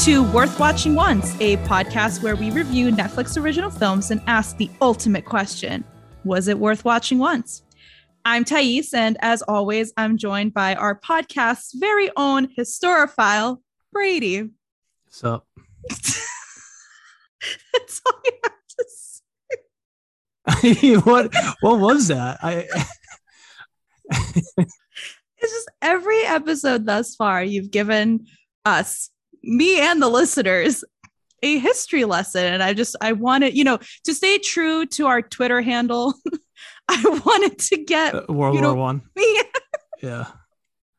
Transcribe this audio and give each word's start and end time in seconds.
to 0.00 0.30
Worth 0.30 0.60
Watching 0.60 0.94
Once, 0.94 1.34
a 1.40 1.56
podcast 1.58 2.20
where 2.22 2.36
we 2.36 2.50
review 2.50 2.90
Netflix 2.90 3.40
original 3.40 3.70
films 3.70 4.10
and 4.10 4.20
ask 4.26 4.58
the 4.58 4.70
ultimate 4.82 5.24
question 5.24 5.84
Was 6.24 6.48
it 6.48 6.58
worth 6.58 6.84
watching 6.84 7.18
once? 7.18 7.62
I'm 8.24 8.44
Thais, 8.44 8.92
and 8.92 9.16
as 9.20 9.40
always, 9.42 9.92
I'm 9.96 10.18
joined 10.18 10.52
by 10.52 10.74
our 10.74 11.00
podcast's 11.00 11.72
very 11.74 12.10
own 12.16 12.48
historiophile, 12.48 13.60
Brady. 13.90 14.50
What's 15.04 15.24
up? 15.24 15.46
That's 15.88 16.28
all 18.04 18.20
you 18.24 18.32
have 18.44 18.52
to 18.68 18.84
say. 20.60 20.96
what 21.00 21.32
what 21.60 21.80
was 21.80 22.08
that? 22.08 22.38
I 22.42 22.66
It's 25.38 25.52
just 25.52 25.70
every 25.80 26.22
episode 26.24 26.86
thus 26.86 27.14
far, 27.14 27.42
you've 27.42 27.70
given 27.70 28.26
us, 28.64 29.10
me 29.46 29.80
and 29.80 30.02
the 30.02 30.08
listeners, 30.08 30.84
a 31.42 31.58
history 31.58 32.04
lesson. 32.04 32.44
And 32.44 32.62
I 32.62 32.74
just, 32.74 32.96
I 33.00 33.12
wanted, 33.12 33.56
you 33.56 33.64
know, 33.64 33.78
to 34.04 34.14
stay 34.14 34.38
true 34.38 34.86
to 34.86 35.06
our 35.06 35.22
Twitter 35.22 35.60
handle. 35.60 36.14
I 36.88 37.20
wanted 37.24 37.58
to 37.58 37.84
get 37.84 38.14
uh, 38.14 38.24
World 38.28 38.56
you 38.56 38.62
War 38.62 38.74
One. 38.74 39.02
Yeah. 40.02 40.26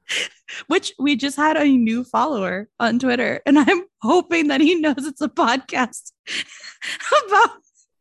which 0.67 0.93
we 0.97 1.15
just 1.15 1.37
had 1.37 1.57
a 1.57 1.65
new 1.65 2.03
follower 2.03 2.69
on 2.79 2.99
Twitter. 2.99 3.41
And 3.45 3.59
I'm 3.59 3.83
hoping 4.01 4.47
that 4.47 4.61
he 4.61 4.75
knows 4.75 5.05
it's 5.05 5.21
a 5.21 5.29
podcast 5.29 6.11
about 7.27 7.51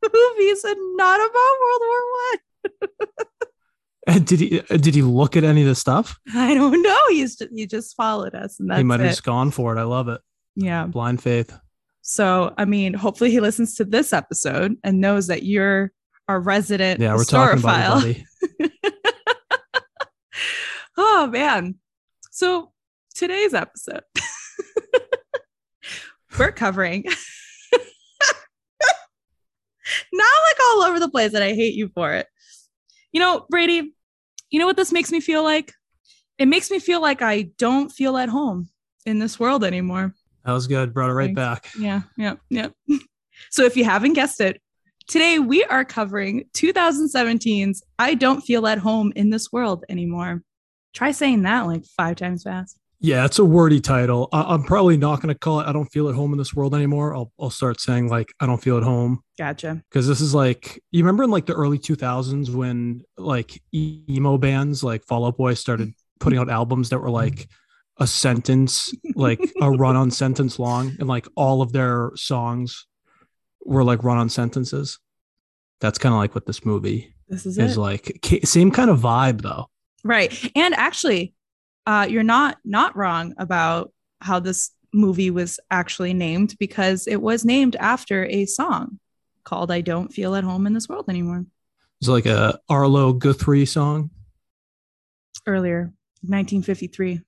movies 0.03 0.65
and 0.65 0.97
not 0.97 1.21
about 1.21 1.55
World 1.61 1.81
War 1.81 2.01
One. 2.31 2.39
And 4.09 4.25
did 4.25 4.39
he 4.39 4.61
uh, 4.61 4.77
did 4.77 4.95
he 4.95 5.03
look 5.03 5.37
at 5.37 5.43
any 5.43 5.63
of 5.63 5.67
the 5.67 5.75
stuff? 5.75 6.17
I. 6.33 6.53
I 6.53 6.55
don't 6.55 6.81
know. 6.81 7.01
He's 7.09 7.37
just, 7.37 7.53
he 7.53 7.67
just 7.67 7.97
followed 7.97 8.37
us, 8.37 8.61
and 8.61 8.71
that's 8.71 8.79
he 8.79 8.85
might 8.85 9.01
have 9.01 9.07
it. 9.07 9.11
just 9.11 9.25
gone 9.25 9.51
for 9.51 9.77
it. 9.77 9.81
I 9.81 9.83
love 9.83 10.09
it. 10.09 10.21
Yeah. 10.57 10.87
Blind 10.87 11.23
faith. 11.23 11.57
So, 12.01 12.55
I 12.57 12.65
mean, 12.65 12.95
hopefully 12.95 13.31
he 13.31 13.41
listens 13.41 13.75
to 13.77 13.85
this 13.85 14.13
episode 14.13 14.77
and 14.83 15.01
knows 15.01 15.27
that 15.27 15.43
you're 15.43 15.93
our 16.29 16.41
resident 16.41 17.01
Yeah, 17.01 17.15
we're 17.15 17.25
talking 17.25 17.59
about 17.61 18.05
oh 20.97 21.27
man. 21.29 21.77
So 22.33 22.73
today's 23.15 23.55
episode, 23.55 24.03
we're 26.39 26.53
covering 26.53 27.05
not 30.13 30.43
like 30.49 30.57
all 30.71 30.83
over 30.83 30.99
the 31.01 31.09
place, 31.09 31.33
and 31.35 31.45
I 31.45 31.55
hate 31.55 31.75
you 31.75 31.89
for 31.95 32.13
it. 32.13 32.27
You 33.13 33.21
know, 33.21 33.47
Brady, 33.49 33.95
you 34.51 34.59
know 34.59 34.67
what 34.67 34.77
this 34.77 34.93
makes 34.93 35.13
me 35.13 35.21
feel 35.21 35.43
like? 35.43 35.73
It 36.39 36.47
makes 36.47 36.71
me 36.71 36.79
feel 36.79 37.01
like 37.01 37.23
I 37.23 37.51
don't 37.57 37.91
feel 37.91 38.17
at 38.17 38.29
home 38.29 38.69
in 39.07 39.19
this 39.19 39.41
world 39.41 39.65
anymore. 39.65 40.15
That 40.47 40.53
was 40.53 40.69
good. 40.69 40.95
Brought 40.95 41.11
it 41.11 41.15
right 41.15 41.35
Thanks. 41.35 41.37
back. 41.37 41.71
Yeah, 41.77 42.03
yeah, 42.17 42.35
yeah. 42.49 42.69
so 43.51 43.65
if 43.65 43.77
you 43.77 43.85
haven't 43.85 44.13
guessed 44.13 44.41
it, 44.41 44.63
today 45.09 45.41
we 45.41 45.65
are 45.65 45.85
covering 45.85 46.45
2017's 46.55 47.83
I 47.99 48.15
Don't 48.15 48.43
Feel 48.43 48.69
at 48.69 48.79
Home 48.79 49.13
in 49.17 49.31
This 49.31 49.51
World 49.51 49.85
Anymore. 49.89 50.45
Try 50.95 51.11
saying 51.11 51.43
that 51.43 51.67
like 51.67 51.85
five 51.85 52.15
times 52.15 52.45
fast. 52.45 52.79
Yeah, 53.01 53.25
it's 53.25 53.41
a 53.41 53.45
wordy 53.45 53.81
title. 53.81 54.29
I, 54.33 54.55
I'm 54.55 54.63
probably 54.63 54.97
not 54.97 55.21
going 55.21 55.35
to 55.35 55.39
call 55.39 55.61
it. 55.61 55.67
I 55.67 55.73
don't 55.73 55.87
feel 55.87 56.09
at 56.09 56.15
home 56.15 56.33
in 56.33 56.39
this 56.39 56.55
world 56.55 56.75
anymore. 56.77 57.15
I'll 57.15 57.33
I'll 57.41 57.51
start 57.51 57.81
saying 57.81 58.09
like 58.09 58.33
I 58.39 58.47
don't 58.47 58.63
feel 58.63 58.77
at 58.77 58.85
home 58.85 59.23
Gotcha. 59.37 59.83
because 59.91 60.07
this 60.07 60.21
is 60.21 60.33
like 60.33 60.81
you 60.93 61.03
remember 61.03 61.25
in 61.25 61.31
like 61.31 61.47
the 61.47 61.55
early 61.55 61.79
2000s 61.79 62.55
when 62.55 63.03
like 63.19 63.61
emo 63.75 64.39
bands 64.39 64.85
like 64.85 65.05
Fall 65.05 65.27
Out 65.27 65.37
Boy 65.37 65.55
started 65.55 65.89
mm. 65.89 65.95
putting 66.21 66.39
out 66.39 66.49
albums 66.49 66.89
that 66.91 67.01
were 67.01 67.09
mm. 67.09 67.15
like 67.15 67.49
a 67.99 68.07
sentence 68.07 68.95
like 69.15 69.41
a 69.61 69.71
run-on 69.79 70.11
sentence 70.11 70.59
long 70.59 70.95
and 70.99 71.09
like 71.09 71.27
all 71.35 71.63
of 71.63 71.73
their 71.73 72.11
songs 72.15 72.87
were 73.65 73.85
like 73.85 74.05
run-on 74.05 74.29
sentences. 74.29 74.99
That's 75.81 75.99
kind 75.99 76.15
of 76.15 76.19
like 76.19 76.35
what 76.35 76.47
this 76.47 76.65
movie 76.65 77.15
This 77.29 77.47
is, 77.47 77.59
is 77.59 77.77
like. 77.79 78.19
Same 78.45 78.71
kind 78.71 78.91
of 78.91 79.01
vibe 79.01 79.43
though. 79.43 79.67
Right. 80.05 80.51
And 80.55 80.75
actually, 80.75 81.35
uh, 81.87 82.07
you're 82.09 82.23
not 82.23 82.59
not 82.65 82.97
wrong 82.97 83.35
about 83.39 83.93
how 84.21 84.41
this 84.41 84.71
movie 84.93 85.31
was 85.31 85.61
actually 85.71 86.15
named 86.15 86.57
because 86.59 87.07
it 87.07 87.21
was 87.21 87.45
named 87.45 87.77
after 87.77 88.25
a 88.27 88.47
song 88.47 88.99
called 89.45 89.71
I 89.71 89.81
Don't 89.81 90.13
Feel 90.13 90.35
at 90.35 90.45
Home 90.45 90.67
in 90.67 90.73
This 90.73 90.89
World 90.89 91.07
Anymore. 91.09 91.45
It's 92.01 92.09
like 92.09 92.27
a 92.27 92.59
arlo 92.69 93.13
guthrie 93.13 93.67
song? 93.67 94.11
Earlier, 95.47 95.93
1953. 96.23 97.21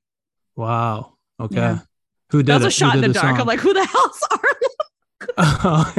Wow 0.58 1.14
okay 1.40 1.56
Yeah. 1.56 1.78
who 2.30 2.42
did 2.42 2.60
it? 2.60 2.66
a 2.66 2.70
shot 2.70 2.96
in 2.96 3.00
did 3.02 3.10
the 3.10 3.14
dark. 3.14 3.26
song? 3.36 3.40
I'm 3.40 3.46
like, 3.46 3.60
who 3.60 3.72
the 3.72 3.84
hell's 3.86 4.22
Arlo? 4.30 4.42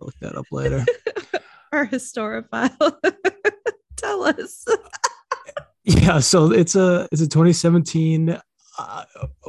look 0.00 0.14
that 0.20 0.36
up 0.36 0.46
later 0.52 0.84
our 1.72 1.86
historiophile. 1.86 2.96
Tell 3.96 4.24
us. 4.24 4.64
Yeah, 5.84 6.20
so 6.20 6.52
it's 6.52 6.74
a 6.76 7.08
it's 7.12 7.22
a 7.22 7.26
2017. 7.28 8.30
Uh, 8.78 9.04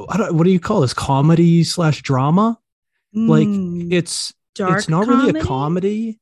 I 0.08 0.16
don't, 0.16 0.34
what 0.34 0.44
do 0.44 0.50
you 0.50 0.60
call 0.60 0.80
this? 0.80 0.94
Comedy 0.94 1.64
slash 1.64 2.02
drama? 2.02 2.58
Like, 3.14 3.46
Mm, 3.48 3.92
It's 3.92 4.32
dark 4.54 4.78
it's 4.78 4.88
not 4.88 5.06
really 5.06 5.38
a 5.38 5.42
comedy. 5.44 6.18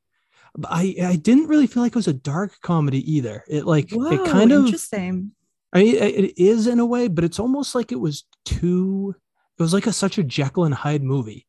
I 0.65 0.94
I 1.03 1.16
didn't 1.16 1.48
really 1.48 1.66
feel 1.66 1.83
like 1.83 1.93
it 1.93 1.97
was 1.97 2.09
a 2.09 2.12
dark 2.12 2.60
comedy 2.62 3.00
either. 3.15 3.44
It 3.48 3.65
like 3.66 3.91
Whoa, 3.91 4.10
it 4.10 4.25
kind 4.31 4.53
of 4.53 4.65
interesting. 4.66 5.33
I 5.76 5.82
mean, 5.84 5.94
it, 5.97 6.38
is 6.38 6.66
in 6.66 6.78
a 6.81 6.87
way, 6.87 7.09
but 7.09 7.25
it's 7.25 7.38
almost 7.38 7.75
like 7.75 7.92
it 7.92 8.00
was 8.00 8.25
too. 8.44 9.14
It 9.59 9.62
was 9.62 9.72
like 9.75 9.87
a 9.87 9.92
such 9.92 10.19
a 10.19 10.22
Jekyll 10.22 10.64
and 10.64 10.75
Hyde 10.75 11.03
movie. 11.03 11.47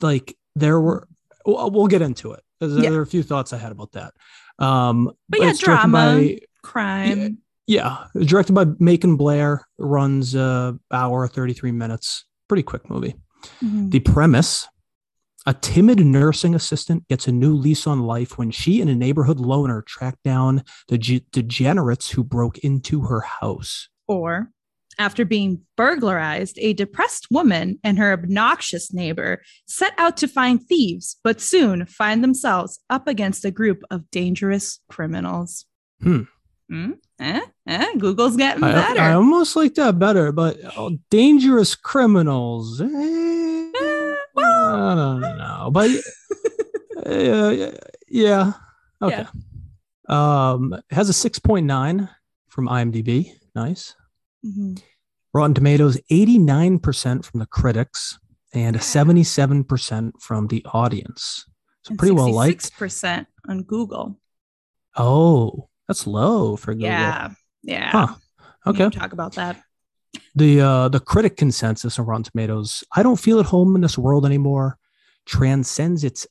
Like 0.00 0.36
there 0.54 0.80
were. 0.80 1.08
We'll, 1.44 1.70
we'll 1.70 1.86
get 1.86 2.02
into 2.02 2.32
it. 2.32 2.42
There, 2.60 2.68
Yeah. 2.68 2.90
are 2.90 3.02
a 3.02 3.06
few 3.06 3.22
thoughts 3.22 3.52
I 3.52 3.58
had 3.58 3.70
about 3.72 3.92
that. 3.92 4.14
Um, 4.58 5.12
But 5.28 5.40
yeah, 5.40 5.50
it's 5.50 5.58
directed 5.60 5.90
drama. 5.90 6.16
by- 6.18 6.38
Crime. 6.62 7.38
Yeah, 7.68 8.06
directed 8.20 8.52
by 8.54 8.64
Macon 8.78 9.16
Blair, 9.16 9.66
runs 9.78 10.34
uh 10.34 10.72
hour 10.92 11.28
33 11.28 11.72
minutes. 11.72 12.24
Pretty 12.48 12.62
quick 12.62 12.88
movie. 12.90 13.14
Mhm. 13.62 13.90
The 13.90 14.00
premise 14.00 14.66
a 15.46 15.54
timid 15.54 16.04
nursing 16.04 16.54
assistant 16.54 17.06
gets 17.08 17.28
a 17.28 17.32
new 17.32 17.54
lease 17.54 17.86
on 17.86 18.02
life 18.02 18.36
when 18.36 18.50
she 18.50 18.80
and 18.80 18.90
a 18.90 18.94
neighborhood 18.94 19.38
loner 19.38 19.80
track 19.82 20.16
down 20.24 20.64
the 20.88 20.98
ge- 20.98 21.22
degenerates 21.30 22.10
who 22.10 22.24
broke 22.24 22.58
into 22.58 23.02
her 23.02 23.20
house. 23.20 23.88
Or 24.08 24.50
after 24.98 25.24
being 25.24 25.60
burglarized, 25.76 26.58
a 26.58 26.72
depressed 26.72 27.28
woman 27.30 27.78
and 27.84 27.98
her 27.98 28.12
obnoxious 28.12 28.92
neighbor 28.92 29.42
set 29.68 29.92
out 29.98 30.16
to 30.16 30.28
find 30.28 30.60
thieves, 30.62 31.16
but 31.22 31.40
soon 31.40 31.86
find 31.86 32.24
themselves 32.24 32.80
up 32.90 33.06
against 33.06 33.44
a 33.44 33.50
group 33.50 33.82
of 33.90 34.10
dangerous 34.10 34.80
criminals. 34.88 35.64
Hmm. 36.02 36.22
Hmm? 36.68 36.92
Eh? 37.20 37.40
Eh? 37.68 37.94
Google's 37.98 38.36
getting 38.36 38.64
I, 38.64 38.72
better. 38.72 39.00
I 39.00 39.12
almost 39.12 39.54
like 39.54 39.74
that 39.74 39.98
better, 39.98 40.32
but 40.32 40.58
oh, 40.76 40.98
dangerous 41.10 41.76
criminals. 41.76 42.80
eh, 42.80 43.66
Eh, 44.38 44.42
I 44.42 44.94
don't 44.94 45.35
know, 45.66 45.70
but 45.70 45.90
uh, 47.06 47.72
yeah, 48.08 48.52
okay. 49.02 49.26
Um, 50.08 50.72
it 50.72 50.94
has 50.94 51.08
a 51.08 51.12
six 51.12 51.38
point 51.38 51.66
nine 51.66 52.08
from 52.48 52.68
IMDb. 52.68 53.32
Nice. 53.54 53.94
Mhm. 54.44 54.80
Rotten 55.32 55.54
Tomatoes, 55.54 55.98
89% 56.10 57.24
from 57.24 57.40
the 57.40 57.46
critics 57.46 58.18
and 58.54 58.76
77% 58.76 60.12
from 60.18 60.46
the 60.46 60.64
audience. 60.72 61.44
So 61.82 61.90
And 61.92 61.98
pretty 61.98 62.14
well 62.14 62.32
liked. 62.32 62.62
Six 62.62 62.78
percent 62.78 63.28
on 63.46 63.62
Google. 63.62 64.18
Oh, 64.96 65.68
that's 65.88 66.06
low 66.06 66.56
for 66.56 66.72
Google. 66.72 66.88
Yeah. 66.88 67.30
Yeah. 67.62 67.90
Huh. 67.90 68.14
Okay. 68.66 68.88
Talk 68.90 69.12
about 69.12 69.34
that. 69.34 69.62
The 70.34 70.60
uh 70.60 70.88
the 70.88 71.00
critic 71.00 71.36
consensus 71.36 71.98
on 71.98 72.06
Rotten 72.06 72.24
Tomatoes, 72.24 72.82
I 72.94 73.02
don't 73.02 73.20
feel 73.20 73.38
at 73.38 73.46
home 73.46 73.74
in 73.74 73.82
this 73.82 73.98
world 73.98 74.24
anymore, 74.24 74.78
transcends 75.26 76.04
its 76.04 76.26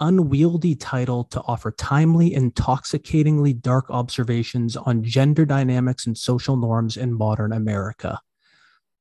unwieldy 0.00 0.74
title 0.74 1.24
to 1.24 1.40
offer 1.42 1.70
timely, 1.70 2.32
intoxicatingly 2.34 3.52
dark 3.52 3.90
observations 3.90 4.76
on 4.76 5.02
gender 5.02 5.44
dynamics 5.44 6.06
and 6.06 6.16
social 6.16 6.56
norms 6.56 6.96
in 6.96 7.12
modern 7.12 7.52
America. 7.52 8.20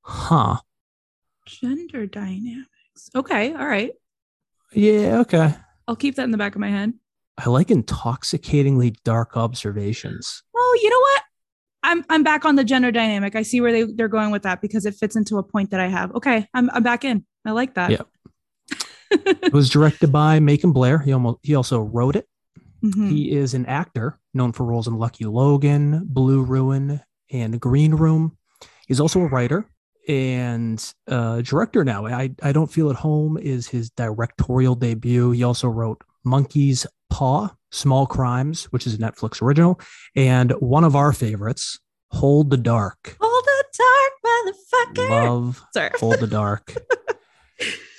Huh. 0.01 0.57
Gender 1.45 2.05
dynamics. 2.05 3.09
Okay. 3.15 3.53
All 3.53 3.67
right. 3.67 3.91
Yeah, 4.73 5.19
okay. 5.19 5.55
I'll 5.87 5.95
keep 5.95 6.15
that 6.15 6.23
in 6.23 6.31
the 6.31 6.37
back 6.37 6.55
of 6.55 6.61
my 6.61 6.69
head. 6.69 6.93
I 7.37 7.49
like 7.49 7.67
intoxicatingly 7.67 8.95
dark 9.03 9.35
observations. 9.35 10.43
Well, 10.53 10.75
you 10.81 10.89
know 10.89 10.99
what? 10.99 11.21
I'm 11.83 12.05
I'm 12.09 12.23
back 12.23 12.45
on 12.45 12.55
the 12.55 12.63
gender 12.63 12.91
dynamic. 12.91 13.35
I 13.35 13.43
see 13.43 13.61
where 13.61 13.71
they, 13.71 13.83
they're 13.83 14.07
going 14.07 14.31
with 14.31 14.43
that 14.43 14.61
because 14.61 14.85
it 14.85 14.95
fits 14.95 15.15
into 15.15 15.37
a 15.37 15.43
point 15.43 15.71
that 15.71 15.79
I 15.79 15.87
have. 15.87 16.13
Okay, 16.15 16.47
I'm 16.53 16.69
I'm 16.71 16.81
back 16.81 17.05
in. 17.05 17.25
I 17.45 17.51
like 17.51 17.75
that. 17.75 17.91
Yeah. 17.91 18.01
It 19.25 19.53
was 19.53 19.69
directed 19.69 20.11
by 20.11 20.39
Macon 20.39 20.71
Blair. 20.71 20.99
He 20.99 21.11
almost 21.13 21.39
he 21.43 21.55
also 21.55 21.79
wrote 21.79 22.15
it. 22.15 22.27
Mhm. 22.83 23.09
He 23.09 23.31
is 23.31 23.53
an 23.53 23.65
actor 23.65 24.19
known 24.33 24.51
for 24.51 24.65
roles 24.65 24.87
in 24.87 24.95
Lucky 24.97 25.25
Logan, 25.25 26.01
Blue 26.05 26.43
Ruin, 26.43 27.01
and 27.31 27.59
Green 27.59 27.93
Room. 27.95 28.37
He's 28.87 28.99
also 28.99 29.21
a 29.21 29.27
writer. 29.27 29.65
and 30.07 30.93
uh, 31.07 31.41
director 31.41 31.83
now. 31.83 32.05
I, 32.05 32.29
I 32.43 32.51
Don't 32.51 32.71
Feel 32.71 32.91
at 32.91 32.95
Home 32.97 33.37
is 33.39 33.67
his 33.67 33.89
directorial 33.89 34.75
debut. 34.75 35.31
He 35.31 35.41
also 35.43 35.67
wrote 35.67 36.03
Monkey's 36.23 36.85
Paw, 37.09 37.49
Small 37.71 38.05
Crimes, 38.05 38.65
which 38.65 38.85
is 38.85 38.93
a 38.93 38.97
Netflix 38.99 39.41
original, 39.41 39.79
and 40.15 40.51
one 40.59 40.83
of 40.83 40.95
our 40.95 41.11
favorites, 41.11 41.79
Hold 42.11 42.51
the 42.51 42.57
Dark. 42.57 43.17
Hold 43.19 43.43
the 43.45 43.63
dark, 43.79 44.95
motherfucker. 44.95 45.09
Love 45.09 45.63
Sorry. 45.73 45.89
Hold 45.99 46.19
the 46.19 46.27
Dark. 46.27 46.75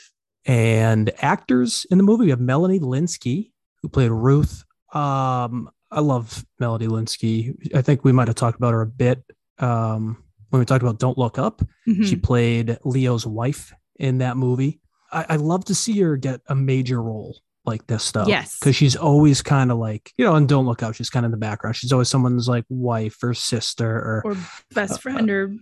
and 0.46 1.10
actors 1.18 1.86
in 1.90 1.98
the 1.98 2.04
movie, 2.04 2.24
we 2.24 2.30
have 2.30 2.40
Melanie 2.40 2.80
Lynskey, 2.80 3.50
who 3.82 3.88
played 3.88 4.10
Ruth. 4.10 4.64
Um, 4.92 5.70
I 5.90 6.00
love 6.00 6.44
Melanie 6.58 6.88
Lynskey. 6.88 7.74
I 7.74 7.82
think 7.82 8.04
we 8.04 8.12
might 8.12 8.28
have 8.28 8.36
talked 8.36 8.56
about 8.58 8.72
her 8.72 8.82
a 8.82 8.86
bit 8.86 9.22
um, 9.58 10.22
when 10.50 10.60
we 10.60 10.66
talked 10.66 10.82
about 10.82 10.98
Don't 10.98 11.18
Look 11.18 11.38
Up. 11.38 11.62
Mhm. 11.88 12.04
She 12.04 12.16
played 12.16 12.78
Leo's 12.84 13.26
wife 13.26 13.72
in 13.98 14.18
that 14.18 14.36
movie. 14.36 14.80
I, 15.12 15.26
I 15.30 15.36
love 15.36 15.64
to 15.66 15.74
see 15.74 15.98
her 16.00 16.16
get 16.16 16.40
a 16.48 16.54
major 16.54 17.02
role 17.02 17.36
like 17.64 17.86
this 17.86 18.04
stuff. 18.04 18.28
Yes. 18.28 18.58
Because 18.58 18.76
she's 18.76 18.94
always 18.96 19.42
kind 19.42 19.72
of 19.72 19.78
like, 19.78 20.12
you 20.16 20.24
know, 20.24 20.34
and 20.34 20.48
Don't 20.48 20.66
Look 20.66 20.82
Up, 20.82 20.94
she's 20.94 21.10
kind 21.10 21.24
of 21.26 21.28
in 21.28 21.32
the 21.32 21.38
background. 21.38 21.76
She's 21.76 21.92
always 21.92 22.08
someone's 22.08 22.48
like 22.48 22.64
wife 22.68 23.22
or 23.22 23.34
sister 23.34 23.90
or, 23.90 24.22
or 24.24 24.36
best 24.72 25.02
friend 25.02 25.30
or 25.30 25.54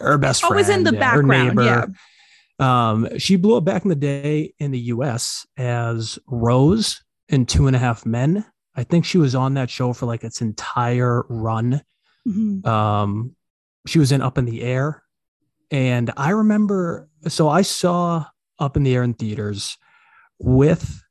or 0.00 0.18
best 0.18 0.40
friend. 0.40 0.52
always 0.52 0.68
in 0.68 0.84
the 0.84 0.92
yeah, 0.92 1.00
background. 1.00 1.58
Yeah. 1.60 1.86
Um, 2.62 3.18
she 3.18 3.36
blew 3.36 3.56
up 3.56 3.64
back 3.64 3.84
in 3.84 3.88
the 3.88 3.94
day 3.94 4.54
in 4.58 4.70
the 4.70 4.78
US 4.78 5.46
as 5.56 6.18
Rose 6.26 7.02
in 7.28 7.46
Two 7.46 7.66
and 7.66 7.74
a 7.74 7.78
Half 7.78 8.06
Men. 8.06 8.44
I 8.74 8.84
think 8.84 9.04
she 9.04 9.18
was 9.18 9.34
on 9.34 9.54
that 9.54 9.68
show 9.68 9.92
for 9.92 10.06
like 10.06 10.24
its 10.24 10.40
entire 10.40 11.24
run. 11.28 11.82
Mhm. 12.26 12.64
Um, 12.64 13.36
she 13.86 13.98
was 13.98 14.12
in 14.12 14.22
Up 14.22 14.38
in 14.38 14.44
the 14.44 14.62
Air. 14.62 15.02
And 15.70 16.12
I 16.16 16.30
remember, 16.30 17.08
so 17.28 17.48
I 17.48 17.62
saw 17.62 18.26
Up 18.58 18.76
in 18.76 18.84
the 18.84 18.94
Air 18.94 19.02
in 19.02 19.14
theaters 19.14 19.76
with, 20.38 21.02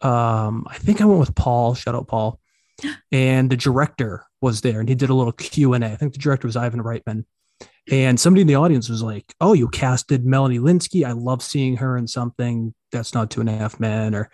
um, 0.00 0.66
I 0.68 0.78
think 0.78 1.00
I 1.00 1.04
went 1.04 1.20
with 1.20 1.34
Paul, 1.34 1.74
shout 1.74 1.94
out 1.94 2.08
Paul, 2.08 2.40
and 3.12 3.50
the 3.50 3.56
director 3.56 4.24
was 4.40 4.62
there 4.62 4.80
and 4.80 4.88
he 4.88 4.96
did 4.96 5.10
a 5.10 5.14
little 5.14 5.32
Q&A. 5.32 5.76
I 5.78 5.96
think 5.96 6.12
the 6.12 6.18
director 6.18 6.48
was 6.48 6.56
Ivan 6.56 6.82
Reitman. 6.82 7.24
And 7.90 8.18
somebody 8.18 8.42
in 8.42 8.46
the 8.46 8.54
audience 8.54 8.88
was 8.88 9.02
like, 9.02 9.34
Oh, 9.40 9.54
you 9.54 9.68
casted 9.68 10.24
Melanie 10.24 10.60
Lynskey. 10.60 11.04
I 11.04 11.12
love 11.12 11.42
seeing 11.42 11.76
her 11.76 11.96
in 11.96 12.06
something 12.06 12.74
that's 12.92 13.14
not 13.14 13.30
two 13.30 13.40
and 13.40 13.48
a 13.48 13.56
half 13.56 13.80
men. 13.80 14.14
Or 14.14 14.30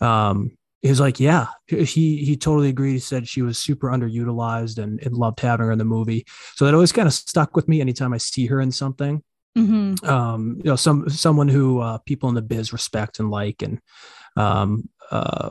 um, 0.00 0.56
he 0.82 0.88
was 0.88 1.00
like, 1.00 1.20
Yeah, 1.20 1.46
he 1.66 1.84
he 2.24 2.36
totally 2.36 2.68
agreed. 2.68 2.94
He 2.94 2.98
said 2.98 3.28
she 3.28 3.42
was 3.42 3.58
super 3.58 3.88
underutilized 3.88 4.78
and, 4.78 5.00
and 5.02 5.14
loved 5.14 5.40
having 5.40 5.66
her 5.66 5.72
in 5.72 5.78
the 5.78 5.84
movie. 5.84 6.24
So 6.56 6.64
that 6.64 6.74
always 6.74 6.92
kind 6.92 7.06
of 7.06 7.14
stuck 7.14 7.54
with 7.54 7.68
me 7.68 7.80
anytime 7.80 8.12
I 8.12 8.18
see 8.18 8.46
her 8.46 8.60
in 8.60 8.72
something. 8.72 9.22
Mhm. 9.56 10.04
Um, 10.06 10.56
you 10.58 10.70
know, 10.70 10.76
some 10.76 11.08
someone 11.08 11.48
who 11.48 11.80
uh, 11.80 11.98
people 11.98 12.28
in 12.28 12.34
the 12.34 12.42
biz 12.42 12.72
respect 12.72 13.18
and 13.18 13.30
like 13.30 13.62
and 13.62 13.80
um 14.36 14.88
uh 15.10 15.50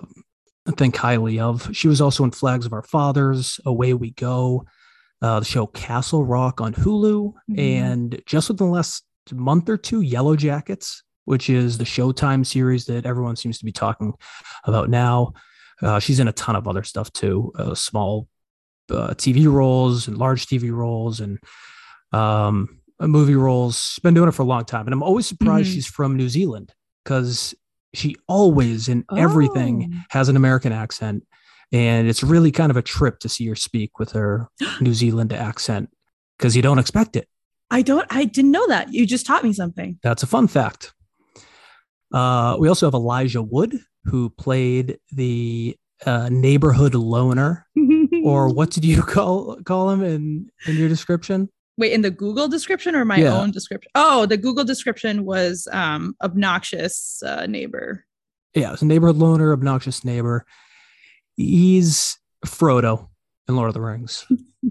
think 0.71 0.95
highly 0.97 1.39
of. 1.39 1.69
She 1.75 1.87
was 1.87 2.01
also 2.01 2.23
in 2.23 2.31
Flags 2.31 2.65
of 2.65 2.73
Our 2.73 2.83
Fathers, 2.83 3.59
Away 3.65 3.93
We 3.93 4.11
Go, 4.11 4.65
uh, 5.21 5.39
the 5.39 5.45
show 5.45 5.67
Castle 5.67 6.23
Rock 6.25 6.61
on 6.61 6.73
Hulu, 6.73 7.33
Mhm. 7.51 7.59
and 7.59 8.21
just 8.25 8.49
within 8.49 8.67
the 8.67 8.73
last 8.73 9.03
month 9.33 9.67
or 9.69 9.77
two, 9.77 10.01
Yellow 10.01 10.35
Jackets, 10.35 11.03
which 11.25 11.49
is 11.49 11.77
the 11.77 11.83
Showtime 11.83 12.45
series 12.45 12.85
that 12.85 13.05
everyone 13.05 13.35
seems 13.35 13.57
to 13.59 13.65
be 13.65 13.71
talking 13.71 14.13
about 14.65 14.89
now. 14.89 15.33
Uh, 15.81 15.99
she's 15.99 16.19
in 16.19 16.27
a 16.27 16.33
ton 16.33 16.55
of 16.55 16.67
other 16.67 16.83
stuff 16.83 17.11
too, 17.13 17.51
uh, 17.57 17.75
small 17.75 18.27
uh, 18.89 19.13
TV 19.15 19.47
roles 19.51 20.07
and 20.07 20.17
large 20.17 20.45
TV 20.45 20.71
roles 20.71 21.19
and 21.19 21.37
um, 22.13 22.79
movie 23.01 23.35
roles. 23.35 23.77
She's 23.93 23.99
been 24.01 24.13
doing 24.13 24.29
it 24.29 24.31
for 24.33 24.43
a 24.43 24.45
long 24.45 24.63
time, 24.65 24.85
and 24.87 24.93
I'm 24.93 25.03
always 25.03 25.25
surprised 25.27 25.69
Mhm. 25.69 25.73
she's 25.73 25.87
from 25.87 26.15
New 26.15 26.29
Zealand 26.29 26.73
because 27.03 27.53
she 27.93 28.15
always 28.27 28.87
in 28.87 29.03
everything 29.15 29.91
Oh. 29.93 29.97
has 30.11 30.29
an 30.29 30.35
American 30.37 30.71
accent. 30.71 31.23
And 31.71 32.07
it's 32.07 32.23
really 32.23 32.51
kind 32.51 32.69
of 32.71 32.77
a 32.77 32.81
trip 32.81 33.19
to 33.19 33.29
see 33.29 33.45
her 33.47 33.55
speak 33.55 33.99
with 33.99 34.11
her 34.13 34.47
New 34.81 34.93
Zealand 34.93 35.33
accent 35.33 35.89
because 36.37 36.55
you 36.55 36.61
don't 36.61 36.79
expect 36.79 37.15
it. 37.15 37.27
I 37.69 37.81
don't. 37.81 38.05
I 38.09 38.23
didn't 38.25 38.51
know 38.51 38.65
that. 38.67 38.93
You 38.93 39.05
just 39.05 39.25
taught 39.25 39.43
me 39.43 39.51
something. 39.51 39.99
That's 40.01 40.23
a 40.23 40.27
fun 40.27 40.47
fact. 40.47 40.93
Uh, 42.13 42.55
we 42.59 42.69
also 42.69 42.85
have 42.87 42.93
Elijah 42.93 43.41
Wood, 43.41 43.79
who 44.05 44.29
played 44.29 44.99
the 45.11 45.75
uh, 46.05 46.29
neighborhood 46.31 46.95
loner, 46.95 47.67
or 48.23 48.47
what 48.53 48.71
did 48.71 48.85
you 48.85 49.01
call 49.01 49.57
call 49.65 49.89
him 49.89 50.03
in 50.03 50.49
in 50.65 50.77
your 50.77 50.87
description? 50.87 51.49
Wait, 51.77 51.91
in 51.91 52.01
the 52.01 52.09
Google 52.09 52.47
description 52.47 52.95
or 52.95 53.03
my 53.05 53.19
Yeah. 53.19 53.33
own 53.33 53.51
description? 53.51 53.91
Oh, 53.93 54.25
the 54.25 54.37
Google 54.37 54.63
description 54.63 55.25
was 55.25 55.67
um 55.73 56.15
obnoxious 56.23 57.21
uh, 57.23 57.45
neighbor. 57.47 58.05
Yeah, 58.53 58.71
it's 58.73 58.81
a 58.81 58.85
neighborhood 58.85 59.17
loner, 59.17 59.51
obnoxious 59.51 60.05
neighbor. 60.05 60.45
He's 61.37 62.17
Frodo 62.45 63.07
in 63.47 63.55
Lord 63.55 63.69
of 63.69 63.73
the 63.73 63.81
Rings. 63.81 64.25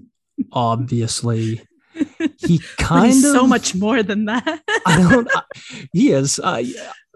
Obviously, 0.52 1.62
he 2.38 2.60
kind 2.76 3.12
he's 3.12 3.24
of 3.24 3.32
so 3.32 3.46
much 3.46 3.74
more 3.74 4.02
than 4.02 4.26
that. 4.26 4.62
I 4.86 5.08
don't. 5.10 5.28
I, 5.34 5.42
he 5.92 6.10
is. 6.12 6.38
Uh, 6.38 6.62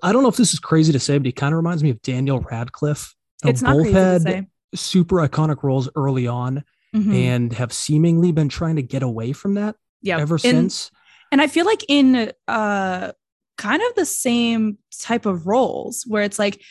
I 0.02 0.12
don't 0.12 0.22
know 0.22 0.28
if 0.28 0.36
this 0.36 0.52
is 0.52 0.58
crazy 0.58 0.92
to 0.92 0.98
say, 1.00 1.18
but 1.18 1.26
he 1.26 1.32
kind 1.32 1.52
of 1.52 1.56
reminds 1.56 1.82
me 1.82 1.90
of 1.90 2.00
Daniel 2.02 2.40
Radcliffe. 2.40 3.14
It's 3.44 3.62
not 3.62 3.76
both 3.76 3.92
had 3.92 4.22
say. 4.22 4.46
super 4.74 5.16
iconic 5.16 5.62
roles 5.62 5.88
early 5.96 6.26
on, 6.26 6.64
Mhm. 6.94 7.14
and 7.14 7.52
have 7.52 7.72
seemingly 7.72 8.32
been 8.32 8.48
trying 8.48 8.76
to 8.76 8.82
get 8.82 9.02
away 9.02 9.32
from 9.32 9.54
that 9.54 9.76
yeah, 10.02 10.18
ever 10.18 10.34
and, 10.34 10.40
since. 10.40 10.90
And 11.32 11.40
I 11.40 11.46
feel 11.46 11.66
like 11.66 11.84
in 11.88 12.32
uh 12.48 13.12
kind 13.58 13.82
of 13.82 13.94
the 13.94 14.06
same 14.06 14.78
type 15.00 15.26
of 15.26 15.46
roles 15.46 16.04
where 16.06 16.22
it's 16.22 16.38
like 16.38 16.62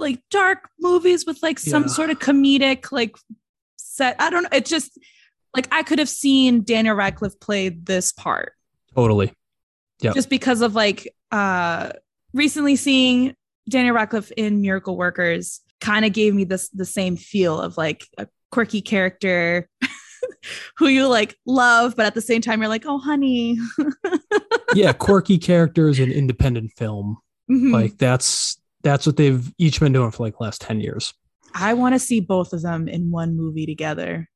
like 0.00 0.20
dark 0.30 0.68
movies 0.80 1.24
with 1.26 1.42
like 1.42 1.58
some 1.58 1.82
Yeah. 1.84 1.88
sort 1.88 2.10
of 2.10 2.18
comedic 2.18 2.90
like 2.92 3.16
set. 3.76 4.16
I 4.18 4.30
don't 4.30 4.42
know. 4.44 4.48
It's 4.52 4.70
just 4.70 4.98
like 5.54 5.68
I 5.72 5.82
could 5.82 5.98
have 5.98 6.08
seen 6.08 6.62
Daniel 6.64 6.94
Radcliffe 6.94 7.38
play 7.40 7.68
this 7.70 8.12
part 8.12 8.52
Totally. 8.94 9.32
Yeah. 10.00 10.12
just 10.12 10.28
because 10.30 10.60
of 10.60 10.74
like 10.74 11.08
uh 11.32 11.90
recently 12.32 12.76
seeing 12.76 13.34
Daniel 13.68 13.94
Radcliffe 13.94 14.30
in 14.36 14.60
Miracle 14.62 14.96
Workers 14.96 15.60
kind 15.80 16.04
of 16.04 16.12
gave 16.12 16.34
me 16.34 16.44
this 16.44 16.68
the 16.70 16.84
same 16.84 17.16
feel 17.16 17.60
of 17.60 17.76
like 17.76 18.06
a 18.18 18.26
quirky 18.52 18.80
character 18.80 19.68
who 20.76 20.86
you 20.88 21.06
like 21.08 21.36
love, 21.46 21.96
but 21.96 22.06
at 22.06 22.14
the 22.14 22.20
same 22.20 22.40
time 22.40 22.60
you're 22.60 22.68
like, 22.68 22.84
oh 22.86 22.98
honey. 22.98 23.58
Yeah, 24.74 24.92
quirky 24.92 25.38
characters 25.38 25.98
in 26.00 26.10
independent 26.12 26.72
film. 26.76 27.18
Mhm. 27.50 27.72
Like 27.72 27.96
that's 27.98 28.60
that's 28.86 29.04
what 29.06 29.16
they've 29.16 29.52
each 29.58 29.80
been 29.80 29.92
doing 29.92 30.10
for 30.12 30.22
like 30.22 30.36
the 30.38 30.44
last 30.44 30.60
ten 30.60 30.80
years. 30.80 31.12
I 31.54 31.74
want 31.74 31.94
to 31.94 31.98
see 31.98 32.20
both 32.20 32.52
of 32.52 32.62
them 32.62 32.86
in 32.88 33.10
one 33.10 33.36
movie 33.36 33.66
together, 33.66 34.28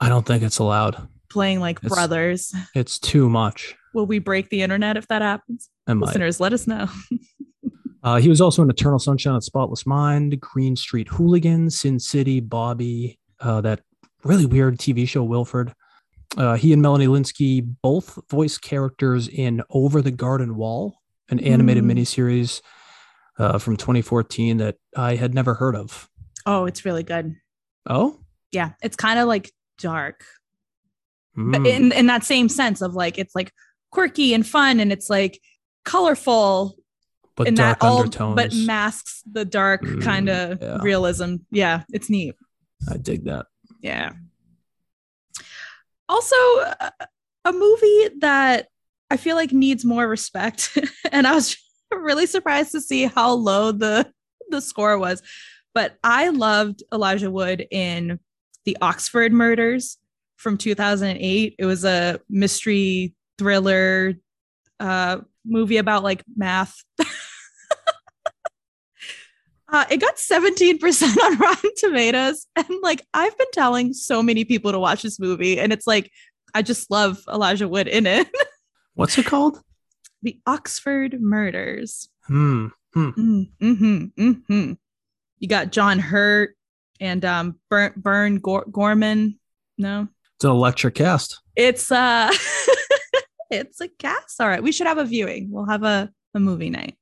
I 0.00 0.08
don't 0.08 0.26
think 0.26 0.42
it's 0.42 0.58
allowed. 0.58 1.08
playing 1.30 1.60
like 1.60 1.78
It's- 1.78 1.92
brothers. 1.94 2.52
It's 2.74 2.98
too 2.98 3.28
much. 3.30 3.74
Will 3.94 4.06
we 4.06 4.18
break 4.18 4.50
the 4.50 4.62
internet 4.62 4.96
if 4.96 5.06
that 5.08 5.22
happens? 5.22 5.68
I 5.86 5.94
might. 5.94 6.06
Listeners, 6.06 6.40
let 6.40 6.52
us 6.52 6.66
know. 6.66 6.88
Uh, 8.02 8.16
he 8.16 8.30
was 8.30 8.40
also 8.40 8.62
in 8.62 8.70
Eternal 8.70 8.98
Sunshine 8.98 9.34
of 9.34 9.42
the 9.42 9.44
Spotless 9.44 9.84
Mind, 9.84 10.40
Green 10.40 10.74
Street 10.74 11.06
Hooligans, 11.08 11.78
Sin 11.80 11.98
City, 11.98 12.40
Bobby, 12.40 13.18
uh, 13.40 13.60
that 13.60 13.80
really 14.24 14.46
weird 14.46 14.78
TV 14.78 15.06
show 15.06 15.22
Wilfred. 15.22 15.74
Uh, 16.38 16.54
he 16.54 16.72
and 16.72 16.80
Melanie 16.80 17.08
Lynskey 17.08 17.62
both 17.82 18.18
voice 18.30 18.56
characters 18.56 19.28
in 19.28 19.60
Over 19.68 20.00
the 20.00 20.10
Garden 20.12 20.56
Wall, 20.56 20.94
an 21.28 21.40
animated 21.40 21.84
Mm. 21.84 21.92
miniseries 21.98 22.62
uh, 23.40 23.58
from 23.58 23.76
2014 23.76 24.58
that 24.58 24.76
I 24.96 25.16
had 25.16 25.34
never 25.34 25.54
heard 25.54 25.74
of. 25.74 26.08
Oh, 26.46 26.66
it's 26.66 26.84
really 26.84 27.02
good. 27.02 27.34
Oh, 27.88 28.20
Yeah, 28.52 28.72
it's 28.82 28.96
kind 28.96 29.18
of 29.18 29.26
like 29.28 29.50
dark, 29.78 30.24
but 31.34 31.60
Hmm. 31.60 31.66
in 31.66 31.92
in 31.92 32.06
that 32.06 32.24
same 32.24 32.48
sense 32.48 32.82
of 32.82 32.94
like 32.94 33.16
it's 33.18 33.34
like 33.34 33.52
quirky 33.90 34.34
and 34.34 34.46
fun, 34.46 34.78
and 34.80 34.92
it's 34.92 35.08
like 35.08 35.40
colorful 35.84 36.76
but 37.36 37.48
in 37.48 37.54
dark 37.54 37.80
that 37.80 37.86
all, 37.86 38.00
undertones. 38.00 38.36
but 38.36 38.52
masks 38.54 39.22
the 39.30 39.44
dark 39.44 39.82
Mm, 39.82 40.02
kind 40.02 40.28
of 40.28 40.60
yeah. 40.60 40.78
realism. 40.82 41.36
Yeah, 41.50 41.84
it's 41.92 42.10
neat. 42.10 42.34
I 42.92 42.96
dig 42.98 43.24
that. 43.24 43.46
Yeah. 43.80 44.12
Also, 46.08 46.34
a 47.44 47.52
movie 47.52 48.08
that 48.20 48.68
I 49.10 49.16
feel 49.16 49.36
like 49.36 49.52
needs 49.52 49.84
more 49.84 50.06
respect, 50.06 50.76
and 51.12 51.26
I 51.26 51.34
was 51.34 51.56
really 51.98 52.26
surprised 52.26 52.72
to 52.72 52.80
see 52.80 53.04
how 53.04 53.32
low 53.32 53.72
the 53.72 54.10
the 54.50 54.60
score 54.60 54.98
was. 54.98 55.22
But 55.74 55.96
I 56.02 56.28
loved 56.30 56.82
Elijah 56.92 57.30
Wood 57.30 57.66
in 57.70 58.18
the 58.64 58.76
Oxford 58.82 59.32
Murders 59.32 59.98
from 60.36 60.58
2008. 60.58 61.54
It 61.58 61.64
was 61.64 61.84
a 61.84 62.20
mystery 62.28 63.14
thriller 63.38 64.14
uh, 64.80 65.18
movie 65.44 65.76
about 65.76 66.02
like 66.02 66.24
math. 66.36 66.74
Uh, 69.72 69.84
it 69.88 69.98
got 69.98 70.16
17% 70.16 71.16
on 71.16 71.36
Rotten 71.38 71.70
Tomatoes. 71.76 72.46
And 72.56 72.66
like, 72.82 73.06
I've 73.14 73.36
been 73.38 73.50
telling 73.52 73.92
so 73.92 74.22
many 74.22 74.44
people 74.44 74.72
to 74.72 74.78
watch 74.78 75.02
this 75.02 75.20
movie, 75.20 75.60
and 75.60 75.72
it's 75.72 75.86
like, 75.86 76.10
I 76.54 76.62
just 76.62 76.90
love 76.90 77.18
Elijah 77.28 77.68
Wood 77.68 77.86
in 77.86 78.06
it. 78.06 78.28
What's 78.94 79.16
it 79.16 79.26
called? 79.26 79.60
The 80.22 80.38
Oxford 80.46 81.20
Murders. 81.20 82.08
Hmm. 82.26 82.66
Mm, 82.96 83.48
hmm 83.60 84.04
hmm 84.48 84.72
You 85.38 85.48
got 85.48 85.70
John 85.72 85.98
Hurt 86.00 86.56
and 87.00 87.24
um 87.24 87.58
Burn 87.70 87.92
Burn 87.96 88.38
Gor- 88.40 88.66
Gorman. 88.70 89.38
No, 89.78 90.08
It's 90.36 90.44
an 90.44 90.50
electric 90.50 90.94
cast. 90.96 91.40
it's 91.56 91.90
uh, 91.92 92.30
it's 93.50 93.80
a 93.80 93.88
cast. 93.88 94.40
All 94.40 94.48
right, 94.48 94.62
we 94.62 94.72
should 94.72 94.86
have 94.88 94.98
a 94.98 95.04
viewing. 95.04 95.48
We'll 95.50 95.66
have 95.66 95.84
a 95.84 96.10
a 96.34 96.40
movie 96.40 96.70
night. 96.70 96.96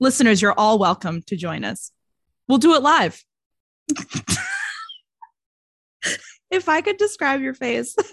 Listeners, 0.00 0.40
you're 0.42 0.54
all 0.58 0.78
welcome 0.78 1.22
to 1.26 1.36
join 1.36 1.62
us. 1.64 1.92
We'll 2.48 2.58
do 2.58 2.74
it 2.74 2.82
live. 2.82 3.22
if 6.50 6.68
I 6.68 6.80
could 6.80 6.96
describe 6.96 7.40
your 7.40 7.54
face. 7.54 7.94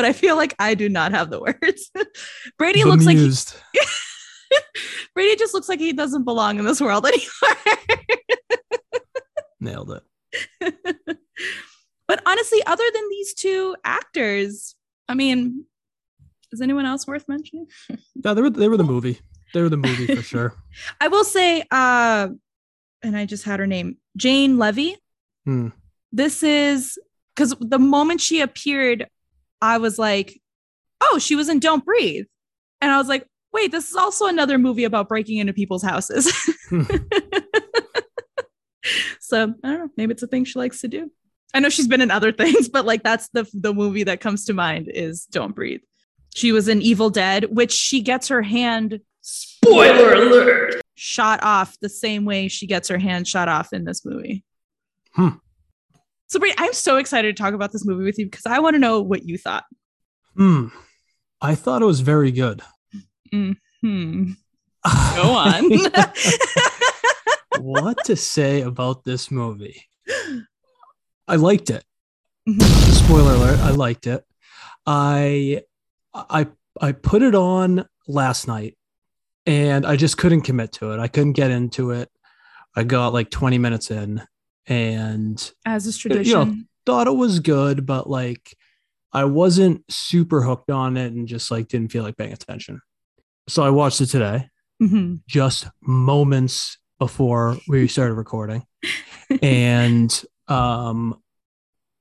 but 0.00 0.08
I 0.08 0.14
feel 0.14 0.34
like 0.34 0.54
I 0.58 0.72
do 0.72 0.88
not 0.88 1.12
have 1.12 1.28
the 1.28 1.38
words. 1.38 1.90
Brady 2.58 2.84
looks 2.84 3.04
like 3.04 3.18
he, 3.18 3.30
Brady 5.14 5.36
just 5.36 5.52
looks 5.52 5.68
like 5.68 5.78
he 5.78 5.92
doesn't 5.92 6.24
belong 6.24 6.58
in 6.58 6.64
this 6.64 6.80
world 6.80 7.04
anymore. 7.06 7.76
Nailed 9.60 10.00
it. 10.62 11.18
but 12.08 12.22
honestly, 12.24 12.62
other 12.64 12.84
than 12.94 13.08
these 13.10 13.34
two 13.34 13.76
actors, 13.84 14.74
I 15.06 15.12
mean, 15.12 15.66
is 16.50 16.62
anyone 16.62 16.86
else 16.86 17.06
worth 17.06 17.28
mentioning? 17.28 17.66
Yeah, 18.24 18.32
they 18.32 18.40
were 18.40 18.48
they 18.48 18.70
were 18.70 18.78
the 18.78 18.84
movie. 18.84 19.20
They 19.52 19.60
were 19.60 19.68
the 19.68 19.76
movie 19.76 20.06
for 20.14 20.22
sure. 20.22 20.54
I 20.98 21.08
will 21.08 21.24
say, 21.24 21.62
uh, 21.70 22.28
and 23.02 23.16
I 23.18 23.26
just 23.26 23.44
had 23.44 23.60
her 23.60 23.66
name, 23.66 23.98
Jane 24.16 24.56
Levy. 24.56 24.96
Hmm. 25.44 25.68
This 26.10 26.42
is 26.42 26.98
because 27.36 27.54
the 27.60 27.78
moment 27.78 28.22
she 28.22 28.40
appeared, 28.40 29.06
I 29.62 29.78
was 29.78 29.98
like, 29.98 30.40
oh, 31.00 31.18
she 31.18 31.36
was 31.36 31.48
in 31.48 31.58
Don't 31.58 31.84
Breathe. 31.84 32.26
And 32.80 32.90
I 32.90 32.98
was 32.98 33.08
like, 33.08 33.26
wait, 33.52 33.72
this 33.72 33.90
is 33.90 33.96
also 33.96 34.26
another 34.26 34.58
movie 34.58 34.84
about 34.84 35.08
breaking 35.08 35.38
into 35.38 35.52
people's 35.52 35.82
houses. 35.82 36.32
So 39.30 39.54
I 39.62 39.68
don't 39.68 39.78
know. 39.78 39.90
Maybe 39.96 40.12
it's 40.12 40.24
a 40.24 40.26
thing 40.26 40.44
she 40.44 40.58
likes 40.58 40.80
to 40.80 40.88
do. 40.88 41.10
I 41.54 41.60
know 41.60 41.68
she's 41.68 41.86
been 41.86 42.00
in 42.00 42.10
other 42.10 42.32
things, 42.42 42.68
but 42.68 42.84
like 42.84 43.02
that's 43.02 43.28
the 43.28 43.48
the 43.54 43.72
movie 43.72 44.02
that 44.02 44.20
comes 44.20 44.44
to 44.46 44.52
mind 44.52 44.90
is 44.92 45.24
Don't 45.26 45.54
Breathe. 45.54 45.80
She 46.34 46.52
was 46.52 46.68
in 46.68 46.82
Evil 46.82 47.10
Dead, 47.10 47.44
which 47.44 47.72
she 47.72 48.02
gets 48.02 48.28
her 48.28 48.42
hand 48.42 49.00
spoiler 49.20 50.14
alert 50.14 50.82
shot 50.94 51.42
off 51.42 51.78
the 51.80 51.88
same 51.88 52.24
way 52.24 52.48
she 52.48 52.66
gets 52.66 52.88
her 52.88 52.98
hand 52.98 53.26
shot 53.26 53.48
off 53.48 53.72
in 53.72 53.84
this 53.84 54.04
movie. 54.04 54.44
Hmm. 55.12 55.28
So 56.30 56.38
Bree, 56.38 56.54
I'm 56.58 56.72
so 56.72 56.96
excited 56.96 57.36
to 57.36 57.42
talk 57.42 57.54
about 57.54 57.72
this 57.72 57.84
movie 57.84 58.04
with 58.04 58.16
you 58.16 58.26
because 58.26 58.46
I 58.46 58.60
want 58.60 58.74
to 58.74 58.78
know 58.78 59.00
what 59.02 59.24
you 59.26 59.36
thought. 59.36 59.64
Hmm. 60.36 60.68
I 61.42 61.56
thought 61.56 61.82
it 61.82 61.86
was 61.86 62.00
very 62.00 62.30
good. 62.30 62.62
Hmm. 63.32 63.52
Go 63.82 65.30
on. 65.32 65.70
what 67.60 68.04
to 68.04 68.14
say 68.14 68.60
about 68.62 69.02
this 69.02 69.32
movie? 69.32 69.82
I 71.26 71.34
liked 71.34 71.68
it. 71.68 71.84
Mhm. 72.48 72.62
Spoiler 72.62 73.34
alert, 73.34 73.58
I 73.58 73.70
liked 73.70 74.06
it. 74.06 74.24
I 74.86 75.62
I 76.14 76.46
I 76.80 76.92
put 76.92 77.22
it 77.22 77.34
on 77.34 77.86
last 78.06 78.46
night 78.46 78.76
and 79.46 79.84
I 79.84 79.96
just 79.96 80.16
couldn't 80.16 80.42
commit 80.42 80.70
to 80.74 80.92
it. 80.92 81.00
I 81.00 81.08
couldn't 81.08 81.32
get 81.32 81.50
into 81.50 81.90
it. 81.90 82.08
I 82.76 82.84
got 82.84 83.12
like 83.12 83.30
20 83.30 83.58
minutes 83.58 83.90
in 83.90 84.22
and 84.70 85.52
As 85.66 85.86
is 85.86 86.02
You 86.04 86.08
know, 86.10 86.14
tradition. 86.14 86.68
thought 86.86 87.06
it 87.08 87.16
was 87.16 87.40
good, 87.40 87.84
but 87.84 88.08
like 88.08 88.56
I 89.12 89.24
wasn't 89.24 89.84
super 89.92 90.42
hooked 90.42 90.70
on 90.70 90.96
it 90.96 91.12
and 91.12 91.26
just 91.28 91.50
like 91.50 91.68
didn't 91.68 91.90
feel 91.92 92.04
like 92.04 92.16
paying 92.16 92.32
attention. 92.32 92.80
So 93.48 93.62
I 93.64 93.70
watched 93.70 94.00
it 94.00 94.06
today, 94.06 94.48
Mhm. 94.80 95.20
just 95.28 95.66
moments 95.82 96.78
before 96.98 97.56
we 97.68 97.88
started 97.88 98.14
recording. 98.14 98.64
and 99.42 100.24
um 100.48 101.20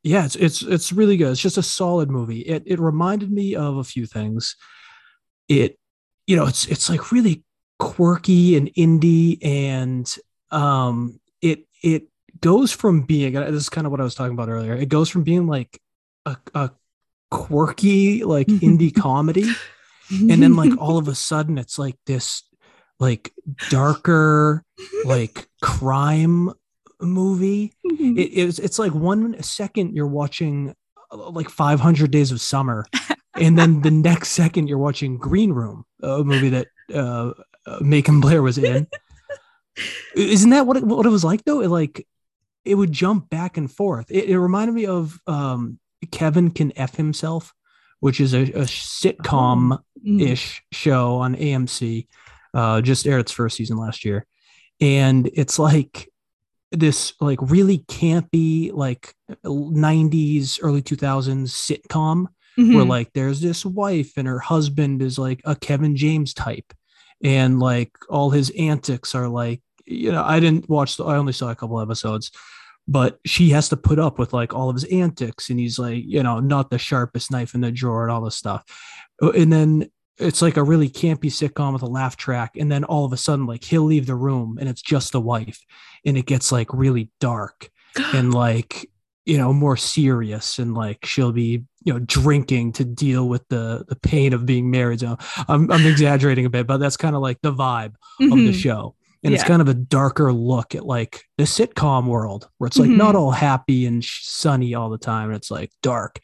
yeah, 0.04 0.24
it's 0.26 0.36
it's 0.36 0.62
it's 0.62 0.94
really 0.94 1.18
good. 1.18 1.32
It's 1.32 1.42
just 1.42 1.58
a 1.58 1.64
solid 1.64 2.10
movie. 2.10 2.40
It 2.42 2.64
it 2.66 2.80
reminded 2.80 3.32
me 3.32 3.56
of 3.56 3.78
a 3.78 3.84
few 3.84 4.06
things. 4.06 4.56
It 5.50 5.78
you 6.28 6.36
know, 6.36 6.46
it's 6.46 6.66
it's 6.68 6.90
like 6.90 7.12
really 7.12 7.44
quirky 7.80 8.56
and 8.56 8.70
indie 8.78 9.40
and 9.44 10.08
um 10.52 11.20
it 11.42 11.66
it 11.84 12.04
goes 12.42 12.72
from 12.72 13.02
being 13.02 13.34
this 13.34 13.54
is 13.64 13.70
kind 13.70 13.86
of 13.88 13.92
what 13.92 14.02
I 14.02 14.04
was 14.04 14.16
talking 14.16 14.34
about 14.34 14.50
earlier. 14.50 14.74
It 14.76 14.90
goes 14.90 15.10
from 15.10 15.24
being 15.24 15.48
like 15.48 15.80
a, 16.26 16.38
a 16.54 16.72
quirky 17.32 18.24
like 18.24 18.48
indie 18.48 18.94
comedy 18.94 19.48
and 20.10 20.42
then 20.42 20.56
like 20.56 20.72
all 20.80 20.98
of 20.98 21.08
a 21.08 21.14
sudden 21.16 21.58
it's 21.60 21.78
like 21.78 21.96
this 22.08 22.44
like 23.00 23.32
darker 23.70 24.64
like 25.06 25.48
crime 25.62 26.52
movie 27.00 27.72
Mhm. 27.86 28.18
it, 28.18 28.24
it's 28.34 28.60
it's 28.60 28.80
like 28.80 28.94
one 28.94 29.42
second 29.44 29.96
you're 29.96 30.08
watching 30.08 30.74
like 31.12 31.50
500 31.50 32.10
days 32.12 32.32
of 32.32 32.42
summer 32.42 32.86
and 33.36 33.58
then 33.58 33.82
the 33.82 33.92
next 33.92 34.30
second 34.30 34.68
you're 34.68 34.78
watching 34.80 35.18
green 35.18 35.52
room 35.54 35.86
a 36.02 36.24
movie 36.24 36.50
that 36.50 36.68
uh, 36.94 37.32
uh 37.68 37.78
macon 37.82 38.20
blair 38.22 38.42
was 38.42 38.58
in 38.58 38.88
isn't 40.16 40.50
that 40.50 40.66
what 40.68 40.78
it, 40.78 40.84
what 40.84 41.06
it 41.06 41.10
was 41.10 41.24
like 41.24 41.46
though 41.46 41.62
it 41.62 41.70
like 41.70 42.06
it 42.66 42.76
would 42.76 42.92
jump 42.92 43.30
back 43.30 43.58
and 43.58 43.72
forth 43.72 44.10
it, 44.12 44.26
it 44.26 44.40
reminded 44.40 44.74
me 44.74 44.86
of 44.86 45.20
um 45.28 45.80
kevin 46.12 46.50
can 46.52 46.72
f 46.78 46.96
himself 46.96 47.54
which 48.00 48.20
is 48.22 48.34
a, 48.34 48.44
a 48.44 48.64
sitcom 48.66 49.80
Mm. 50.08 50.22
ish 50.22 50.64
show 50.72 51.18
on 51.18 51.36
AMC. 51.36 52.08
Uh, 52.54 52.80
just 52.80 53.06
aired 53.06 53.20
its 53.20 53.34
first 53.34 53.58
season 53.58 53.76
last 53.76 54.06
year, 54.06 54.26
and 54.80 55.30
it's 55.34 55.60
like 55.60 56.08
this 56.72 57.12
like 57.20 57.38
really 57.42 57.80
campy 57.80 58.72
like 58.72 59.14
90s 59.74 60.60
early 60.62 60.82
2000s 60.82 61.52
sitcom 61.52 62.28
where 62.56 62.66
Mhm. 62.86 62.88
like 62.88 63.12
there's 63.14 63.42
this 63.42 63.66
wife 63.66 64.14
and 64.18 64.28
her 64.28 64.40
husband 64.40 65.02
is 65.02 65.18
like 65.20 65.42
a 65.46 65.56
Kevin 65.56 65.96
James 65.98 66.34
type 66.34 66.74
and 67.24 67.60
like 67.60 67.92
all 68.10 68.30
his 68.32 68.50
antics 68.52 69.14
are 69.16 69.28
like 69.28 69.62
you 69.90 70.12
know 70.12 70.24
I 70.24 70.40
didn't 70.40 70.70
watch 70.70 70.98
the, 70.98 71.04
I 71.06 71.18
only 71.18 71.34
saw 71.34 71.50
a 71.52 71.56
couple 71.56 71.80
episodes 71.82 72.32
but 72.88 73.20
she 73.24 73.50
has 73.50 73.70
to 73.70 73.78
put 73.78 74.00
up 74.00 74.18
with 74.18 74.34
like 74.34 74.52
all 74.54 74.68
of 74.70 74.76
his 74.76 74.84
antics 74.86 75.50
and 75.50 75.60
he's 75.60 75.78
like 75.78 76.04
you 76.06 76.24
know 76.24 76.40
not 76.40 76.70
the 76.70 76.80
sharpest 76.80 77.30
knife 77.32 77.54
in 77.54 77.62
the 77.62 77.72
drawer 77.72 78.04
and 78.04 78.12
all 78.12 78.22
this 78.22 78.36
stuff. 78.36 78.64
Uh, 79.22 79.30
and 79.32 79.52
then 79.54 79.90
it's 80.18 80.42
like 80.42 80.58
a 80.58 80.64
really 80.64 80.90
campy 80.90 81.26
sitcom 81.30 81.72
with 81.74 81.82
a 81.82 81.88
laugh 81.88 82.18
track 82.18 82.52
and 82.58 82.72
then 82.72 82.84
all 82.84 83.06
of 83.06 83.14
a 83.14 83.18
sudden 83.18 83.46
like 83.46 83.64
he'll 83.64 83.84
leave 83.84 84.06
the 84.08 84.16
room 84.16 84.58
and 84.60 84.68
it's 84.68 84.82
just 84.82 85.12
the 85.12 85.22
wife 85.22 85.60
and 86.06 86.18
it 86.18 86.26
gets 86.26 86.52
like 86.52 86.68
really 86.74 87.10
dark 87.20 87.70
and 88.14 88.34
like 88.34 88.90
you 89.26 89.38
know 89.38 89.54
more 89.54 89.78
serious 89.78 90.58
and 90.60 90.74
like 90.74 91.06
she'll 91.06 91.32
be 91.32 91.64
you 91.84 91.94
know 91.94 92.00
drinking 92.00 92.72
to 92.74 92.84
deal 92.84 93.30
with 93.30 93.48
the 93.50 93.86
the 93.88 93.96
pain 93.98 94.34
of 94.34 94.46
being 94.46 94.72
married. 94.72 95.02
So 95.02 95.16
i'm, 95.48 95.72
I'm 95.72 95.86
exaggerating 95.86 96.46
a 96.46 96.50
bit 96.50 96.66
but 96.66 96.78
that's 96.78 96.98
kind 96.98 97.16
of 97.16 97.22
like 97.22 97.38
the 97.44 97.54
vibe 97.54 97.94
of 98.20 98.30
the 98.32 98.52
Mhm. 98.52 98.54
show 98.56 98.96
and 99.24 99.34
it's 99.34 99.44
kind 99.44 99.62
of 99.62 99.68
a 99.68 99.74
darker 99.74 100.32
look 100.32 100.76
at 100.76 100.86
like 100.86 101.24
the 101.38 101.44
sitcom 101.44 102.06
world 102.06 102.48
where 102.58 102.68
it's 102.68 102.78
like 102.80 102.90
Mhm. 102.90 102.98
not 102.98 103.16
all 103.16 103.32
happy 103.32 103.86
and 103.86 104.04
sunny 104.04 104.74
all 104.74 104.90
the 104.90 104.98
time 104.98 105.28
and 105.30 105.36
it's 105.36 105.52
like 105.52 105.72
dark. 105.82 106.20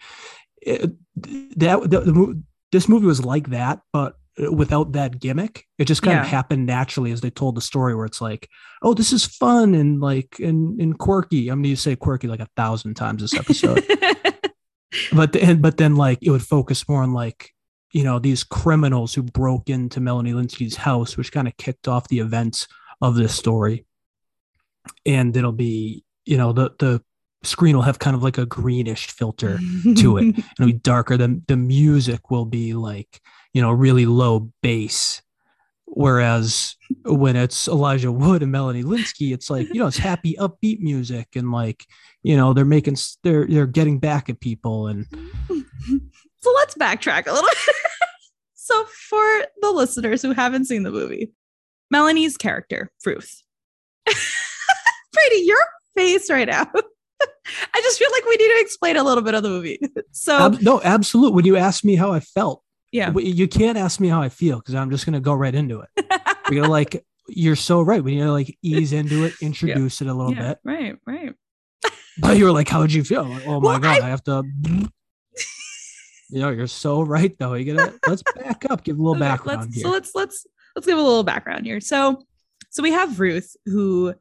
It- 0.61 0.93
that 1.15 1.81
the, 1.89 1.99
the, 2.01 2.43
this 2.71 2.89
movie 2.89 3.05
was 3.05 3.23
like 3.23 3.49
that 3.49 3.79
but 3.93 4.15
uh, 4.41 4.51
without 4.51 4.91
that 4.93 5.19
gimmick 5.19 5.65
it 5.77 5.85
just 5.85 6.01
kind 6.01 6.19
of 6.19 6.25
happened 6.25 6.65
naturally 6.65 7.11
as 7.11 7.21
they 7.21 7.29
told 7.29 7.55
the 7.55 7.61
story 7.61 7.95
where 7.95 8.05
it's 8.05 8.19
like 8.19 8.49
oh 8.81 8.93
this 8.93 9.13
is 9.13 9.25
fun 9.25 9.73
and 9.75 10.01
like 10.01 10.39
and, 10.39 10.79
and 10.81 10.97
quirky. 10.99 11.47
I'm 11.49 11.63
to 11.63 11.75
say 11.77 11.95
quirky 11.95 12.27
like 12.27 12.41
a 12.41 12.49
thousand 12.57 12.95
times 12.95 13.21
this 13.21 13.33
episode. 13.33 13.85
But 15.11 15.33
then 15.33 15.59
but 15.61 15.77
then 15.77 15.95
like 15.95 16.19
it 16.21 16.31
would 16.31 16.41
focus 16.43 16.87
more 16.87 17.03
on 17.03 17.11
like 17.13 17.51
you 17.91 18.03
know 18.03 18.17
these 18.19 18.43
criminals 18.45 19.13
who 19.13 19.23
broke 19.23 19.69
into 19.69 19.99
Melanie 19.99 20.31
Lynskey's 20.33 20.75
house, 20.77 21.17
which 21.17 21.31
kind 21.33 21.47
of 21.47 21.57
kicked 21.57 21.87
off 21.87 22.07
the 22.07 22.19
events 22.19 22.67
of 23.07 23.15
this 23.15 23.35
story. 23.35 23.85
And 25.05 25.35
it'll 25.35 25.51
be 25.51 26.03
you 26.25 26.38
know 26.38 26.53
the 26.53 26.71
the 26.79 27.01
screen 27.43 27.75
will 27.75 27.83
have 27.83 28.00
kind 28.00 28.15
of 28.15 28.24
like 28.24 28.38
a 28.38 28.45
greenish 28.45 29.07
filter 29.07 29.59
to 29.97 30.17
it. 30.17 30.21
And 30.21 30.38
it'll 30.59 30.67
be 30.67 30.74
darker. 30.74 31.17
The 31.17 31.41
the 31.47 31.57
music 31.57 32.29
will 32.29 32.45
be 32.45 32.74
like 32.74 33.21
you 33.53 33.62
know 33.62 33.71
really 33.71 34.05
low 34.05 34.51
bass. 34.62 35.21
Whereas 35.88 36.75
when 37.05 37.35
it's 37.35 37.67
Elijah 37.67 38.12
Wood 38.12 38.41
and 38.41 38.51
Melanie 38.51 38.83
Lynskey, 38.83 39.33
it's 39.33 39.50
like 39.50 39.67
you 39.74 39.79
know 39.79 39.88
it's 39.88 39.97
happy, 39.97 40.35
upbeat 40.39 40.79
music, 40.79 41.27
and 41.35 41.51
like 41.51 41.85
you 42.24 42.35
know 42.35 42.53
they're 42.53 42.65
making 42.65 42.97
they're 43.24 43.47
they're 43.47 43.67
getting 43.67 44.00
back 44.00 44.29
at 44.29 44.39
people, 44.39 44.88
and 44.88 45.05
so 46.41 46.53
let's 46.55 46.75
backtrack 46.75 47.27
a 47.27 47.31
little 47.33 47.50
bit. 47.50 47.75
so 48.55 48.83
for 48.85 49.45
the 49.62 49.71
listeners 49.71 50.21
who 50.21 50.31
haven't 50.31 50.65
seen 50.65 50.83
the 50.83 50.91
movie, 50.91 51.31
Melanie's 51.92 52.38
character, 52.38 52.92
Ruth. 53.06 53.42
Brady, 54.06 55.44
your 55.46 55.60
face 55.96 56.30
right 56.30 56.48
now. 56.48 56.70
I 57.22 57.82
just 57.82 58.00
feel 58.00 58.10
like 58.12 58.25
we 58.25 58.36
need 58.36 58.54
to 58.54 58.60
explain 58.60 58.98
a 58.98 59.04
little 59.04 59.24
bit 59.24 59.34
of 59.34 59.44
the 59.44 59.50
movie. 59.50 59.80
So 60.12 60.38
Ab- 60.38 60.62
no, 60.62 60.82
absolute. 60.82 61.34
When 61.34 61.46
you 61.46 61.58
asked 61.58 61.84
me 61.84 61.96
how 61.96 62.13
I 62.13 62.22
felt, 62.22 62.63
Yeah. 62.94 63.12
You 63.18 63.50
can't 63.50 63.77
ask 63.77 64.00
me 64.00 64.08
how 64.08 64.22
I 64.22 64.30
feel 64.30 64.60
because 64.60 64.74
I'm 64.74 64.89
just 64.89 65.06
gonna 65.06 65.20
go 65.20 65.34
right 65.34 65.54
into 65.54 65.82
it. 65.82 65.89
we 66.50 66.56
gotta 66.56 66.72
like 66.72 67.06
you're 67.27 67.58
so 67.58 67.82
right. 67.82 68.01
We 68.01 68.15
need 68.15 68.22
to 68.22 68.32
like 68.32 68.58
ease 68.62 68.94
into 68.94 69.25
it, 69.25 69.34
introduce 69.42 70.00
yeah. 70.00 70.08
it 70.08 70.12
a 70.12 70.13
little 70.13 70.34
yeah, 70.34 70.48
bit. 70.48 70.60
Right, 70.63 70.96
right. 71.06 71.34
But 72.18 72.38
you 72.38 72.46
were 72.46 72.54
like, 72.54 72.70
how 72.70 72.80
would 72.80 72.94
you 72.94 73.04
feel? 73.04 73.25
Like, 73.25 73.46
oh 73.46 73.60
my 73.60 73.72
well, 73.72 73.80
god, 73.80 74.01
I... 74.01 74.06
I 74.06 74.10
have 74.10 74.24
to 74.24 74.44
you 76.30 76.42
know, 76.42 76.50
you're 76.50 76.68
so 76.68 77.01
right 77.01 77.38
though. 77.38 77.54
You 77.54 77.74
gotta 77.74 77.94
let's 78.08 78.24
back 78.36 78.65
up, 78.70 78.84
give 78.84 78.98
a 78.98 79.01
little 79.01 79.20
background 79.20 79.62
let's, 79.62 79.75
here. 79.75 79.84
So 79.84 79.92
let's 79.92 80.15
let's 80.15 80.48
let's 80.75 80.86
give 80.86 80.98
a 80.98 81.01
little 81.01 81.24
background 81.24 81.65
here. 81.65 81.79
So 81.79 82.24
so 82.70 82.84
we 82.84 82.91
have 82.91 83.20
Ruth, 83.20 83.55
who 83.65 84.13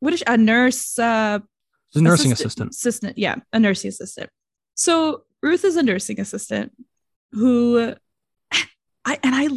what 0.00 0.12
is 0.12 0.22
a 0.26 0.36
nurse 0.36 0.98
uh 0.98 1.38
a 1.94 2.00
nursing 2.00 2.32
assistant, 2.32 2.70
assistant. 2.70 2.70
Assistant, 2.70 3.18
yeah, 3.18 3.36
a 3.52 3.60
nursing 3.60 3.88
assistant. 3.88 4.30
So 4.74 5.24
Ruth 5.42 5.64
is 5.64 5.76
a 5.76 5.82
nursing 5.82 6.20
assistant 6.20 6.72
who 7.32 7.94
I 9.04 9.18
and 9.22 9.34
I 9.34 9.48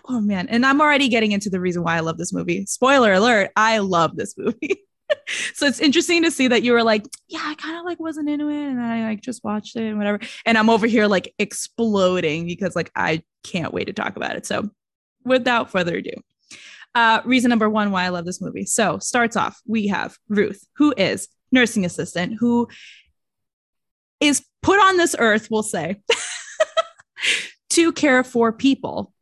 oh 0.08 0.20
man, 0.20 0.48
and 0.48 0.64
I'm 0.64 0.80
already 0.80 1.08
getting 1.08 1.32
into 1.32 1.50
the 1.50 1.60
reason 1.60 1.82
why 1.82 1.96
I 1.96 2.00
love 2.00 2.18
this 2.18 2.32
movie. 2.32 2.66
Spoiler 2.66 3.12
alert, 3.12 3.50
I 3.56 3.78
love 3.78 4.16
this 4.16 4.36
movie. 4.36 4.82
so 5.54 5.66
it's 5.66 5.80
interesting 5.80 6.22
to 6.22 6.30
see 6.30 6.48
that 6.48 6.62
you 6.62 6.72
were 6.72 6.82
like, 6.82 7.04
yeah, 7.28 7.42
I 7.42 7.54
kind 7.54 7.78
of 7.78 7.84
like 7.84 8.00
wasn't 8.00 8.28
into 8.28 8.48
it, 8.48 8.66
and 8.68 8.80
I 8.80 9.08
like 9.08 9.20
just 9.20 9.44
watched 9.44 9.76
it 9.76 9.84
and 9.84 9.98
whatever. 9.98 10.20
And 10.46 10.56
I'm 10.56 10.70
over 10.70 10.86
here 10.86 11.06
like 11.06 11.34
exploding 11.38 12.46
because 12.46 12.74
like 12.74 12.90
I 12.94 13.22
can't 13.42 13.72
wait 13.72 13.86
to 13.86 13.92
talk 13.92 14.16
about 14.16 14.36
it. 14.36 14.46
So 14.46 14.70
without 15.24 15.70
further 15.70 15.96
ado, 15.96 16.12
uh, 16.94 17.20
reason 17.24 17.48
number 17.48 17.68
one 17.68 17.90
why 17.90 18.04
I 18.04 18.08
love 18.08 18.24
this 18.24 18.40
movie. 18.40 18.66
So 18.66 18.98
starts 18.98 19.36
off, 19.36 19.60
we 19.66 19.88
have 19.88 20.16
Ruth, 20.28 20.66
who 20.76 20.94
is 20.96 21.28
nursing 21.50 21.84
assistant, 21.84 22.36
who 22.38 22.68
is 24.20 24.44
put 24.62 24.78
on 24.78 24.96
this 24.96 25.16
earth, 25.18 25.48
we'll 25.50 25.62
say, 25.62 26.02
to 27.70 27.92
care 27.92 28.22
for 28.22 28.52
people. 28.52 29.12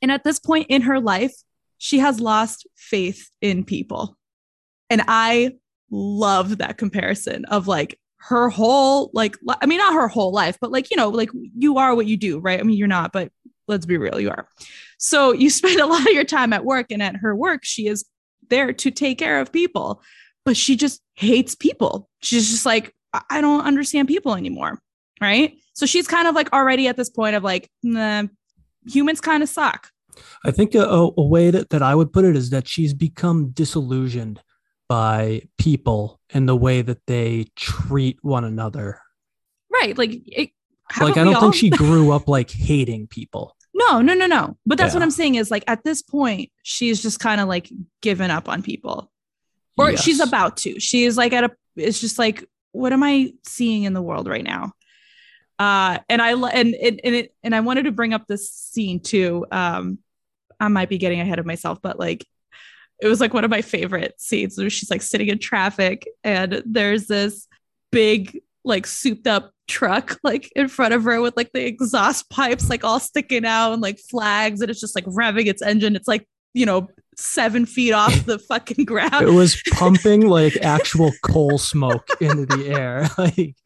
And 0.00 0.10
at 0.10 0.24
this 0.24 0.38
point 0.38 0.66
in 0.68 0.82
her 0.82 1.00
life, 1.00 1.34
she 1.78 1.98
has 1.98 2.20
lost 2.20 2.66
faith 2.76 3.28
in 3.40 3.64
people. 3.64 4.16
And 4.88 5.02
I 5.08 5.52
love 5.90 6.58
that 6.58 6.78
comparison 6.78 7.44
of 7.46 7.66
like 7.66 7.98
her 8.18 8.48
whole, 8.48 9.10
like, 9.12 9.36
I 9.60 9.66
mean, 9.66 9.78
not 9.78 9.94
her 9.94 10.06
whole 10.06 10.32
life, 10.32 10.56
but 10.60 10.70
like, 10.70 10.90
you 10.90 10.96
know, 10.96 11.08
like 11.08 11.30
you 11.56 11.78
are 11.78 11.94
what 11.94 12.06
you 12.06 12.16
do, 12.16 12.38
right? 12.38 12.60
I 12.60 12.62
mean, 12.62 12.76
you're 12.76 12.88
not, 12.88 13.12
but 13.12 13.32
let's 13.72 13.86
be 13.86 13.96
real, 13.98 14.20
you 14.20 14.30
are. 14.30 14.46
So 14.98 15.32
you 15.32 15.50
spend 15.60 15.80
a 15.80 15.86
lot 15.86 16.00
of 16.00 16.12
your 16.12 16.24
time 16.24 16.52
at 16.52 16.64
work, 16.64 16.86
and 16.90 17.02
at 17.02 17.16
her 17.16 17.34
work, 17.34 17.64
she 17.64 17.86
is 17.86 18.04
there 18.48 18.72
to 18.72 18.90
take 18.90 19.18
care 19.18 19.40
of 19.40 19.52
people, 19.52 20.02
but 20.44 20.56
she 20.56 20.76
just 20.76 21.00
hates 21.14 21.54
people. 21.54 22.08
She's 22.20 22.50
just 22.50 22.66
like, 22.66 22.94
I 23.30 23.40
don't 23.40 23.64
understand 23.64 24.08
people 24.08 24.34
anymore. 24.34 24.78
Right. 25.20 25.56
So 25.74 25.86
she's 25.86 26.08
kind 26.08 26.26
of 26.26 26.34
like 26.34 26.52
already 26.52 26.88
at 26.88 26.96
this 26.96 27.10
point 27.10 27.36
of 27.36 27.44
like, 27.44 27.70
nah, 27.82 28.24
humans 28.86 29.20
kind 29.20 29.42
of 29.42 29.48
suck. 29.48 29.88
I 30.44 30.50
think 30.50 30.74
a, 30.74 31.10
a 31.16 31.22
way 31.22 31.50
that, 31.50 31.70
that 31.70 31.82
I 31.82 31.94
would 31.94 32.12
put 32.12 32.24
it 32.24 32.36
is 32.36 32.50
that 32.50 32.68
she's 32.68 32.92
become 32.92 33.50
disillusioned 33.50 34.40
by 34.88 35.42
people 35.58 36.20
and 36.30 36.48
the 36.48 36.56
way 36.56 36.82
that 36.82 37.06
they 37.06 37.46
treat 37.56 38.18
one 38.22 38.44
another. 38.44 39.00
Right. 39.72 39.96
Like, 39.96 40.20
it, 40.26 40.50
like 41.00 41.16
I 41.16 41.24
don't 41.24 41.34
all? 41.34 41.40
think 41.40 41.54
she 41.54 41.70
grew 41.70 42.10
up 42.12 42.28
like 42.28 42.50
hating 42.50 43.06
people. 43.06 43.56
No, 43.74 44.00
no, 44.00 44.14
no, 44.14 44.26
no. 44.26 44.56
But 44.66 44.78
that's 44.78 44.92
yeah. 44.92 45.00
what 45.00 45.02
I'm 45.02 45.10
saying 45.10 45.36
is 45.36 45.50
like 45.50 45.64
at 45.66 45.84
this 45.84 46.02
point, 46.02 46.50
she's 46.62 47.02
just 47.02 47.20
kind 47.20 47.40
of 47.40 47.48
like 47.48 47.70
given 48.00 48.30
up 48.30 48.48
on 48.48 48.62
people. 48.62 49.10
Or 49.78 49.92
yes. 49.92 50.02
she's 50.02 50.20
about 50.20 50.58
to. 50.58 50.78
She 50.78 51.04
is 51.04 51.16
like 51.16 51.32
at 51.32 51.44
a 51.44 51.50
it's 51.76 52.00
just 52.00 52.18
like, 52.18 52.44
what 52.72 52.92
am 52.92 53.02
I 53.02 53.32
seeing 53.44 53.84
in 53.84 53.94
the 53.94 54.02
world 54.02 54.28
right 54.28 54.44
now? 54.44 54.72
Uh 55.58 55.98
and 56.08 56.20
I 56.20 56.32
and 56.32 56.74
and 56.74 57.00
and, 57.02 57.14
it, 57.14 57.34
and 57.42 57.54
I 57.54 57.60
wanted 57.60 57.84
to 57.84 57.92
bring 57.92 58.12
up 58.12 58.26
this 58.26 58.50
scene 58.50 59.00
too. 59.00 59.46
Um 59.50 59.98
I 60.60 60.68
might 60.68 60.88
be 60.88 60.98
getting 60.98 61.20
ahead 61.20 61.38
of 61.38 61.46
myself, 61.46 61.80
but 61.82 61.98
like 61.98 62.26
it 63.00 63.08
was 63.08 63.20
like 63.20 63.34
one 63.34 63.44
of 63.44 63.50
my 63.50 63.62
favorite 63.62 64.20
scenes 64.20 64.56
where 64.56 64.70
she's 64.70 64.90
like 64.90 65.02
sitting 65.02 65.28
in 65.28 65.38
traffic 65.38 66.06
and 66.22 66.62
there's 66.64 67.06
this 67.08 67.48
big 67.90 68.40
like 68.64 68.86
souped 68.86 69.26
up 69.26 69.52
truck 69.72 70.18
like 70.22 70.50
in 70.54 70.68
front 70.68 70.94
of 70.94 71.02
her 71.04 71.20
with 71.20 71.36
like 71.36 71.50
the 71.52 71.64
exhaust 71.64 72.28
pipes 72.30 72.68
like 72.68 72.84
all 72.84 73.00
sticking 73.00 73.44
out 73.44 73.72
and 73.72 73.82
like 73.82 73.98
flags 73.98 74.60
and 74.60 74.70
it's 74.70 74.80
just 74.80 74.94
like 74.94 75.04
revving 75.06 75.46
its 75.46 75.62
engine 75.62 75.96
it's 75.96 76.06
like 76.06 76.26
you 76.54 76.66
know 76.66 76.86
seven 77.16 77.66
feet 77.66 77.92
off 77.92 78.26
the 78.26 78.38
fucking 78.48 78.84
ground 78.84 79.26
it 79.26 79.32
was 79.32 79.60
pumping 79.72 80.26
like 80.28 80.56
actual 80.58 81.10
coal 81.24 81.58
smoke 81.58 82.06
into 82.20 82.46
the 82.46 82.68
air 82.68 83.08
like 83.18 83.56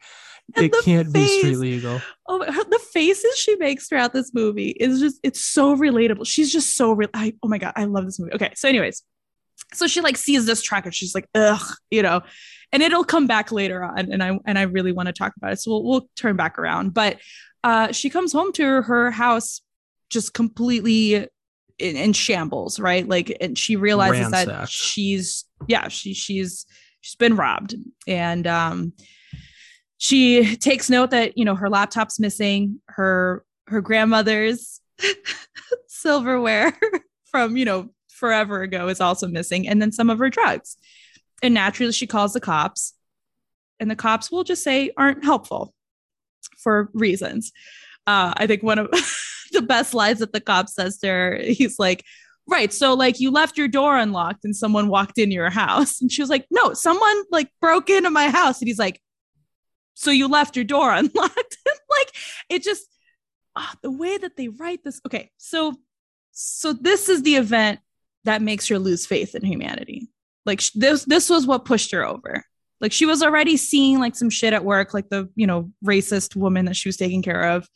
and 0.54 0.64
it 0.66 0.72
can't 0.84 1.12
face, 1.12 1.28
be 1.28 1.38
street 1.38 1.56
legal. 1.56 2.00
Oh, 2.28 2.38
her, 2.40 2.64
the 2.64 2.78
faces 2.92 3.36
she 3.36 3.56
makes 3.56 3.88
throughout 3.88 4.12
this 4.12 4.32
movie 4.32 4.68
is 4.68 5.00
just, 5.00 5.18
it's 5.24 5.44
so 5.44 5.76
relatable. 5.76 6.24
She's 6.24 6.52
just 6.52 6.76
so 6.76 6.92
real. 6.92 7.08
I, 7.12 7.34
oh 7.42 7.48
my 7.48 7.58
God, 7.58 7.72
I 7.74 7.86
love 7.86 8.04
this 8.04 8.20
movie. 8.20 8.32
Okay. 8.32 8.52
So, 8.54 8.68
anyways, 8.68 9.02
so 9.74 9.86
she 9.86 10.00
like 10.00 10.16
sees 10.16 10.46
this 10.46 10.62
truck 10.62 10.84
and 10.84 10.94
she's 10.94 11.14
like 11.14 11.28
ugh 11.34 11.74
you 11.90 12.02
know 12.02 12.20
and 12.72 12.82
it'll 12.82 13.04
come 13.04 13.26
back 13.26 13.52
later 13.52 13.82
on 13.82 14.10
and 14.10 14.22
i 14.22 14.38
and 14.44 14.58
i 14.58 14.62
really 14.62 14.92
want 14.92 15.06
to 15.06 15.12
talk 15.12 15.32
about 15.36 15.52
it 15.52 15.60
so 15.60 15.70
we'll, 15.70 15.84
we'll 15.84 16.08
turn 16.16 16.36
back 16.36 16.58
around 16.58 16.92
but 16.92 17.18
uh 17.64 17.92
she 17.92 18.10
comes 18.10 18.32
home 18.32 18.52
to 18.52 18.82
her 18.82 19.10
house 19.10 19.60
just 20.10 20.34
completely 20.34 21.14
in, 21.14 21.96
in 21.96 22.12
shambles 22.12 22.78
right 22.78 23.08
like 23.08 23.36
and 23.40 23.58
she 23.58 23.76
realizes 23.76 24.32
Ransacked. 24.32 24.48
that 24.48 24.68
she's 24.68 25.44
yeah 25.66 25.88
she 25.88 26.14
she's 26.14 26.66
she's 27.00 27.16
been 27.16 27.36
robbed 27.36 27.74
and 28.06 28.46
um 28.46 28.92
she 29.98 30.56
takes 30.56 30.90
note 30.90 31.10
that 31.10 31.36
you 31.38 31.44
know 31.44 31.54
her 31.54 31.70
laptop's 31.70 32.20
missing 32.20 32.80
her 32.88 33.44
her 33.68 33.80
grandmother's 33.80 34.80
silverware 35.88 36.78
from 37.30 37.56
you 37.56 37.64
know 37.64 37.90
forever 38.16 38.62
ago 38.62 38.88
is 38.88 39.00
also 39.00 39.28
missing, 39.28 39.68
and 39.68 39.80
then 39.80 39.92
some 39.92 40.10
of 40.10 40.18
her 40.18 40.30
drugs. 40.30 40.76
And 41.42 41.54
naturally, 41.54 41.92
she 41.92 42.06
calls 42.06 42.32
the 42.32 42.40
cops, 42.40 42.94
and 43.78 43.90
the 43.90 43.96
cops 43.96 44.30
will 44.30 44.44
just 44.44 44.62
say 44.62 44.90
aren't 44.96 45.24
helpful 45.24 45.74
for 46.58 46.90
reasons. 46.94 47.52
Uh, 48.06 48.32
I 48.36 48.46
think 48.46 48.62
one 48.62 48.78
of 48.78 48.88
the 49.52 49.62
best 49.62 49.94
lines 49.94 50.20
that 50.20 50.32
the 50.32 50.40
cop 50.40 50.68
says 50.68 50.98
to 50.98 51.08
her, 51.08 51.38
he's 51.42 51.78
like, 51.78 52.04
Right. 52.48 52.72
So 52.72 52.94
like 52.94 53.18
you 53.18 53.32
left 53.32 53.58
your 53.58 53.66
door 53.66 53.96
unlocked 53.96 54.44
and 54.44 54.54
someone 54.54 54.86
walked 54.86 55.18
in 55.18 55.32
your 55.32 55.50
house. 55.50 56.00
And 56.00 56.12
she 56.12 56.22
was 56.22 56.30
like, 56.30 56.46
No, 56.50 56.74
someone 56.74 57.24
like 57.30 57.50
broke 57.60 57.90
into 57.90 58.10
my 58.10 58.28
house. 58.28 58.60
And 58.60 58.68
he's 58.68 58.78
like, 58.78 59.00
So 59.94 60.12
you 60.12 60.28
left 60.28 60.54
your 60.54 60.64
door 60.64 60.92
unlocked. 60.94 61.56
like 61.90 62.12
it 62.48 62.62
just 62.62 62.86
oh, 63.56 63.72
the 63.82 63.90
way 63.90 64.16
that 64.16 64.36
they 64.36 64.48
write 64.48 64.84
this. 64.84 65.00
Okay. 65.04 65.30
So 65.38 65.74
so 66.30 66.72
this 66.72 67.08
is 67.08 67.22
the 67.22 67.36
event 67.36 67.80
that 68.24 68.42
makes 68.42 68.68
her 68.68 68.78
lose 68.78 69.06
faith 69.06 69.34
in 69.34 69.44
humanity. 69.44 70.08
Like 70.46 70.62
this 70.74 71.04
this 71.04 71.28
was 71.28 71.46
what 71.46 71.64
pushed 71.64 71.90
her 71.90 72.04
over. 72.04 72.44
Like 72.80 72.92
she 72.92 73.06
was 73.06 73.22
already 73.22 73.56
seeing 73.56 73.98
like 73.98 74.14
some 74.14 74.30
shit 74.30 74.52
at 74.52 74.64
work, 74.64 74.94
like 74.94 75.08
the, 75.08 75.28
you 75.34 75.46
know, 75.46 75.72
racist 75.84 76.36
woman 76.36 76.66
that 76.66 76.76
she 76.76 76.88
was 76.88 76.96
taking 76.96 77.22
care 77.22 77.50
of. 77.50 77.68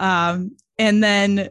Um, 0.00 0.56
and 0.78 1.02
then 1.02 1.50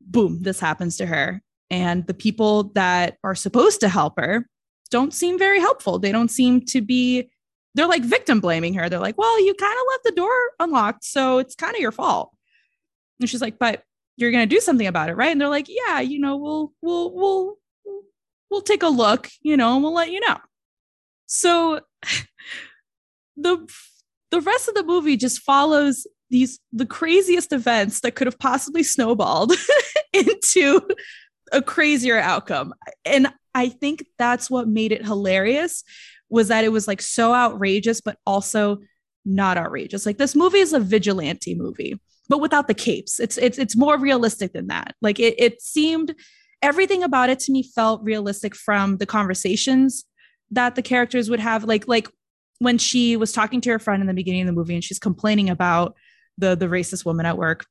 boom, 0.00 0.42
this 0.42 0.58
happens 0.58 0.96
to 0.96 1.06
her. 1.06 1.42
And 1.70 2.06
the 2.06 2.14
people 2.14 2.64
that 2.74 3.18
are 3.22 3.34
supposed 3.34 3.80
to 3.80 3.88
help 3.88 4.18
her 4.18 4.48
don't 4.90 5.12
seem 5.14 5.38
very 5.38 5.60
helpful. 5.60 5.98
They 5.98 6.12
don't 6.12 6.30
seem 6.30 6.64
to 6.66 6.80
be, 6.80 7.30
they're 7.74 7.86
like 7.86 8.02
victim 8.02 8.40
blaming 8.40 8.74
her. 8.74 8.88
They're 8.88 8.98
like, 8.98 9.18
well, 9.18 9.44
you 9.44 9.54
kind 9.54 9.76
of 9.78 9.86
left 9.90 10.04
the 10.04 10.12
door 10.12 10.32
unlocked. 10.58 11.04
So 11.04 11.38
it's 11.38 11.54
kind 11.54 11.74
of 11.74 11.80
your 11.80 11.92
fault. 11.92 12.34
And 13.20 13.28
she's 13.28 13.42
like, 13.42 13.58
but 13.58 13.82
you're 14.16 14.32
going 14.32 14.48
to 14.48 14.54
do 14.54 14.60
something 14.60 14.86
about 14.86 15.10
it, 15.10 15.14
right? 15.14 15.30
And 15.30 15.40
they're 15.40 15.48
like, 15.48 15.68
yeah, 15.68 16.00
you 16.00 16.18
know, 16.18 16.36
we'll, 16.36 16.72
we'll, 16.80 17.14
we'll, 17.14 17.57
we'll 18.50 18.60
take 18.62 18.82
a 18.82 18.88
look, 18.88 19.28
you 19.42 19.56
know, 19.56 19.74
and 19.74 19.82
we'll 19.82 19.94
let 19.94 20.10
you 20.10 20.20
know. 20.20 20.38
So 21.26 21.80
the 23.36 23.68
the 24.30 24.40
rest 24.40 24.68
of 24.68 24.74
the 24.74 24.84
movie 24.84 25.16
just 25.16 25.40
follows 25.40 26.06
these 26.30 26.58
the 26.72 26.86
craziest 26.86 27.52
events 27.52 28.00
that 28.00 28.14
could 28.14 28.26
have 28.26 28.38
possibly 28.38 28.82
snowballed 28.82 29.52
into 30.12 30.80
a 31.52 31.62
crazier 31.62 32.18
outcome. 32.18 32.74
And 33.04 33.28
I 33.54 33.68
think 33.68 34.04
that's 34.18 34.50
what 34.50 34.68
made 34.68 34.92
it 34.92 35.04
hilarious 35.04 35.84
was 36.30 36.48
that 36.48 36.64
it 36.64 36.68
was 36.68 36.86
like 36.86 37.00
so 37.00 37.34
outrageous 37.34 38.00
but 38.00 38.18
also 38.26 38.78
not 39.24 39.56
outrageous. 39.56 40.04
Like 40.04 40.18
this 40.18 40.34
movie 40.34 40.58
is 40.58 40.72
a 40.72 40.80
vigilante 40.80 41.54
movie, 41.54 41.98
but 42.28 42.40
without 42.40 42.68
the 42.68 42.74
capes. 42.74 43.18
It's 43.18 43.38
it's 43.38 43.58
it's 43.58 43.76
more 43.76 43.98
realistic 43.98 44.52
than 44.52 44.68
that. 44.68 44.94
Like 45.00 45.18
it 45.18 45.34
it 45.38 45.62
seemed 45.62 46.14
everything 46.62 47.02
about 47.02 47.30
it 47.30 47.38
to 47.40 47.52
me 47.52 47.62
felt 47.62 48.02
realistic 48.02 48.54
from 48.54 48.96
the 48.96 49.06
conversations 49.06 50.04
that 50.50 50.74
the 50.74 50.82
characters 50.82 51.30
would 51.30 51.40
have. 51.40 51.64
Like 51.64 51.86
like 51.86 52.08
when 52.58 52.78
she 52.78 53.16
was 53.16 53.32
talking 53.32 53.60
to 53.62 53.70
her 53.70 53.78
friend 53.78 54.00
in 54.00 54.06
the 54.06 54.14
beginning 54.14 54.42
of 54.42 54.46
the 54.46 54.52
movie 54.52 54.74
and 54.74 54.84
she's 54.84 54.98
complaining 54.98 55.50
about 55.50 55.94
the 56.36 56.56
the 56.56 56.66
racist 56.66 57.04
woman 57.04 57.26
at 57.26 57.38
work 57.38 57.66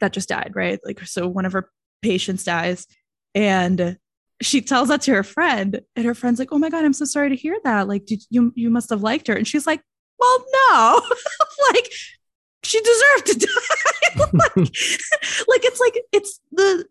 that 0.00 0.12
just 0.12 0.28
died 0.28 0.52
right? 0.54 0.80
Like 0.84 1.00
so 1.06 1.28
one 1.28 1.44
of 1.44 1.52
her 1.52 1.70
patients 2.02 2.44
dies 2.44 2.86
and 3.34 3.96
she 4.42 4.62
tells 4.62 4.88
that 4.88 5.02
to 5.02 5.12
her 5.12 5.22
friend 5.22 5.82
and 5.94 6.06
her 6.06 6.14
friend's 6.14 6.38
like 6.38 6.48
oh 6.50 6.58
my 6.58 6.70
god 6.70 6.82
i'm 6.82 6.94
so 6.94 7.04
sorry 7.04 7.28
to 7.28 7.36
hear 7.36 7.58
that. 7.64 7.88
Like 7.88 8.06
did 8.06 8.22
you 8.30 8.52
you 8.54 8.70
must 8.70 8.90
have 8.90 9.02
liked 9.02 9.26
her. 9.28 9.34
And 9.34 9.46
she's 9.46 9.66
like 9.66 9.82
well 10.18 10.44
no. 10.70 11.02
Like 11.72 11.92
she 12.62 12.80
deserved 12.80 13.26
to 13.26 13.38
die. 13.46 14.20
like, 14.32 14.56
like 14.56 15.64
it's 15.64 15.80
like 15.80 16.00
it's 16.12 16.40
the 16.52 16.84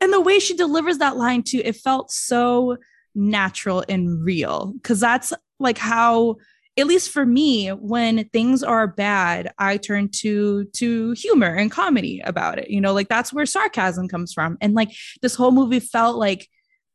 and 0.00 0.12
the 0.12 0.20
way 0.20 0.38
she 0.38 0.54
delivers 0.54 0.98
that 0.98 1.16
line 1.16 1.42
too, 1.42 1.62
it 1.64 1.76
felt 1.76 2.10
so 2.10 2.76
natural 3.14 3.84
and 3.88 4.24
real. 4.24 4.74
Cause 4.82 5.00
that's 5.00 5.32
like 5.58 5.78
how 5.78 6.36
at 6.76 6.86
least 6.86 7.10
for 7.10 7.24
me 7.24 7.68
when 7.68 8.28
things 8.30 8.64
are 8.64 8.88
bad 8.88 9.52
i 9.58 9.76
turn 9.76 10.08
to 10.08 10.64
to 10.72 11.12
humor 11.12 11.54
and 11.54 11.70
comedy 11.70 12.20
about 12.24 12.58
it 12.58 12.68
you 12.68 12.80
know 12.80 12.92
like 12.92 13.06
that's 13.06 13.32
where 13.32 13.46
sarcasm 13.46 14.08
comes 14.08 14.32
from. 14.32 14.58
And 14.60 14.74
like 14.74 14.90
this 15.22 15.36
whole 15.36 15.52
movie 15.52 15.78
felt 15.78 16.16
like 16.16 16.48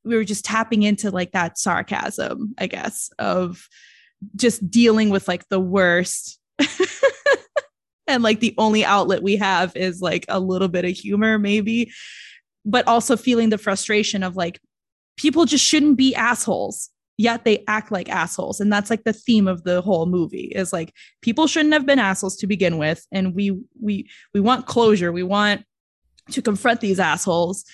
we 0.04 0.18
were 0.18 0.26
just 0.26 0.44
tapping 0.44 0.84
into 0.84 1.12
like 1.12 1.32
that 1.32 1.58
sarcasm 1.58 2.54
i 2.58 2.68
guess 2.68 3.10
of 3.20 3.68
just 4.36 4.70
dealing 4.70 5.10
with 5.10 5.28
like 5.28 5.48
the 5.48 5.60
worst. 5.60 6.40
And 8.10 8.24
like 8.24 8.40
the 8.40 8.56
only 8.58 8.84
outlet 8.84 9.22
we 9.22 9.36
have 9.36 9.76
is 9.76 10.02
like 10.02 10.26
a 10.28 10.40
little 10.40 10.68
bit 10.68 10.84
of 10.84 10.92
humor 10.92 11.38
maybe 11.38 11.92
but 12.70 12.88
also 12.88 13.18
feeling 13.18 13.50
the 13.50 13.58
frustration 13.58 14.24
of 14.24 14.36
like 14.36 14.60
people 15.18 15.46
just 15.46 15.66
shouldn't 15.66 15.98
be 15.98 16.16
assholes 16.16 16.90
yet 17.20 17.44
they 17.44 17.66
act 17.68 17.92
like 17.92 18.08
assholes. 18.08 18.62
And 18.62 18.72
that's 18.72 18.90
like 18.90 19.04
the 19.04 19.12
theme 19.12 19.46
of 19.46 19.66
the 19.66 19.82
whole 19.82 20.06
movie 20.06 20.54
is 20.56 20.72
like 20.72 20.94
people 21.22 21.48
shouldn't 21.48 21.74
have 21.74 21.86
been 21.86 22.00
assholes 22.00 22.38
to 22.38 22.48
begin 22.48 22.78
with. 22.78 23.06
And 23.12 23.36
we 23.36 23.60
we 23.80 24.10
we 24.34 24.40
want 24.40 24.68
closure. 24.68 25.12
We 25.12 25.24
want 25.24 25.66
to 26.32 26.42
confront 26.42 26.80
these 26.80 27.00
assholes 27.00 27.66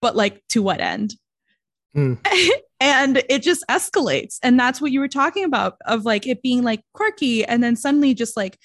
but 0.00 0.14
like 0.16 0.40
to 0.50 0.62
what 0.62 0.80
end? 0.80 1.16
Mm. 1.96 2.18
and 2.80 3.22
it 3.28 3.42
just 3.42 3.64
escalates. 3.68 4.38
And 4.42 4.58
that's 4.58 4.80
what 4.80 4.92
you 4.92 5.00
were 5.00 5.08
talking 5.08 5.44
about 5.44 5.76
of 5.86 6.04
like 6.04 6.26
it 6.26 6.40
being 6.40 6.62
like 6.62 6.82
quirky 6.94 7.44
and 7.44 7.64
then 7.64 7.74
suddenly 7.74 8.14
just 8.14 8.36
like 8.36 8.56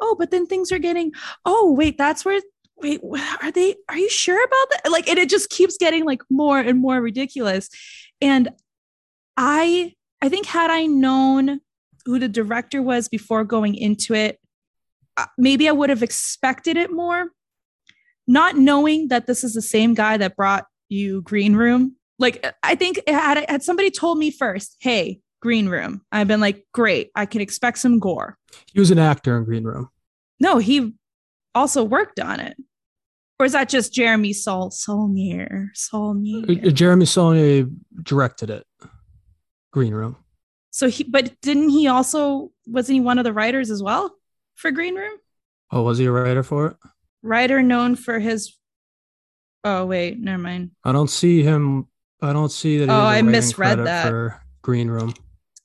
oh 0.00 0.14
but 0.18 0.30
then 0.30 0.46
things 0.46 0.72
are 0.72 0.78
getting 0.78 1.12
oh 1.46 1.72
wait 1.72 1.96
that's 1.96 2.24
where 2.24 2.40
wait 2.76 3.00
are 3.42 3.52
they 3.52 3.76
are 3.88 3.96
you 3.96 4.10
sure 4.10 4.42
about 4.42 4.70
that 4.70 4.90
like 4.90 5.08
and 5.08 5.18
it 5.18 5.28
just 5.28 5.48
keeps 5.50 5.76
getting 5.78 6.04
like 6.04 6.22
more 6.30 6.58
and 6.58 6.80
more 6.80 7.00
ridiculous 7.00 7.68
and 8.20 8.50
I 9.36 9.94
I 10.22 10.28
think 10.28 10.46
had 10.46 10.70
I 10.70 10.86
known 10.86 11.60
who 12.06 12.18
the 12.18 12.28
director 12.28 12.82
was 12.82 13.08
before 13.08 13.44
going 13.44 13.74
into 13.74 14.14
it, 14.14 14.38
uh, 15.16 15.26
maybe 15.38 15.68
I 15.68 15.72
would 15.72 15.90
have 15.90 16.02
expected 16.02 16.76
it 16.76 16.92
more. 16.92 17.30
Not 18.26 18.56
knowing 18.56 19.08
that 19.08 19.26
this 19.26 19.44
is 19.44 19.54
the 19.54 19.62
same 19.62 19.94
guy 19.94 20.16
that 20.16 20.36
brought 20.36 20.66
you 20.88 21.22
Green 21.22 21.56
Room. 21.56 21.96
Like 22.18 22.46
I 22.62 22.74
think 22.74 23.00
had 23.06 23.44
had 23.48 23.62
somebody 23.62 23.90
told 23.90 24.18
me 24.18 24.30
first, 24.30 24.76
"Hey, 24.80 25.20
Green 25.42 25.68
Room," 25.68 26.02
I've 26.10 26.28
been 26.28 26.40
like, 26.40 26.64
"Great, 26.72 27.10
I 27.14 27.26
can 27.26 27.40
expect 27.40 27.78
some 27.78 27.98
gore." 27.98 28.38
He 28.72 28.80
was 28.80 28.90
an 28.90 28.98
actor 28.98 29.36
in 29.36 29.44
Green 29.44 29.64
Room. 29.64 29.88
No, 30.40 30.58
he 30.58 30.94
also 31.54 31.84
worked 31.84 32.20
on 32.20 32.40
it. 32.40 32.56
Or 33.38 33.46
is 33.46 33.52
that 33.52 33.68
just 33.68 33.92
Jeremy 33.92 34.32
Sol 34.32 34.70
Saulnier? 34.70 35.70
Saulnier. 35.74 36.44
Uh, 36.48 36.70
Jeremy 36.70 37.04
Saulnier 37.06 37.66
directed 38.02 38.50
it. 38.50 38.64
Green 39.72 39.92
Room. 39.92 40.16
So 40.70 40.88
he, 40.88 41.04
but 41.04 41.40
didn't 41.40 41.70
he 41.70 41.88
also 41.88 42.50
wasn't 42.66 42.94
he 42.94 43.00
one 43.00 43.18
of 43.18 43.24
the 43.24 43.32
writers 43.32 43.70
as 43.70 43.82
well 43.82 44.14
for 44.54 44.70
Green 44.70 44.94
Room? 44.94 45.18
Oh, 45.72 45.82
was 45.82 45.98
he 45.98 46.04
a 46.04 46.12
writer 46.12 46.42
for 46.42 46.66
it? 46.68 46.76
Writer 47.22 47.62
known 47.62 47.96
for 47.96 48.20
his. 48.20 48.56
Oh 49.64 49.86
wait, 49.86 50.18
never 50.18 50.42
mind. 50.42 50.70
I 50.84 50.92
don't 50.92 51.10
see 51.10 51.42
him. 51.42 51.88
I 52.22 52.32
don't 52.32 52.52
see 52.52 52.78
that. 52.78 52.90
oh, 52.90 53.04
I 53.04 53.22
misread 53.22 53.80
that 53.80 54.06
for 54.06 54.40
Green 54.62 54.88
Room. 54.88 55.12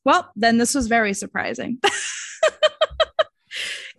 Well, 0.03 0.29
then 0.35 0.57
this 0.57 0.73
was 0.73 0.87
very 0.87 1.13
surprising. 1.13 1.79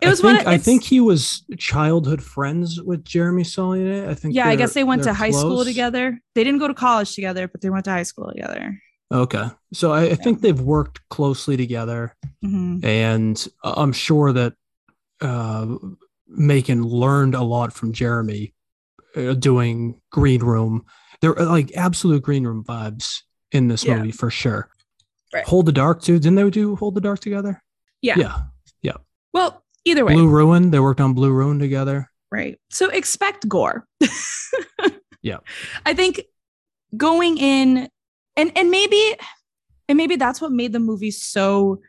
it 0.02 0.08
was 0.08 0.24
I 0.24 0.36
think, 0.36 0.46
I 0.46 0.58
think 0.58 0.82
he 0.84 1.00
was 1.00 1.44
childhood 1.58 2.22
friends 2.22 2.80
with 2.80 3.04
Jeremy 3.04 3.44
Saulnier. 3.44 4.08
I 4.08 4.14
think. 4.14 4.34
Yeah, 4.34 4.48
I 4.48 4.56
guess 4.56 4.74
they 4.74 4.84
went 4.84 5.02
to 5.04 5.12
high 5.12 5.30
school 5.30 5.64
together. 5.64 6.18
They 6.34 6.44
didn't 6.44 6.60
go 6.60 6.68
to 6.68 6.74
college 6.74 7.14
together, 7.14 7.48
but 7.48 7.60
they 7.60 7.70
went 7.70 7.84
to 7.86 7.90
high 7.90 8.04
school 8.04 8.30
together. 8.32 8.80
Okay. 9.12 9.46
So 9.72 9.92
I, 9.92 10.10
I 10.10 10.14
think 10.14 10.40
they've 10.40 10.60
worked 10.60 11.00
closely 11.08 11.56
together. 11.56 12.14
Mm-hmm. 12.44 12.84
And 12.84 13.48
I'm 13.64 13.92
sure 13.92 14.32
that 14.32 14.54
uh, 15.20 15.76
Macon 16.28 16.82
learned 16.82 17.34
a 17.34 17.42
lot 17.42 17.72
from 17.72 17.92
Jeremy 17.92 18.54
uh, 19.16 19.34
doing 19.34 20.00
Green 20.12 20.42
Room. 20.42 20.84
There 21.20 21.36
are 21.38 21.44
like 21.44 21.76
absolute 21.76 22.22
Green 22.22 22.46
Room 22.46 22.64
vibes 22.64 23.22
in 23.50 23.68
this 23.68 23.84
yeah. 23.84 23.96
movie 23.96 24.12
for 24.12 24.30
sure. 24.30 24.70
Right. 25.34 25.44
Hold 25.44 25.66
the 25.66 25.72
Dark 25.72 26.02
too. 26.02 26.18
Didn't 26.18 26.36
they 26.36 26.48
do 26.50 26.76
Hold 26.76 26.94
the 26.94 27.00
Dark 27.00 27.18
together? 27.20 27.62
Yeah. 28.00 28.14
Yeah. 28.16 28.38
Yeah. 28.82 28.96
Well, 29.32 29.62
either 29.84 30.04
way. 30.04 30.14
Blue 30.14 30.28
Ruin. 30.28 30.70
They 30.70 30.80
worked 30.80 31.00
on 31.00 31.14
Blue 31.14 31.32
Ruin 31.32 31.58
together. 31.58 32.10
Right. 32.30 32.58
So 32.70 32.88
expect 32.90 33.48
gore. 33.48 33.86
yeah. 35.22 35.38
I 35.84 35.94
think 35.94 36.22
going 36.96 37.38
in 37.38 37.88
and 38.36 38.52
and 38.56 38.70
maybe 38.70 39.16
and 39.88 39.96
maybe 39.96 40.16
that's 40.16 40.40
what 40.40 40.52
made 40.52 40.72
the 40.72 40.80
movie 40.80 41.10
so 41.10 41.80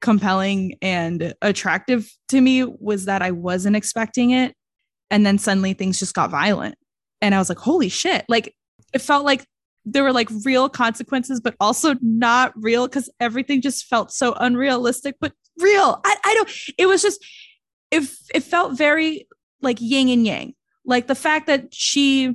compelling 0.00 0.76
and 0.80 1.34
attractive 1.42 2.10
to 2.28 2.40
me 2.40 2.64
was 2.64 3.06
that 3.06 3.22
I 3.22 3.30
wasn't 3.32 3.76
expecting 3.76 4.30
it 4.30 4.54
and 5.10 5.26
then 5.26 5.38
suddenly 5.38 5.72
things 5.72 5.98
just 5.98 6.14
got 6.14 6.30
violent 6.30 6.76
and 7.20 7.34
I 7.34 7.38
was 7.38 7.48
like 7.48 7.58
holy 7.58 7.88
shit 7.88 8.24
like 8.28 8.54
it 8.94 9.02
felt 9.02 9.24
like 9.24 9.44
there 9.84 10.04
were 10.04 10.12
like 10.12 10.28
real 10.44 10.68
consequences 10.68 11.40
but 11.40 11.56
also 11.58 11.96
not 12.00 12.52
real 12.54 12.88
cuz 12.88 13.10
everything 13.18 13.60
just 13.60 13.86
felt 13.86 14.12
so 14.12 14.34
unrealistic 14.34 15.16
but 15.20 15.32
real 15.60 16.00
I, 16.04 16.16
I 16.24 16.34
don't 16.34 16.50
it 16.76 16.86
was 16.86 17.02
just 17.02 17.24
if 17.90 18.12
it, 18.12 18.36
it 18.36 18.44
felt 18.44 18.76
very 18.76 19.26
like 19.60 19.78
yin 19.80 20.08
and 20.08 20.26
yang 20.26 20.54
like 20.84 21.06
the 21.06 21.14
fact 21.14 21.46
that 21.46 21.74
she 21.74 22.34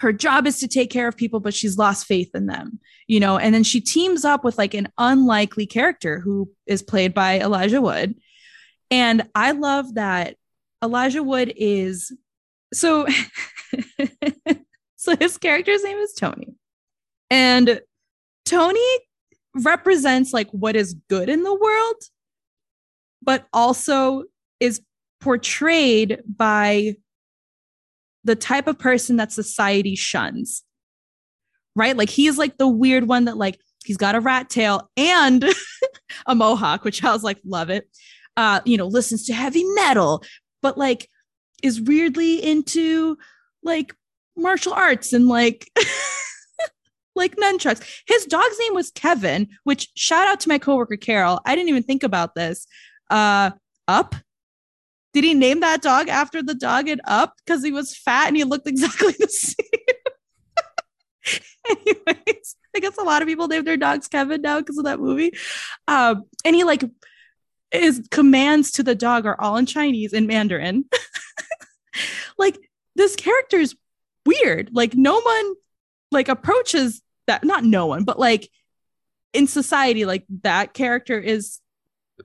her 0.00 0.14
job 0.14 0.46
is 0.46 0.58
to 0.60 0.68
take 0.68 0.90
care 0.90 1.06
of 1.06 1.16
people, 1.16 1.40
but 1.40 1.52
she's 1.52 1.76
lost 1.76 2.06
faith 2.06 2.30
in 2.34 2.46
them, 2.46 2.80
you 3.06 3.20
know? 3.20 3.36
And 3.36 3.54
then 3.54 3.62
she 3.62 3.82
teams 3.82 4.24
up 4.24 4.44
with 4.44 4.56
like 4.56 4.72
an 4.72 4.88
unlikely 4.96 5.66
character 5.66 6.20
who 6.20 6.50
is 6.66 6.82
played 6.82 7.12
by 7.12 7.38
Elijah 7.38 7.82
Wood. 7.82 8.14
And 8.90 9.28
I 9.34 9.50
love 9.52 9.96
that 9.96 10.36
Elijah 10.82 11.22
Wood 11.22 11.52
is 11.54 12.12
so, 12.72 13.06
so 14.96 15.16
his 15.16 15.36
character's 15.36 15.84
name 15.84 15.98
is 15.98 16.14
Tony. 16.14 16.54
And 17.28 17.82
Tony 18.46 18.98
represents 19.54 20.32
like 20.32 20.48
what 20.50 20.76
is 20.76 20.94
good 21.10 21.28
in 21.28 21.42
the 21.42 21.54
world, 21.54 21.96
but 23.22 23.46
also 23.52 24.24
is 24.58 24.80
portrayed 25.20 26.22
by 26.26 26.94
the 28.24 28.36
type 28.36 28.66
of 28.66 28.78
person 28.78 29.16
that 29.16 29.32
society 29.32 29.94
shuns. 29.94 30.62
Right? 31.76 31.96
Like 31.96 32.10
he's 32.10 32.36
like 32.36 32.58
the 32.58 32.68
weird 32.68 33.06
one 33.06 33.26
that 33.26 33.36
like 33.36 33.58
he's 33.84 33.96
got 33.96 34.14
a 34.14 34.20
rat 34.20 34.50
tail 34.50 34.90
and 34.96 35.44
a 36.26 36.34
mohawk, 36.34 36.84
which 36.84 37.02
I 37.04 37.12
was 37.12 37.22
like, 37.22 37.38
love 37.44 37.70
it. 37.70 37.88
Uh, 38.36 38.60
you 38.64 38.76
know, 38.76 38.86
listens 38.86 39.26
to 39.26 39.34
heavy 39.34 39.64
metal, 39.74 40.24
but 40.62 40.76
like 40.76 41.08
is 41.62 41.80
weirdly 41.80 42.42
into 42.42 43.16
like 43.62 43.94
martial 44.36 44.72
arts 44.72 45.12
and 45.12 45.28
like 45.28 45.70
like 47.14 47.36
nunchucks. 47.36 47.82
His 48.06 48.24
dog's 48.24 48.58
name 48.58 48.74
was 48.74 48.90
Kevin, 48.90 49.48
which 49.64 49.88
shout 49.94 50.26
out 50.26 50.40
to 50.40 50.48
my 50.48 50.58
coworker 50.58 50.96
Carol. 50.96 51.40
I 51.44 51.54
didn't 51.54 51.68
even 51.68 51.82
think 51.82 52.02
about 52.02 52.34
this. 52.34 52.66
Uh 53.10 53.50
up 53.86 54.14
did 55.12 55.24
he 55.24 55.34
name 55.34 55.60
that 55.60 55.82
dog 55.82 56.08
after 56.08 56.42
the 56.42 56.54
dog 56.54 56.88
in 56.88 57.00
Up 57.04 57.34
because 57.44 57.64
he 57.64 57.72
was 57.72 57.96
fat 57.96 58.28
and 58.28 58.36
he 58.36 58.44
looked 58.44 58.66
exactly 58.68 59.14
the 59.18 59.28
same? 59.28 59.56
Anyways, 61.68 62.56
I 62.74 62.80
guess 62.80 62.96
a 62.98 63.04
lot 63.04 63.22
of 63.22 63.28
people 63.28 63.48
name 63.48 63.64
their 63.64 63.76
dogs 63.76 64.08
Kevin 64.08 64.42
now 64.42 64.58
because 64.58 64.78
of 64.78 64.84
that 64.84 65.00
movie. 65.00 65.32
Um, 65.88 66.24
and 66.44 66.54
he 66.54 66.64
like 66.64 66.84
his 67.70 68.06
commands 68.10 68.72
to 68.72 68.82
the 68.82 68.94
dog 68.94 69.26
are 69.26 69.40
all 69.40 69.56
in 69.56 69.66
Chinese 69.66 70.12
and 70.12 70.26
Mandarin. 70.26 70.84
like 72.38 72.58
this 72.96 73.16
character 73.16 73.58
is 73.58 73.76
weird. 74.26 74.70
Like 74.72 74.94
no 74.94 75.20
one 75.20 75.54
like 76.10 76.28
approaches 76.28 77.02
that. 77.26 77.44
Not 77.44 77.64
no 77.64 77.86
one, 77.86 78.04
but 78.04 78.18
like 78.18 78.48
in 79.32 79.46
society, 79.46 80.04
like 80.04 80.24
that 80.42 80.72
character 80.72 81.18
is 81.18 81.60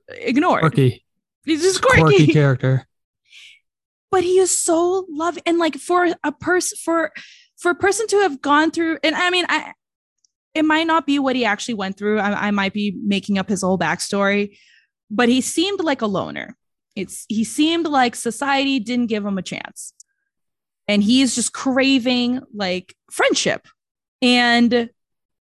ignored. 0.09 0.65
Okay. 0.65 1.03
He's 1.45 1.61
just 1.61 1.81
quirky. 1.81 2.01
quirky 2.01 2.27
character. 2.33 2.87
But 4.11 4.23
he 4.23 4.39
is 4.39 4.57
so 4.57 5.05
loved, 5.09 5.41
and 5.45 5.57
like 5.57 5.75
for 5.75 6.07
a 6.23 6.31
person 6.31 6.77
for 6.83 7.11
for 7.57 7.71
a 7.71 7.75
person 7.75 8.07
to 8.07 8.19
have 8.19 8.41
gone 8.41 8.71
through, 8.71 8.99
and 9.03 9.15
I 9.15 9.29
mean, 9.29 9.45
I 9.49 9.73
it 10.53 10.63
might 10.63 10.87
not 10.87 11.05
be 11.05 11.19
what 11.19 11.35
he 11.35 11.43
actually 11.43 11.73
went 11.73 11.97
through. 11.97 12.19
I, 12.19 12.47
I 12.47 12.51
might 12.51 12.73
be 12.73 12.97
making 13.03 13.37
up 13.37 13.49
his 13.49 13.61
whole 13.61 13.77
backstory, 13.77 14.57
but 15.11 15.27
he 15.27 15.41
seemed 15.41 15.81
like 15.81 16.01
a 16.01 16.07
loner. 16.07 16.55
It's 16.95 17.25
he 17.27 17.43
seemed 17.43 17.87
like 17.87 18.15
society 18.15 18.79
didn't 18.79 19.07
give 19.07 19.25
him 19.25 19.37
a 19.37 19.41
chance, 19.43 19.93
and 20.87 21.03
he 21.03 21.21
is 21.21 21.35
just 21.35 21.53
craving 21.53 22.41
like 22.53 22.95
friendship. 23.11 23.67
And 24.21 24.89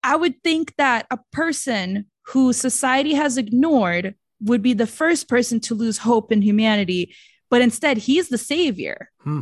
I 0.04 0.16
would 0.16 0.44
think 0.44 0.76
that 0.78 1.08
a 1.10 1.20
person 1.32 2.06
who 2.28 2.54
society 2.54 3.16
has 3.16 3.38
ignored 3.38 4.16
would 4.42 4.62
be 4.62 4.74
the 4.74 4.88
first 4.88 5.28
person 5.28 5.60
to 5.60 5.76
lose 5.76 5.98
hope 5.98 6.32
in 6.32 6.42
humanity 6.42 7.14
but 7.50 7.62
instead 7.62 7.98
he's 7.98 8.30
the 8.30 8.38
savior. 8.38 9.10
Hmm. 9.22 9.42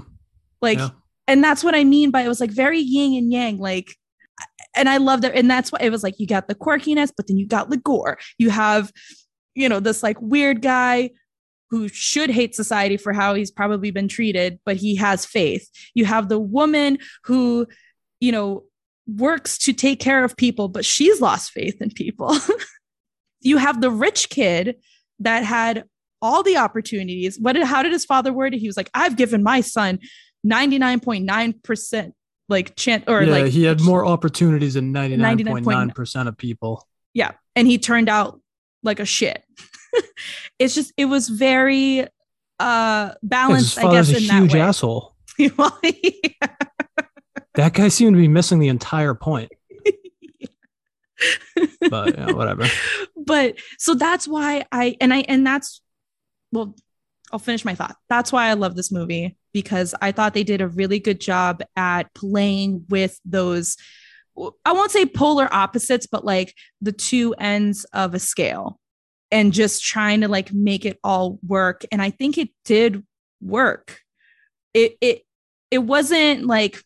Like, 0.61 0.79
Yeah. 0.79 0.89
and 1.27 1.43
that's 1.43 1.63
what 1.63 1.75
I 1.75 1.83
mean 1.83 2.11
by 2.11 2.21
it 2.21 2.27
was 2.27 2.39
like 2.39 2.51
very 2.51 2.79
yin 2.79 3.13
and 3.15 3.31
yang. 3.31 3.57
Like, 3.57 3.95
and 4.75 4.87
I 4.87 4.97
love 4.97 5.21
that. 5.21 5.35
And 5.35 5.49
that's 5.49 5.71
why 5.71 5.79
it 5.81 5.91
was 5.91 6.03
like 6.03 6.19
you 6.19 6.27
got 6.27 6.47
the 6.47 6.55
quirkiness, 6.55 7.11
but 7.15 7.27
then 7.27 7.37
you 7.37 7.45
got 7.47 7.69
gore. 7.83 8.17
You 8.37 8.49
have, 8.49 8.91
you 9.55 9.67
know, 9.67 9.79
this 9.79 10.03
like 10.03 10.21
weird 10.21 10.61
guy 10.61 11.11
who 11.69 11.89
should 11.89 12.29
hate 12.29 12.55
society 12.55 12.95
for 12.95 13.11
how 13.11 13.33
he's 13.33 13.51
probably 13.51 13.91
been 13.91 14.07
treated, 14.07 14.59
but 14.65 14.77
he 14.77 14.95
has 14.95 15.25
faith. 15.25 15.69
You 15.93 16.05
have 16.05 16.29
the 16.29 16.39
woman 16.39 16.99
who, 17.25 17.67
you 18.21 18.31
know, 18.31 18.63
works 19.05 19.57
to 19.57 19.73
take 19.73 19.99
care 19.99 20.23
of 20.23 20.37
people, 20.37 20.69
but 20.69 20.85
she's 20.85 21.19
lost 21.19 21.51
faith 21.51 21.75
in 21.81 21.91
people. 21.91 22.37
you 23.41 23.57
have 23.57 23.81
the 23.81 23.91
rich 23.91 24.29
kid 24.29 24.77
that 25.19 25.43
had 25.43 25.85
all 26.21 26.43
the 26.43 26.57
opportunities. 26.57 27.39
What 27.39 27.53
did 27.53 27.63
how 27.63 27.83
did 27.83 27.91
his 27.91 28.05
father 28.05 28.33
word 28.33 28.53
it? 28.53 28.59
He 28.59 28.67
was 28.67 28.77
like, 28.77 28.89
I've 28.93 29.15
given 29.15 29.43
my 29.43 29.61
son 29.61 29.99
99.9% 30.45 32.11
like 32.49 32.75
chance 32.75 33.03
or 33.07 33.23
yeah, 33.23 33.31
like 33.31 33.51
he 33.51 33.63
had 33.63 33.81
more 33.81 34.05
opportunities 34.05 34.75
than 34.75 34.93
99.9. 34.93 35.63
99.9% 35.93 36.27
of 36.27 36.37
people. 36.37 36.87
yeah 37.13 37.31
and 37.55 37.67
he 37.67 37.77
turned 37.77 38.07
out 38.07 38.39
like 38.83 39.01
a 39.01 39.05
shit 39.05 39.43
it's 40.59 40.73
just 40.73 40.93
it 40.95 41.05
was 41.05 41.27
very 41.27 42.07
uh 42.59 43.11
balanced 43.21 43.77
i 43.79 43.91
guess 43.91 44.09
a 44.09 44.17
in 44.17 44.27
that 44.27 44.41
huge 44.41 44.53
way 44.53 44.61
asshole. 44.61 45.15
Well, 45.57 45.77
yeah. 45.83 46.47
That 47.55 47.73
guy 47.73 47.89
seemed 47.89 48.15
to 48.15 48.19
be 48.19 48.27
missing 48.27 48.59
the 48.59 48.69
entire 48.69 49.13
point. 49.13 49.51
But 51.89 52.17
yeah, 52.17 52.31
whatever. 52.31 52.65
but 53.25 53.55
so 53.77 53.93
that's 53.93 54.27
why 54.27 54.65
i 54.71 54.95
and 55.01 55.13
i 55.13 55.19
and 55.19 55.45
that's 55.45 55.81
well 56.51 56.75
i'll 57.31 57.39
finish 57.39 57.65
my 57.65 57.75
thought. 57.75 57.95
That's 58.09 58.31
why 58.31 58.47
i 58.47 58.53
love 58.53 58.75
this 58.75 58.91
movie 58.91 59.37
because 59.53 59.95
i 60.01 60.11
thought 60.11 60.33
they 60.33 60.43
did 60.43 60.61
a 60.61 60.67
really 60.67 60.99
good 60.99 61.19
job 61.19 61.63
at 61.75 62.13
playing 62.13 62.85
with 62.89 63.19
those 63.25 63.77
i 64.65 64.71
won't 64.71 64.91
say 64.91 65.05
polar 65.05 65.51
opposites 65.51 66.05
but 66.05 66.23
like 66.23 66.53
the 66.81 66.91
two 66.91 67.33
ends 67.39 67.85
of 67.93 68.13
a 68.13 68.19
scale 68.19 68.79
and 69.31 69.53
just 69.53 69.83
trying 69.83 70.21
to 70.21 70.27
like 70.27 70.53
make 70.53 70.85
it 70.85 70.99
all 71.03 71.39
work. 71.45 71.85
And 71.91 72.01
i 72.01 72.09
think 72.09 72.37
it 72.37 72.49
did 72.65 73.03
work. 73.41 74.01
It 74.73 74.97
it 75.01 75.21
it 75.71 75.79
wasn't 75.79 76.45
like 76.45 76.81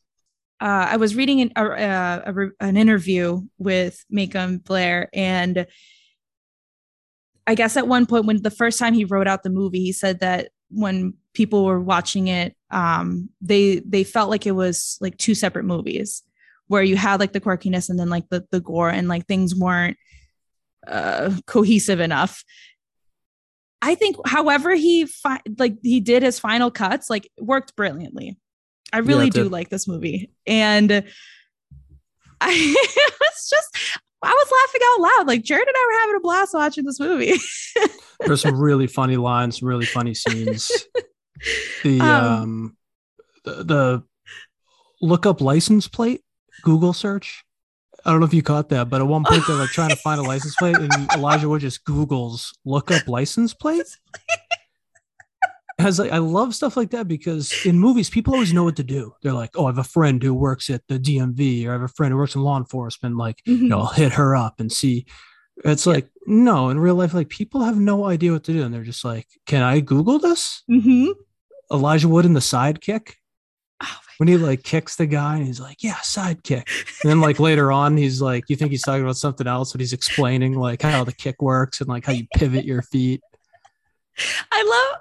uh, 0.62 0.88
I 0.92 0.98
was 0.98 1.16
reading 1.16 1.42
an, 1.42 1.52
a, 1.56 1.66
a, 1.66 2.50
an 2.60 2.78
interview 2.78 3.42
with 3.58 4.06
Macon 4.12 4.60
Blair, 4.60 5.10
and 5.12 5.66
I 7.48 7.56
guess 7.56 7.76
at 7.78 7.88
one 7.88 8.06
point, 8.06 8.26
when 8.26 8.42
the 8.44 8.52
first 8.52 8.78
time 8.78 8.94
he 8.94 9.04
wrote 9.04 9.28
out 9.28 9.42
the 9.42 9.50
movie, 9.50 9.80
he 9.82 9.92
said 9.92 10.20
that 10.20 10.50
when 10.70 11.16
people 11.34 11.66
were 11.66 11.82
watching 11.82 12.28
it, 12.28 12.56
um, 12.70 13.30
they 13.42 13.80
they 13.80 14.04
felt 14.04 14.30
like 14.30 14.46
it 14.46 14.52
was 14.52 15.00
like 15.02 15.18
two 15.18 15.34
separate 15.34 15.66
movies, 15.66 16.22
where 16.68 16.84
you 16.84 16.96
had 16.96 17.20
like 17.20 17.34
the 17.34 17.42
quirkiness 17.42 17.90
and 17.90 18.00
then 18.00 18.10
like 18.10 18.30
the 18.30 18.46
the 18.52 18.62
gore, 18.62 18.92
and 18.92 19.08
like 19.08 19.26
things 19.26 19.56
weren't 19.56 19.98
uh, 20.88 21.36
cohesive 21.48 22.00
enough. 22.00 22.44
I 23.82 23.96
think, 23.96 24.16
however, 24.28 24.76
he 24.76 25.08
fi- 25.08 25.42
like 25.58 25.78
he 25.82 26.00
did 26.02 26.22
his 26.22 26.38
final 26.38 26.70
cuts, 26.70 27.10
like 27.10 27.28
worked 27.40 27.76
brilliantly. 27.76 28.38
I 28.94 29.00
really 29.00 29.28
it 29.28 29.34
do 29.34 29.50
like 29.50 29.70
this 29.70 29.88
movie, 29.88 30.32
and 30.46 30.92
I 32.42 32.76
was 33.22 33.50
just 33.50 34.00
I 34.24 34.30
was 34.30 34.52
laughing 34.52 34.82
out 34.92 35.02
loud. 35.02 35.28
Like 35.28 35.44
Jared 35.44 35.68
and 35.68 35.76
I 35.76 35.88
were 35.88 36.00
having 36.00 36.16
a 36.16 36.20
blast 36.20 36.54
watching 36.54 36.86
this 36.86 37.00
movie. 37.00 37.34
There's 38.20 38.42
some 38.42 38.60
really 38.60 38.88
funny 38.88 39.18
lines, 39.18 39.60
some 39.60 39.68
really 39.68 39.86
funny 39.86 40.14
scenes. 40.14 40.72
The 41.84 42.00
Um, 42.00 42.08
um, 42.08 42.78
the, 43.46 43.64
the 43.64 44.04
look 45.02 45.26
up 45.26 45.42
license 45.42 45.88
plate 45.88 46.22
Google 46.62 46.94
search. 46.94 47.44
I 48.06 48.12
don't 48.12 48.20
know 48.20 48.28
if 48.28 48.34
you 48.36 48.44
caught 48.44 48.70
that, 48.70 48.92
but 48.92 49.02
at 49.02 49.08
one 49.08 49.24
point 49.24 49.48
they're 49.48 49.56
like 49.56 49.72
trying 49.72 49.90
to 49.90 49.96
find 49.96 50.20
a 50.20 50.24
license 50.24 50.56
plate, 50.58 50.78
and 50.78 50.92
Elijah 51.16 51.50
Wood 51.50 51.62
just 51.62 51.84
Googles 51.84 52.54
look 52.64 52.92
up 52.92 53.08
license 53.08 53.56
plate. 53.56 53.88
As 55.86 56.00
like 56.00 56.12
I 56.12 56.18
love 56.18 56.54
stuff 56.56 56.78
like 56.78 56.92
that 56.92 57.08
because 57.08 57.54
in 57.66 57.80
movies 57.80 58.10
people 58.10 58.34
always 58.34 58.54
know 58.54 58.64
what 58.64 58.76
to 58.78 58.84
do. 58.84 59.14
They're 59.22 59.34
like, 59.34 59.52
"Oh, 59.56 59.66
I 59.66 59.70
have 59.70 59.78
a 59.78 59.84
friend 59.84 60.22
who 60.22 60.34
works 60.34 60.70
at 60.70 60.88
the 60.88 61.00
DMV, 61.00 61.66
or 61.66 61.70
I 61.70 61.74
have 61.74 61.82
a 61.82 61.88
friend 61.88 62.12
who 62.12 62.18
works 62.18 62.36
in 62.36 62.42
law 62.42 62.58
enforcement. 62.58 63.18
Like, 63.18 63.42
you 63.46 63.68
know, 63.68 63.80
I'll 63.82 63.88
hit 63.88 64.14
her 64.14 64.36
up 64.36 64.60
and 64.60 64.72
see." 64.72 65.06
It's 65.64 65.86
like 65.86 66.10
no, 66.26 66.70
in 66.70 66.80
real 66.80 66.96
life, 66.96 67.14
like 67.14 67.30
people 67.30 67.62
have 67.62 67.78
no 67.78 68.06
idea 68.06 68.32
what 68.32 68.44
to 68.46 68.54
do, 68.54 68.64
and 68.64 68.74
they're 68.74 68.84
just 68.84 69.06
like, 69.06 69.28
"Can 69.46 69.64
I 69.64 69.80
Google 69.80 70.20
this?" 70.20 70.64
Mhm. 70.70 71.14
Elijah 71.72 72.10
Wood 72.10 72.26
in 72.26 72.34
the 72.34 72.42
sidekick 72.42 73.14
Oh 73.82 74.00
when 74.18 74.28
he 74.28 74.38
like 74.38 74.62
kicks 74.64 74.98
the 74.98 75.08
guy 75.08 75.38
and 75.38 75.48
he's 75.48 75.60
like, 75.60 75.82
yeah, 75.82 75.96
sidekick. 75.96 76.68
And 77.04 77.10
then 77.10 77.22
like 77.22 77.40
later 77.40 77.72
on, 77.72 77.98
he's 77.98 78.22
like, 78.22 78.44
you 78.50 78.56
think 78.56 78.70
he's 78.72 78.84
talking 78.84 79.02
about 79.02 79.18
something 79.18 79.48
else, 79.48 79.72
but 79.72 79.82
he's 79.82 79.94
explaining 79.94 80.54
like 80.54 80.84
how 80.84 81.04
the 81.04 81.14
kick 81.14 81.42
works 81.42 81.80
and 81.82 81.90
like 81.90 82.06
how 82.06 82.12
you 82.12 82.28
pivot 82.36 82.64
your 82.64 82.84
feet. 82.84 83.22
I 84.52 84.64
love 84.64 85.01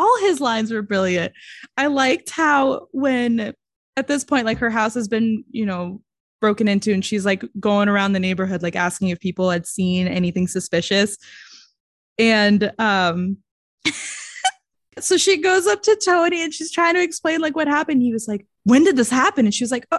all 0.00 0.18
his 0.20 0.40
lines 0.40 0.72
were 0.72 0.82
brilliant. 0.82 1.32
I 1.76 1.86
liked 1.86 2.30
how 2.30 2.88
when 2.92 3.54
at 3.96 4.08
this 4.08 4.24
point, 4.24 4.46
like 4.46 4.58
her 4.58 4.70
house 4.70 4.94
has 4.94 5.08
been, 5.08 5.44
you 5.50 5.66
know, 5.66 6.00
broken 6.40 6.68
into 6.68 6.92
and 6.92 7.04
she's 7.04 7.26
like 7.26 7.44
going 7.60 7.88
around 7.88 8.12
the 8.12 8.20
neighborhood, 8.20 8.62
like 8.62 8.76
asking 8.76 9.08
if 9.08 9.20
people 9.20 9.50
had 9.50 9.66
seen 9.66 10.08
anything 10.08 10.48
suspicious. 10.48 11.18
And 12.18 12.72
um 12.78 13.38
so 14.98 15.16
she 15.16 15.36
goes 15.36 15.66
up 15.66 15.82
to 15.82 16.00
Tony 16.02 16.42
and 16.42 16.52
she's 16.52 16.72
trying 16.72 16.94
to 16.94 17.02
explain 17.02 17.40
like 17.40 17.54
what 17.54 17.68
happened. 17.68 18.02
He 18.02 18.12
was 18.12 18.26
like, 18.26 18.46
when 18.64 18.84
did 18.84 18.96
this 18.96 19.10
happen? 19.10 19.44
And 19.44 19.54
she 19.54 19.64
was 19.64 19.70
like, 19.70 19.86
uh, 19.90 19.98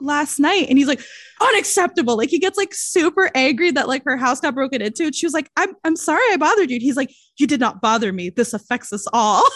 last 0.00 0.38
night. 0.38 0.66
And 0.68 0.78
he's 0.78 0.88
like, 0.88 1.00
unacceptable. 1.40 2.16
Like 2.16 2.30
he 2.30 2.38
gets 2.38 2.56
like 2.56 2.74
super 2.74 3.30
angry 3.34 3.70
that 3.72 3.88
like 3.88 4.02
her 4.04 4.16
house 4.16 4.40
got 4.40 4.54
broken 4.54 4.82
into. 4.82 5.04
And 5.04 5.14
she 5.14 5.26
was 5.26 5.34
like, 5.34 5.50
I'm 5.56 5.74
I'm 5.84 5.96
sorry 5.96 6.22
I 6.30 6.36
bothered 6.36 6.70
you. 6.70 6.76
And 6.76 6.82
he's 6.82 6.96
like, 6.96 7.12
you 7.38 7.46
did 7.46 7.60
not 7.60 7.80
bother 7.80 8.12
me. 8.12 8.30
This 8.30 8.52
affects 8.52 8.92
us 8.92 9.06
all. 9.12 9.44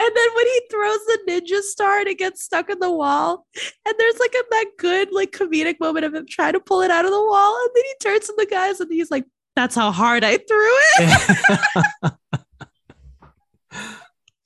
And 0.00 0.10
then 0.14 0.28
when 0.34 0.46
he 0.46 0.60
throws 0.70 0.98
the 1.06 1.18
ninja 1.28 1.60
star 1.62 2.00
and 2.00 2.08
it 2.08 2.18
gets 2.18 2.44
stuck 2.44 2.70
in 2.70 2.78
the 2.78 2.92
wall, 2.92 3.46
and 3.86 3.94
there's 3.98 4.18
like 4.20 4.34
a 4.34 4.44
that 4.50 4.66
good 4.78 5.08
like 5.12 5.32
comedic 5.32 5.80
moment 5.80 6.04
of 6.04 6.14
him 6.14 6.26
trying 6.28 6.52
to 6.52 6.60
pull 6.60 6.82
it 6.82 6.90
out 6.90 7.04
of 7.04 7.10
the 7.10 7.16
wall, 7.24 7.58
and 7.62 7.70
then 7.74 7.84
he 7.84 7.94
turns 8.00 8.26
to 8.26 8.34
the 8.36 8.46
guys 8.46 8.80
and 8.80 8.92
he's 8.92 9.10
like, 9.10 9.24
"That's 9.56 9.74
how 9.74 9.90
hard 9.90 10.22
I 10.22 10.36
threw 10.36 10.46
it." 10.50 12.12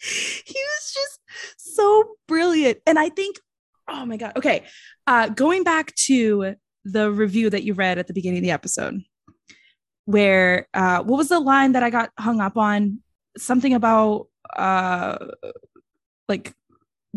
he 0.45 0.55
was 0.55 0.95
just 0.95 1.21
so 1.57 2.17
brilliant. 2.29 2.79
And 2.87 2.99
i 2.99 3.09
think 3.09 3.37
oh 3.89 4.05
my 4.05 4.17
god. 4.17 4.33
Okay 4.37 4.65
uh 5.07 5.29
going 5.29 5.65
back 5.65 5.95
to 5.95 6.55
the 6.85 7.11
review 7.11 7.51
that 7.51 7.63
you 7.63 7.75
read 7.75 7.99
at 7.99 8.07
the 8.07 8.13
beginning 8.13 8.39
of 8.39 8.43
the 8.43 8.51
episode 8.51 9.03
where 10.05 10.67
uh 10.75 11.03
what 11.03 11.17
was 11.17 11.29
the 11.29 11.39
line 11.39 11.73
that 11.73 11.83
i 11.83 11.91
got 11.91 12.11
hung 12.19 12.41
up 12.41 12.57
on? 12.57 13.01
Something 13.39 13.75
about 13.75 14.27
uh 14.57 15.19
like 16.29 16.53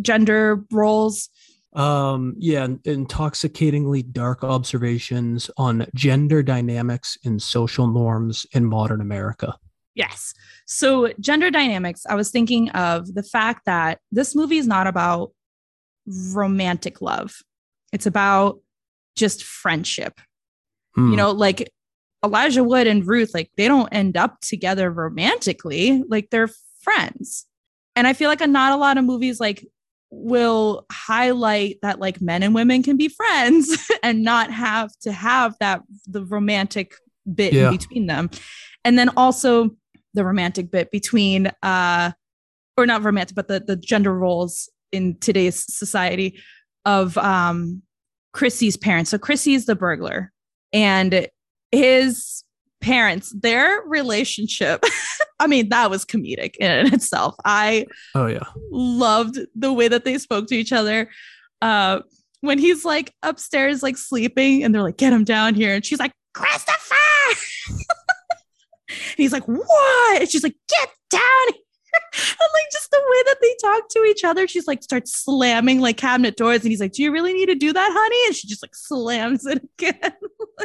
gender 0.01 0.63
roles? 0.71 1.29
Um, 1.73 2.35
yeah, 2.37 2.67
intoxicatingly 2.85 4.03
dark 4.03 4.45
observations 4.45 5.51
on 5.57 5.87
gender 5.93 6.41
dynamics 6.41 7.17
and 7.25 7.41
social 7.41 7.87
norms 7.87 8.45
in 8.53 8.65
modern 8.65 9.01
America. 9.01 9.57
Yes. 9.95 10.33
So, 10.67 11.11
gender 11.19 11.49
dynamics, 11.49 12.05
I 12.09 12.15
was 12.15 12.29
thinking 12.29 12.69
of 12.71 13.13
the 13.13 13.23
fact 13.23 13.61
that 13.65 13.99
this 14.11 14.35
movie 14.35 14.57
is 14.57 14.67
not 14.67 14.87
about 14.87 15.31
romantic 16.33 17.01
love, 17.01 17.37
it's 17.91 18.05
about 18.05 18.59
just 19.15 19.43
friendship. 19.43 20.19
Hmm. 20.95 21.11
You 21.11 21.17
know, 21.17 21.31
like 21.31 21.71
Elijah 22.23 22.63
Wood 22.63 22.87
and 22.87 23.05
Ruth, 23.07 23.31
like 23.33 23.49
they 23.57 23.67
don't 23.67 23.89
end 23.93 24.17
up 24.17 24.39
together 24.41 24.91
romantically, 24.91 26.03
like 26.07 26.29
they're 26.29 26.49
friends. 26.81 27.45
And 27.95 28.07
I 28.07 28.13
feel 28.13 28.29
like 28.29 28.41
a, 28.41 28.47
not 28.47 28.73
a 28.73 28.77
lot 28.77 28.97
of 28.97 29.05
movies 29.05 29.39
like 29.39 29.65
will 30.11 30.85
highlight 30.91 31.77
that 31.81 31.99
like 31.99 32.21
men 32.21 32.43
and 32.43 32.53
women 32.53 32.83
can 32.83 32.97
be 32.97 33.07
friends 33.07 33.89
and 34.03 34.23
not 34.23 34.51
have 34.51 34.91
to 35.01 35.11
have 35.11 35.55
that 35.59 35.81
the 36.07 36.23
romantic 36.25 36.95
bit 37.33 37.53
Yeah. 37.53 37.69
in 37.69 37.77
between 37.77 38.05
them. 38.07 38.29
And 38.83 38.99
then 38.99 39.09
also 39.17 39.71
the 40.15 40.25
romantic 40.25 40.71
bit 40.71 40.91
between 40.91 41.51
uh 41.61 42.11
or 42.77 42.85
not 42.85 43.03
romantic, 43.03 43.35
but 43.35 43.47
the 43.47 43.59
the 43.59 43.75
gender 43.75 44.13
roles 44.13 44.69
in 44.91 45.17
today's 45.19 45.65
society 45.73 46.39
of 46.85 47.17
um 47.17 47.81
Chrissy's 48.33 48.77
parents. 48.77 49.11
So 49.11 49.17
Chrissy's 49.17 49.65
the 49.65 49.75
burglar 49.75 50.31
and 50.73 51.27
his 51.71 52.43
parents, 52.81 53.33
their 53.39 53.81
relationship. 53.87 54.83
I 55.39 55.47
mean, 55.47 55.69
that 55.69 55.89
was 55.89 56.05
comedic 56.05 56.55
in 56.57 56.93
itself. 56.93 57.35
I 57.45 57.85
oh 58.13 58.27
yeah. 58.27 58.43
loved 58.71 59.39
the 59.55 59.73
way 59.73 59.87
that 59.87 60.05
they 60.05 60.17
spoke 60.17 60.47
to 60.47 60.55
each 60.55 60.71
other. 60.71 61.09
Uh, 61.61 62.01
when 62.41 62.59
he's 62.59 62.85
like 62.85 63.13
upstairs, 63.23 63.81
like 63.81 63.97
sleeping, 63.97 64.63
and 64.63 64.73
they're 64.73 64.83
like, 64.83 64.97
"Get 64.97 65.13
him 65.13 65.23
down 65.23 65.55
here," 65.55 65.73
and 65.73 65.85
she's 65.85 65.99
like, 65.99 66.11
"Christopher." 66.33 66.95
And 68.89 69.17
he's 69.17 69.31
like, 69.31 69.45
what? 69.45 70.21
And 70.21 70.29
she's 70.29 70.43
like, 70.43 70.55
get 70.67 70.89
down 71.09 71.21
here. 71.53 71.61
And 72.17 72.49
like 72.53 72.71
just 72.71 72.91
the 72.91 73.01
way 73.01 73.23
that 73.25 73.37
they 73.41 73.55
talk 73.61 73.89
to 73.89 74.03
each 74.03 74.23
other, 74.23 74.47
she's 74.47 74.67
like 74.67 74.83
starts 74.83 75.17
slamming 75.17 75.79
like 75.81 75.97
cabinet 75.97 76.35
doors, 76.37 76.61
and 76.61 76.71
he's 76.71 76.79
like, 76.79 76.93
"Do 76.93 77.03
you 77.03 77.11
really 77.11 77.33
need 77.33 77.47
to 77.47 77.55
do 77.55 77.71
that, 77.71 77.89
honey?" 77.93 78.27
And 78.27 78.35
she 78.35 78.47
just 78.47 78.61
like 78.61 78.75
slams 78.75 79.45
it 79.45 79.61
again. 79.77 80.11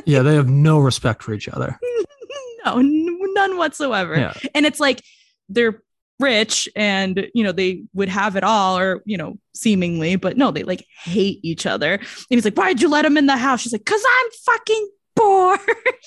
Yeah, 0.06 0.22
they 0.22 0.36
have 0.36 0.48
no 0.48 0.78
respect 0.78 1.22
for 1.22 1.34
each 1.34 1.48
other. 1.48 1.76
no, 2.64 2.80
none 2.80 3.56
whatsoever. 3.56 4.16
Yeah. 4.16 4.34
And 4.54 4.64
it's 4.64 4.78
like 4.78 5.02
they're 5.48 5.82
rich 6.20 6.68
and 6.76 7.28
you 7.34 7.42
know 7.42 7.50
they 7.50 7.82
would 7.94 8.08
have 8.08 8.36
it 8.36 8.44
all 8.44 8.78
or 8.78 9.02
you 9.06 9.16
know 9.16 9.38
seemingly 9.54 10.16
but 10.16 10.36
no 10.36 10.50
they 10.50 10.62
like 10.62 10.86
hate 11.02 11.40
each 11.42 11.64
other 11.64 11.94
and 11.94 12.04
he's 12.28 12.44
like 12.44 12.54
why'd 12.54 12.80
you 12.80 12.90
let 12.90 13.06
him 13.06 13.16
in 13.16 13.24
the 13.24 13.38
house 13.38 13.62
she's 13.62 13.72
like 13.72 13.84
because 13.84 14.04
i'm 14.06 14.30
fucking 14.44 14.88
bored 15.16 15.60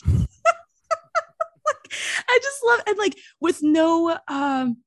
like, 0.05 0.29
i 2.29 2.39
just 2.41 2.63
love 2.65 2.81
and 2.87 2.97
like 2.97 3.17
with 3.39 3.61
no 3.61 4.17
um 4.27 4.77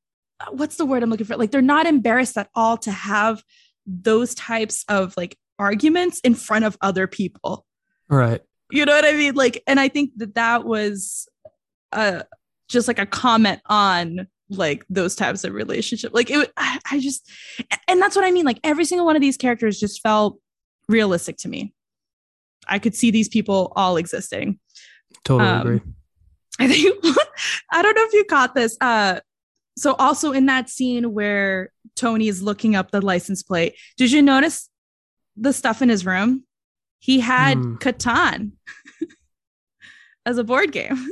what's 0.50 0.76
the 0.76 0.84
word 0.86 1.02
i'm 1.02 1.10
looking 1.10 1.26
for 1.26 1.36
like 1.36 1.50
they're 1.50 1.62
not 1.62 1.86
embarrassed 1.86 2.36
at 2.36 2.48
all 2.54 2.76
to 2.76 2.90
have 2.90 3.42
those 3.86 4.34
types 4.34 4.84
of 4.88 5.14
like 5.16 5.36
arguments 5.58 6.20
in 6.20 6.34
front 6.34 6.64
of 6.64 6.76
other 6.80 7.06
people 7.06 7.64
Right. 8.08 8.40
you 8.70 8.84
know 8.84 8.92
what 8.94 9.04
I 9.04 9.12
mean? 9.12 9.34
Like, 9.34 9.62
and 9.66 9.80
I 9.80 9.88
think 9.88 10.10
that 10.18 10.34
that 10.34 10.64
was 10.64 11.28
uh 11.92 12.22
just 12.68 12.86
like 12.88 12.98
a 12.98 13.06
comment 13.06 13.60
on 13.66 14.26
like 14.48 14.84
those 14.88 15.14
types 15.16 15.42
of 15.44 15.52
relationship. 15.54 16.12
Like 16.14 16.30
it, 16.30 16.52
I, 16.56 16.78
I 16.90 17.00
just, 17.00 17.28
and 17.88 18.00
that's 18.00 18.14
what 18.14 18.24
I 18.24 18.30
mean. 18.30 18.44
Like 18.44 18.60
every 18.62 18.84
single 18.84 19.06
one 19.06 19.16
of 19.16 19.22
these 19.22 19.36
characters 19.36 19.80
just 19.80 20.02
felt 20.02 20.38
realistic 20.88 21.36
to 21.38 21.48
me. 21.48 21.72
I 22.68 22.78
could 22.78 22.94
see 22.94 23.10
these 23.10 23.28
people 23.28 23.72
all 23.76 23.96
existing. 23.96 24.58
Totally 25.24 25.48
Um, 25.50 25.60
agree. 25.60 25.80
I 26.60 26.68
think 26.68 27.04
I 27.72 27.82
don't 27.82 27.94
know 27.94 28.04
if 28.04 28.12
you 28.12 28.24
caught 28.24 28.54
this. 28.54 28.76
Uh 28.80 29.20
so 29.78 29.94
also 29.98 30.32
in 30.32 30.46
that 30.46 30.70
scene 30.70 31.12
where 31.12 31.70
Tony 31.96 32.28
is 32.28 32.42
looking 32.42 32.74
up 32.76 32.90
the 32.90 33.00
license 33.02 33.42
plate, 33.42 33.74
did 33.96 34.10
you 34.10 34.22
notice 34.22 34.70
the 35.36 35.52
stuff 35.52 35.82
in 35.82 35.88
his 35.90 36.06
room? 36.06 36.44
He 36.98 37.20
had 37.20 37.58
Hmm. 37.58 37.74
Catan 37.76 38.52
as 40.26 40.38
a 40.38 40.44
board 40.44 40.72
game. 40.72 41.08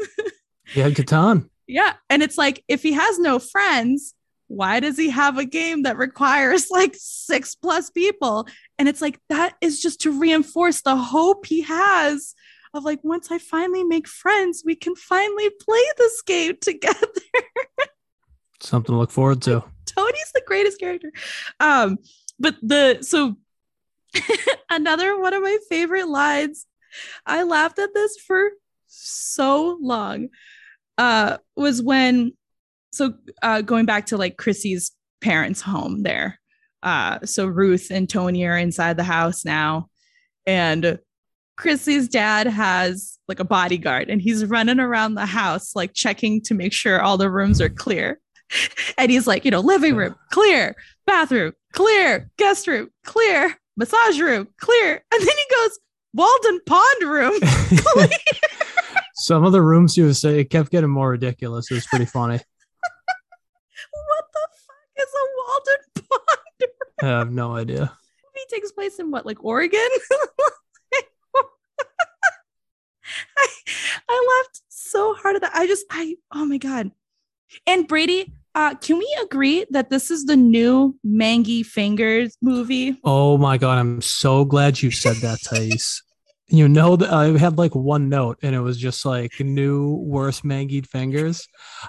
Yeah, 0.74 0.88
Catan. 0.90 1.48
yeah. 1.66 1.92
And 2.10 2.22
it's 2.22 2.38
like 2.38 2.64
if 2.68 2.82
he 2.82 2.92
has 2.92 3.18
no 3.18 3.38
friends, 3.38 4.14
why 4.48 4.80
does 4.80 4.96
he 4.96 5.10
have 5.10 5.38
a 5.38 5.44
game 5.44 5.82
that 5.82 5.96
requires 5.98 6.70
like 6.70 6.94
six 6.98 7.54
plus 7.54 7.90
people? 7.90 8.48
And 8.78 8.88
it's 8.88 9.00
like 9.02 9.18
that 9.28 9.54
is 9.60 9.80
just 9.80 10.00
to 10.02 10.18
reinforce 10.18 10.80
the 10.82 10.96
hope 10.96 11.46
he 11.46 11.60
has 11.62 12.34
of 12.74 12.84
like 12.84 13.00
once 13.02 13.30
I 13.30 13.38
finally 13.38 13.84
make 13.84 14.08
friends, 14.08 14.62
we 14.64 14.74
can 14.74 14.94
finally 14.96 15.50
play 15.60 15.82
this 15.98 16.22
game 16.22 16.56
together. 16.60 17.08
Something 18.60 18.94
to 18.94 18.98
look 18.98 19.10
forward 19.10 19.42
to. 19.42 19.64
Tony's 19.86 20.32
the 20.34 20.42
greatest 20.46 20.80
character. 20.80 21.12
Um, 21.60 21.98
but 22.38 22.56
the 22.62 22.98
so 23.02 23.36
another 24.70 25.18
one 25.18 25.34
of 25.34 25.42
my 25.42 25.58
favorite 25.68 26.08
lines, 26.08 26.66
I 27.26 27.42
laughed 27.42 27.78
at 27.78 27.94
this 27.94 28.16
for 28.18 28.50
so 28.86 29.78
long. 29.80 30.28
Uh, 30.96 31.38
was 31.56 31.82
when 31.82 32.32
so 32.92 33.14
uh 33.42 33.60
going 33.60 33.84
back 33.84 34.06
to 34.06 34.16
like 34.16 34.36
Chrissy's 34.36 34.92
parents' 35.20 35.60
home 35.60 36.02
there. 36.02 36.38
Uh, 36.82 37.24
so 37.24 37.46
Ruth 37.46 37.88
and 37.90 38.08
Tony 38.08 38.44
are 38.44 38.58
inside 38.58 38.96
the 38.96 39.04
house 39.04 39.44
now, 39.44 39.88
and 40.46 40.98
Chrissy's 41.56 42.08
dad 42.08 42.46
has 42.46 43.18
like 43.28 43.40
a 43.40 43.44
bodyguard, 43.44 44.10
and 44.10 44.20
he's 44.20 44.44
running 44.44 44.80
around 44.80 45.14
the 45.14 45.26
house 45.26 45.74
like 45.74 45.94
checking 45.94 46.40
to 46.42 46.54
make 46.54 46.72
sure 46.72 47.00
all 47.00 47.16
the 47.16 47.30
rooms 47.30 47.60
are 47.60 47.68
clear. 47.68 48.20
And 48.98 49.10
he's 49.10 49.26
like, 49.26 49.44
you 49.44 49.50
know, 49.50 49.60
living 49.60 49.96
room 49.96 50.14
clear, 50.30 50.76
bathroom 51.06 51.54
clear, 51.72 52.30
guest 52.36 52.68
room 52.68 52.90
clear, 53.02 53.56
massage 53.76 54.20
room 54.20 54.46
clear, 54.60 55.02
and 55.12 55.20
then 55.20 55.26
he 55.36 55.54
goes 55.56 55.78
Walden 56.14 56.60
Pond 56.64 57.02
room. 57.02 57.40
clear. 57.40 58.08
Some 59.16 59.44
of 59.44 59.52
the 59.52 59.62
rooms 59.62 59.96
you 59.96 60.04
would 60.04 60.16
say 60.16 60.40
it 60.40 60.50
kept 60.50 60.70
getting 60.70 60.90
more 60.90 61.10
ridiculous. 61.10 61.70
It 61.70 61.74
was 61.74 61.86
pretty 61.86 62.04
funny. 62.04 62.34
what 63.90 64.24
the 64.32 64.48
fuck 64.66 64.92
is 64.96 65.08
a 65.14 65.24
Walden 65.36 66.08
Pond? 66.08 66.70
I 67.02 67.06
have 67.18 67.32
no 67.32 67.56
idea. 67.56 67.80
movie 67.80 68.46
takes 68.50 68.70
place 68.70 69.00
in 69.00 69.10
what, 69.10 69.26
like 69.26 69.42
Oregon? 69.42 69.88
I, 73.36 73.48
I 74.08 74.42
laughed 74.44 74.62
so 74.68 75.14
hard 75.14 75.36
at 75.36 75.42
that. 75.42 75.54
I 75.54 75.66
just, 75.66 75.86
I, 75.90 76.16
oh 76.32 76.44
my 76.44 76.58
God. 76.58 76.90
And 77.66 77.86
Brady, 77.86 78.32
uh, 78.54 78.74
can 78.76 78.98
we 78.98 79.18
agree 79.22 79.66
that 79.70 79.90
this 79.90 80.10
is 80.10 80.26
the 80.26 80.36
new 80.36 80.96
Mangy 81.02 81.62
Fingers 81.62 82.36
movie? 82.40 82.96
Oh 83.02 83.36
my 83.36 83.58
god, 83.58 83.78
I'm 83.78 84.00
so 84.00 84.44
glad 84.44 84.80
you 84.80 84.90
said 84.90 85.16
that, 85.16 85.40
Thais. 85.42 86.02
you 86.48 86.68
know 86.68 86.94
that 86.96 87.12
I 87.12 87.36
had 87.36 87.58
like 87.58 87.74
one 87.74 88.08
note 88.08 88.38
and 88.42 88.54
it 88.54 88.60
was 88.60 88.78
just 88.78 89.04
like 89.04 89.40
new 89.40 89.94
worst 89.94 90.44
mangled 90.44 90.86
fingers. 90.86 91.46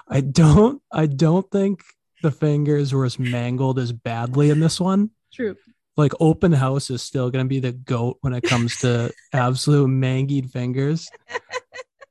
I 0.08 0.22
don't 0.22 0.82
I 0.92 1.06
don't 1.06 1.48
think 1.50 1.82
the 2.22 2.32
fingers 2.32 2.92
were 2.92 3.04
as 3.04 3.18
mangled 3.18 3.78
as 3.78 3.92
badly 3.92 4.50
in 4.50 4.58
this 4.58 4.80
one. 4.80 5.10
True. 5.32 5.56
Like 5.96 6.12
open 6.20 6.52
house 6.52 6.90
is 6.90 7.02
still 7.02 7.30
gonna 7.30 7.46
be 7.46 7.60
the 7.60 7.72
goat 7.72 8.18
when 8.20 8.34
it 8.34 8.42
comes 8.42 8.76
to 8.80 9.12
absolute 9.32 9.88
mangied 9.88 10.50
fingers. 10.50 11.08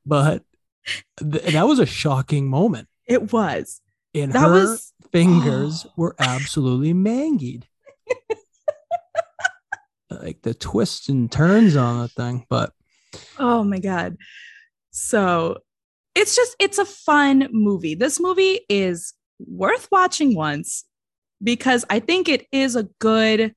But 0.05 0.43
th- 1.19 1.53
that 1.53 1.67
was 1.67 1.79
a 1.79 1.85
shocking 1.85 2.47
moment. 2.47 2.87
It 3.07 3.31
was. 3.31 3.81
And 4.13 4.33
That 4.33 4.41
her 4.41 4.51
was 4.51 4.93
fingers 5.11 5.85
Oh. 5.85 5.91
were 5.97 6.15
absolutely 6.19 6.93
mangied. 6.93 7.63
like 10.09 10.41
the 10.41 10.53
twists 10.53 11.09
and 11.09 11.31
turns 11.31 11.75
on 11.75 12.01
the 12.01 12.07
thing, 12.07 12.45
but 12.49 12.71
Oh 13.39 13.63
my 13.63 13.79
God. 13.79 14.17
So 14.91 15.57
it's 16.15 16.35
just, 16.35 16.55
it's 16.59 16.77
a 16.77 16.85
fun 16.85 17.47
movie. 17.51 17.95
This 17.95 18.19
movie 18.19 18.61
is 18.69 19.13
worth 19.39 19.87
watching 19.91 20.35
once 20.35 20.85
because 21.43 21.83
I 21.89 21.99
think 21.99 22.29
it 22.29 22.47
is 22.51 22.75
a 22.75 22.83
good 22.99 23.53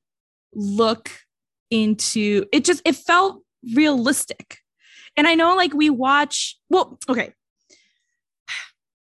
look 0.53 1.11
into 1.69 2.45
it. 2.51 2.65
Just, 2.65 2.81
it 2.85 2.95
felt 2.95 3.43
realistic. 3.75 4.59
And 5.17 5.27
I 5.27 5.35
know 5.35 5.55
like 5.55 5.73
we 5.73 5.89
watch, 5.89 6.57
well, 6.69 6.97
okay. 7.09 7.33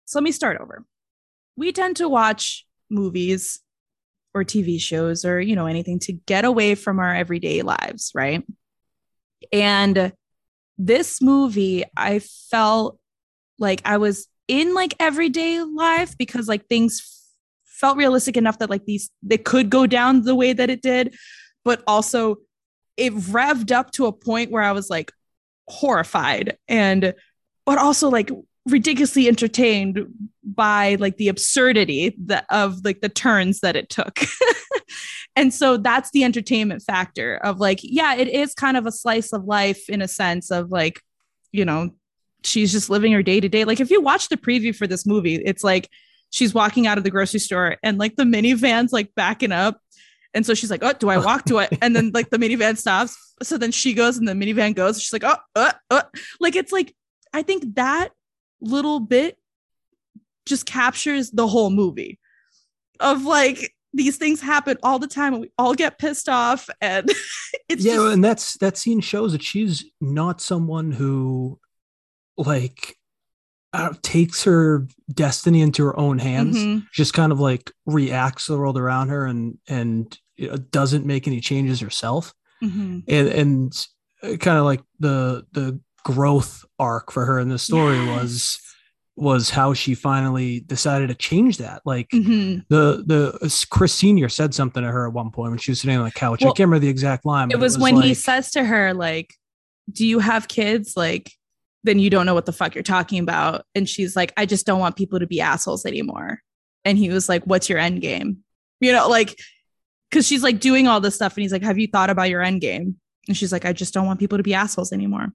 So 0.05 0.19
let 0.19 0.25
me 0.25 0.33
start 0.33 0.61
over. 0.61 0.85
We 1.57 1.73
tend 1.73 1.97
to 1.97 2.09
watch 2.09 2.67
movies 2.91 3.61
or 4.35 4.45
TV 4.45 4.81
shows 4.81 5.25
or, 5.25 5.41
you 5.41 5.55
know, 5.55 5.67
anything 5.67 5.99
to 6.01 6.13
get 6.13 6.45
away 6.45 6.75
from 6.75 6.99
our 6.99 7.15
everyday 7.15 7.63
lives, 7.63 8.13
right? 8.15 8.45
And 9.53 10.13
this 10.79 11.21
movie, 11.21 11.85
I 11.97 12.21
felt 12.21 12.99
like 13.59 13.83
I 13.85 13.99
was 13.99 14.29
in 14.47 14.75
like 14.75 14.95
everyday 14.99 15.63
life 15.63 16.17
because 16.17 16.49
like 16.49 16.67
things 16.67 17.28
felt 17.79 17.97
realistic 17.97 18.37
enough 18.37 18.59
that 18.59 18.71
like 18.71 18.85
these 18.85 19.11
they 19.23 19.39
could 19.39 19.71
go 19.71 19.87
down 19.87 20.23
the 20.23 20.35
way 20.35 20.53
that 20.53 20.71
it 20.71 20.83
did, 20.83 21.15
but 21.65 21.83
also 21.87 22.37
it 22.97 23.15
revved 23.15 23.73
up 23.73 23.91
to 23.93 24.07
a 24.07 24.13
point 24.13 24.51
where 24.51 24.63
I 24.63 24.73
was 24.73 24.91
like 24.91 25.13
horrified 25.69 26.57
and 26.67 27.15
but 27.65 27.79
also 27.79 28.09
like 28.09 28.31
ridiculously 28.67 29.29
entertained 29.29 30.07
by 30.43 30.97
like 30.97 31.17
the 31.17 31.29
absurdity 31.29 32.15
that 32.27 32.45
of 32.51 32.85
like 32.85 33.01
the 33.01 33.09
turns 33.09 33.61
that 33.61 33.77
it 33.77 33.89
took. 33.89 34.21
and 35.37 35.55
so 35.55 35.77
that's 35.77 36.11
the 36.11 36.25
entertainment 36.25 36.83
factor 36.83 37.37
of 37.37 37.61
like 37.61 37.79
yeah 37.83 38.15
it 38.15 38.29
is 38.29 38.55
kind 38.55 38.77
of 38.77 38.87
a 38.87 38.93
slice 38.93 39.33
of 39.33 39.45
life 39.45 39.89
in 39.89 40.03
a 40.03 40.09
sense 40.09 40.51
of 40.51 40.71
like 40.71 41.01
you 41.53 41.65
know 41.65 41.91
she's 42.45 42.73
just 42.73 42.91
living 42.91 43.13
her 43.13 43.23
day 43.23 43.41
to 43.41 43.49
day 43.49 43.65
like 43.65 43.81
if 43.81 43.91
you 43.91 44.01
watch 44.01 44.29
the 44.29 44.37
preview 44.37 44.75
for 44.75 44.87
this 44.87 45.07
movie 45.07 45.37
it's 45.37 45.63
like 45.63 45.89
she's 46.31 46.55
walking 46.55 46.87
out 46.87 46.99
of 46.99 47.05
the 47.05 47.11
grocery 47.11 47.41
store 47.41 47.77
and 47.83 47.99
like 47.99 48.17
the 48.17 48.25
minivan's 48.25 48.93
like 48.93 49.15
backing 49.15 49.53
up. 49.53 49.81
And 50.35 50.45
so 50.45 50.55
she's 50.55 50.71
like 50.71 50.83
oh 50.83 50.93
do 50.93 51.09
i 51.09 51.19
walk? 51.19 51.45
To 51.47 51.59
it 51.59 51.77
and 51.83 51.95
then 51.97 52.11
like 52.13 52.31
the 52.31 52.39
minivan 52.39 52.77
stops. 52.77 53.17
So 53.43 53.57
then 53.59 53.73
she 53.73 53.95
goes 53.95 54.19
and 54.19 54.29
the 54.29 54.33
minivan 54.33 54.75
goes. 54.75 55.01
She's 55.01 55.13
like 55.13 55.25
oh 55.25 55.37
uh, 55.57 55.73
uh. 55.91 56.03
like 56.41 56.57
it's 56.57 56.73
like 56.73 56.95
i 57.35 57.43
think 57.43 57.75
that 57.75 58.11
little 58.61 59.01
bit 59.01 59.37
just 60.47 60.67
captures 60.67 61.31
the 61.31 61.47
whole 61.47 61.71
movie 61.71 62.19
of 63.01 63.25
like 63.25 63.75
these 63.95 64.17
things 64.17 64.41
happen 64.41 64.77
all 64.83 64.99
the 64.99 65.07
time 65.07 65.35
and 65.35 65.43
we 65.43 65.51
all 65.59 65.75
get 65.75 65.99
pissed 65.99 66.29
off 66.29 66.69
and 66.81 67.09
it's 67.69 67.85
yeah, 67.85 67.95
just, 67.95 68.15
and 68.15 68.25
that's 68.25 68.57
that 68.59 68.77
scene 68.77 69.01
shows 69.01 69.33
that 69.33 69.43
she's 69.43 69.85
not 70.01 70.41
someone 70.41 70.93
who 70.93 71.59
like 72.37 72.98
uh, 73.73 73.93
takes 74.03 74.45
her 74.45 74.87
destiny 75.13 75.61
into 75.61 75.85
her 75.85 75.99
own 75.99 76.19
hands. 76.19 76.57
Mhm. 76.57 76.85
Just 76.93 77.13
kind 77.15 77.33
of 77.33 77.39
like 77.41 77.71
reacts 77.87 78.47
to 78.47 78.53
the 78.53 78.59
world 78.59 78.79
around 78.79 79.09
her 79.09 79.27
and 79.27 79.59
and 79.69 80.17
you 80.37 80.49
know, 80.49 80.57
doesn't 80.57 81.05
make 81.05 81.27
any 81.27 81.41
changes 81.41 81.81
herself. 81.81 82.33
Mhm. 82.63 83.05
And 83.09 83.29
and 83.29 84.41
kind 84.41 84.59
of 84.59 84.65
like 84.65 84.81
the 85.01 85.45
the 85.53 85.79
growth 86.05 86.65
arc 86.79 87.13
for 87.13 87.27
her 87.27 87.39
in 87.39 87.49
the 87.51 87.59
story 87.59 87.97
Yes. 87.99 88.21
was 88.23 88.59
was 89.17 89.51
how 89.51 89.75
she 89.75 89.95
finally 89.97 90.61
decided 90.61 91.09
to 91.09 91.15
change 91.15 91.59
that. 91.59 91.83
Like 91.85 92.09
Mhm. 92.11 92.65
the 92.69 93.03
the 93.05 93.67
Chris 93.69 93.93
Senior 93.93 94.29
said 94.29 94.55
something 94.55 94.83
to 94.83 94.89
her 94.91 95.07
at 95.09 95.13
one 95.13 95.31
point 95.31 95.51
when 95.51 95.59
she 95.59 95.73
was 95.73 95.81
sitting 95.81 95.97
on 95.99 96.05
the 96.05 96.11
couch. 96.13 96.41
Well, 96.41 96.51
I 96.51 96.55
can't 96.57 96.69
remember 96.69 96.79
the 96.85 96.89
exact 96.89 97.27
line. 97.27 97.51
It 97.51 97.55
but 97.55 97.61
was, 97.61 97.77
when 97.79 98.01
he 98.01 98.15
says 98.15 98.51
to 98.53 98.65
her, 98.65 98.95
like, 98.95 99.35
Do 99.93 100.07
you 100.07 100.21
have 100.21 100.49
kids? 100.49 100.95
Like, 100.97 101.33
then 101.85 101.99
you 101.99 102.11
don't 102.11 102.27
know 102.27 102.35
what 102.35 102.47
the 102.47 102.53
fuck 102.53 102.75
you're 102.75 102.83
talking 102.83 103.21
about. 103.21 103.65
And 103.75 103.89
she's 103.89 104.17
like, 104.17 104.33
I 104.37 104.47
just 104.47 104.67
don't 104.67 104.81
want 104.81 104.97
people 104.97 105.21
to 105.21 105.27
be 105.27 105.41
assholes 105.41 105.87
anymore. 105.87 106.43
And 106.85 106.99
he 106.99 107.11
was 107.11 107.29
like, 107.29 107.45
What's 107.45 107.69
your 107.69 107.79
end 107.79 108.01
game? 108.01 108.39
You 108.81 108.93
know, 108.93 109.09
like, 109.09 109.39
because 110.11 110.27
she's 110.27 110.43
like 110.43 110.61
doing 110.61 110.87
all 110.87 111.01
this 111.01 111.15
stuff. 111.15 111.37
And 111.37 111.43
he's 111.43 111.53
like, 111.53 111.63
Have 111.63 111.79
you 111.79 111.87
thought 111.87 112.11
about 112.11 112.31
your 112.31 112.43
end 112.43 112.61
game? 112.61 112.97
And 113.29 113.37
she's 113.37 113.53
like, 113.53 113.65
I 113.65 113.73
just 113.73 113.93
don't 113.95 114.07
want 114.07 114.21
people 114.21 114.39
to 114.39 114.45
be 114.45 114.55
assholes 114.55 114.93
anymore. 114.93 115.25
And 115.25 115.33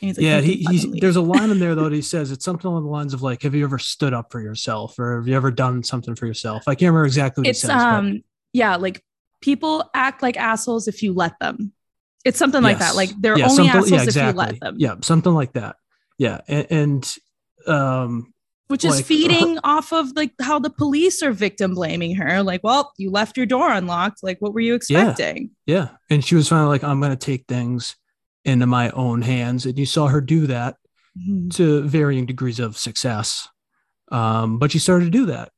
he's 0.00 0.18
like, 0.18 0.24
yeah, 0.24 0.40
he, 0.40 0.64
he's 0.68 0.90
there's 1.00 1.16
a 1.16 1.22
line 1.22 1.50
in 1.50 1.58
there 1.58 1.74
though 1.74 1.84
that 1.84 1.92
he 1.92 2.02
says 2.14 2.30
it's 2.30 2.44
something 2.44 2.68
along 2.68 2.84
the 2.84 2.90
lines 2.90 3.14
of 3.14 3.22
like, 3.22 3.42
"Have 3.42 3.54
you 3.54 3.64
ever 3.64 3.78
stood 3.78 4.12
up 4.12 4.30
for 4.32 4.40
yourself, 4.40 4.98
or 4.98 5.16
have 5.16 5.28
you 5.28 5.36
ever 5.36 5.50
done 5.50 5.82
something 5.82 6.14
for 6.14 6.26
yourself?" 6.26 6.64
I 6.66 6.74
can't 6.74 6.90
remember 6.90 7.06
exactly 7.06 7.42
what 7.42 7.48
it's 7.48 7.62
he 7.62 7.68
says. 7.68 7.76
but- 7.76 7.94
um 7.94 8.22
yeah 8.52 8.76
like 8.76 9.02
people 9.40 9.88
act 9.94 10.22
like 10.22 10.36
assholes 10.36 10.88
if 10.88 11.02
you 11.02 11.12
let 11.12 11.38
them 11.40 11.72
it's 12.26 12.38
something 12.38 12.62
like 12.62 12.78
that. 12.80 12.96
Like 12.96 13.10
they're 13.18 13.38
Yeah, 13.38 13.48
only 13.48 13.68
assholes 13.68 13.90
yeah, 13.90 14.02
if 14.02 14.16
you 14.16 14.32
let 14.32 14.60
them. 14.60 14.76
Yeah, 14.78 14.96
something 15.02 15.32
like 15.32 15.52
that. 15.54 15.76
Yeah, 16.18 16.40
and, 16.48 16.66
and 16.70 17.14
um, 17.66 18.34
which 18.68 18.84
is 18.84 18.96
like, 18.96 19.04
feeding 19.04 19.58
off 19.64 19.92
of 19.92 20.12
like 20.16 20.32
how 20.40 20.58
the 20.58 20.70
police 20.70 21.22
are 21.22 21.32
victim 21.32 21.74
blaming 21.74 22.16
her. 22.16 22.42
Like 22.42 22.62
well 22.64 22.92
you 22.98 23.10
left 23.10 23.36
your 23.36 23.46
door 23.46 23.70
unlocked. 23.70 24.22
Like 24.22 24.38
what 24.40 24.52
were 24.52 24.60
you 24.60 24.74
expecting? 24.74 25.50
Yeah, 25.66 25.88
and 26.10 26.24
she 26.24 26.34
was 26.34 26.48
finally 26.48 26.68
like, 26.68 26.84
"I'm 26.84 27.00
going 27.00 27.16
to 27.16 27.16
take 27.16 27.46
things 27.46 27.96
into 28.44 28.66
my 28.66 28.90
own 28.90 29.22
hands," 29.22 29.66
and 29.66 29.78
you 29.78 29.86
saw 29.86 30.08
her 30.08 30.20
do 30.20 30.46
that 30.48 30.76
Mhm. 31.18 31.50
to 31.54 31.82
varying 31.82 32.26
degrees 32.26 32.60
of 32.60 32.76
success. 32.76 33.48
Um, 34.12 34.58
but 34.58 34.70
she 34.70 34.78
started 34.78 35.06
to 35.06 35.10
do 35.10 35.26
that. 35.26 35.50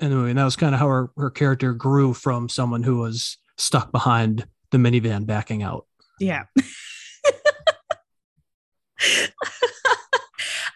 In 0.00 0.10
the 0.10 0.16
movie, 0.16 0.30
and 0.30 0.38
that 0.38 0.44
was 0.44 0.56
kind 0.56 0.74
of 0.74 0.80
how 0.80 0.88
her, 0.88 1.10
her 1.16 1.30
character 1.30 1.72
grew 1.74 2.12
from 2.14 2.48
someone 2.48 2.82
who 2.82 2.98
was 2.98 3.36
stuck 3.56 3.92
behind 3.92 4.46
the 4.72 4.78
minivan 4.78 5.26
backing 5.26 5.62
out. 5.62 5.86
Yeah 6.22 6.44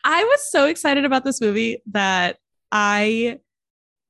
i 0.05 0.25
was 0.25 0.51
so 0.51 0.67
excited 0.67 1.05
about 1.05 1.25
this 1.25 1.41
movie 1.41 1.81
that 1.87 2.37
i 2.73 3.39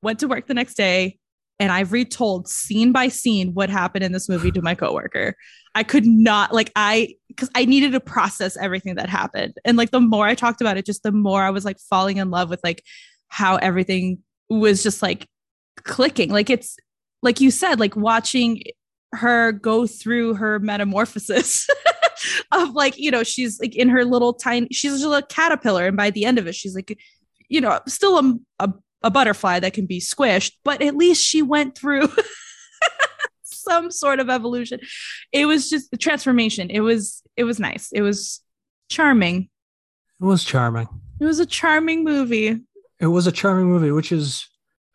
went 0.02 0.18
to 0.18 0.28
work 0.28 0.46
the 0.46 0.54
next 0.54 0.74
day 0.74 1.18
and 1.58 1.72
I 1.72 1.80
retold 1.80 2.48
scene 2.48 2.92
by 2.92 3.08
scene 3.08 3.54
what 3.54 3.70
happened 3.70 4.04
in 4.04 4.12
this 4.12 4.28
movie 4.28 4.50
to 4.50 4.62
my 4.62 4.74
coworker. 4.74 5.34
I 5.74 5.82
could 5.82 6.06
not 6.06 6.52
like 6.52 6.70
I 6.76 7.14
because 7.28 7.50
I 7.54 7.64
needed 7.64 7.92
to 7.92 8.00
process 8.00 8.56
everything 8.56 8.94
that 8.96 9.08
happened. 9.08 9.54
And 9.64 9.76
like 9.76 9.90
the 9.90 10.00
more 10.00 10.26
I 10.26 10.34
talked 10.34 10.60
about 10.60 10.76
it, 10.76 10.86
just 10.86 11.02
the 11.02 11.12
more 11.12 11.42
I 11.42 11.50
was 11.50 11.64
like 11.64 11.78
falling 11.78 12.18
in 12.18 12.30
love 12.30 12.50
with 12.50 12.60
like 12.62 12.82
how 13.28 13.56
everything 13.56 14.18
was 14.48 14.82
just 14.82 15.02
like 15.02 15.28
clicking. 15.84 16.30
Like 16.30 16.50
it's 16.50 16.76
like 17.22 17.40
you 17.40 17.50
said, 17.50 17.80
like 17.80 17.96
watching 17.96 18.62
her 19.12 19.52
go 19.52 19.86
through 19.86 20.34
her 20.34 20.58
metamorphosis 20.58 21.68
of 22.52 22.70
like, 22.74 22.98
you 22.98 23.10
know, 23.10 23.22
she's 23.22 23.60
like 23.60 23.74
in 23.74 23.88
her 23.88 24.04
little 24.04 24.34
tiny, 24.34 24.68
she's 24.72 25.02
a 25.02 25.08
little 25.08 25.26
caterpillar. 25.26 25.86
And 25.86 25.96
by 25.96 26.10
the 26.10 26.24
end 26.24 26.38
of 26.38 26.46
it, 26.46 26.54
she's 26.54 26.74
like, 26.74 26.98
you 27.48 27.60
know, 27.60 27.80
still 27.86 28.18
a, 28.18 28.34
a 28.58 28.72
a 29.02 29.10
butterfly 29.10 29.60
that 29.60 29.72
can 29.72 29.86
be 29.86 30.00
squished, 30.00 30.52
but 30.64 30.82
at 30.82 30.96
least 30.96 31.24
she 31.24 31.40
went 31.40 31.76
through 31.76 32.08
some 33.42 33.90
sort 33.90 34.20
of 34.20 34.28
evolution. 34.28 34.80
It 35.32 35.46
was 35.46 35.70
just 35.70 35.90
the 35.90 35.96
transformation. 35.96 36.70
It 36.70 36.80
was 36.80 37.22
it 37.36 37.44
was 37.44 37.60
nice. 37.60 37.92
It 37.92 38.02
was 38.02 38.42
charming. 38.88 39.48
It 40.20 40.24
was 40.24 40.44
charming. 40.44 40.88
It 41.20 41.24
was 41.24 41.38
a 41.38 41.46
charming 41.46 42.04
movie 42.04 42.60
It 43.00 43.06
was 43.06 43.26
a 43.26 43.32
charming 43.32 43.66
movie, 43.66 43.90
which 43.90 44.12
is 44.12 44.48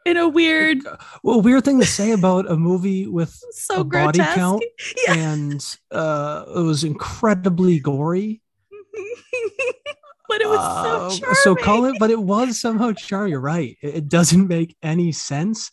in 0.05 0.17
a 0.17 0.27
weird, 0.27 0.79
well, 1.23 1.41
weird 1.41 1.63
thing 1.65 1.79
to 1.79 1.85
say 1.85 2.11
about 2.11 2.49
a 2.49 2.57
movie 2.57 3.07
with 3.07 3.31
so 3.51 3.81
a 3.81 3.83
body 3.83 4.19
count. 4.19 4.63
Yeah. 5.07 5.13
and 5.15 5.77
uh, 5.91 6.45
it 6.55 6.59
was 6.61 6.83
incredibly 6.83 7.79
gory. 7.79 8.41
but 10.27 10.41
it 10.41 10.47
was 10.47 10.59
Uh, 10.59 11.09
so 11.09 11.19
charming. 11.19 11.35
so 11.43 11.55
call 11.55 11.85
it, 11.85 11.95
but 11.99 12.09
it 12.11 12.21
was 12.21 12.59
somehow 12.59 12.91
charming. 12.93 13.31
You're 13.31 13.39
right. 13.41 13.77
It, 13.81 13.95
it 13.95 14.09
doesn't 14.09 14.47
make 14.47 14.75
any 14.81 15.11
sense, 15.11 15.71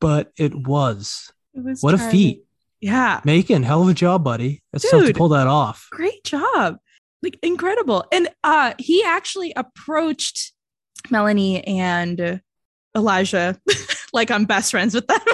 but 0.00 0.32
it 0.36 0.54
was. 0.54 1.32
It 1.54 1.64
was 1.64 1.82
What 1.82 1.94
a 1.94 1.98
feat. 1.98 2.44
Yeah. 2.80 3.20
Making 3.24 3.64
hell 3.64 3.82
of 3.82 3.88
a 3.88 3.94
job, 3.94 4.22
buddy. 4.22 4.62
It's 4.72 4.88
tough 4.88 5.04
to 5.06 5.12
pull 5.12 5.30
that 5.30 5.46
off. 5.48 5.88
great 5.90 6.22
job 6.24 6.78
like 7.20 7.36
incredible 7.42 8.04
and 8.12 8.28
uh 8.44 8.74
he 8.78 9.02
actually 9.02 9.52
approached 9.56 10.52
melanie 11.10 11.64
and 11.66 12.40
elijah 12.96 13.58
like 14.12 14.30
i'm 14.30 14.44
best 14.44 14.70
friends 14.70 14.94
with 14.94 15.06
them. 15.06 15.20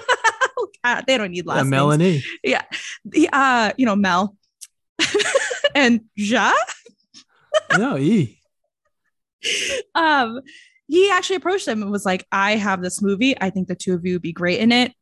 Uh, 0.86 1.00
they 1.06 1.16
don't 1.16 1.30
need 1.30 1.46
last 1.46 1.56
Yeah, 1.56 1.62
names. 1.62 1.70
Melanie. 1.70 2.22
Yeah. 2.42 2.60
The 3.06 3.26
uh 3.32 3.72
you 3.78 3.86
know 3.86 3.96
mel. 3.96 4.36
And 5.74 6.02
ja? 6.14 6.52
No, 7.78 7.96
E. 7.96 8.38
um 9.94 10.40
he 10.88 11.10
actually 11.10 11.36
approached 11.36 11.64
them 11.64 11.80
and 11.80 11.90
was 11.90 12.04
like 12.04 12.26
i 12.30 12.56
have 12.56 12.82
this 12.82 13.00
movie. 13.00 13.34
I 13.40 13.48
think 13.48 13.68
the 13.68 13.74
two 13.74 13.94
of 13.94 14.04
you 14.04 14.12
would 14.14 14.22
be 14.22 14.32
great 14.34 14.60
in 14.60 14.72
it. 14.72 14.92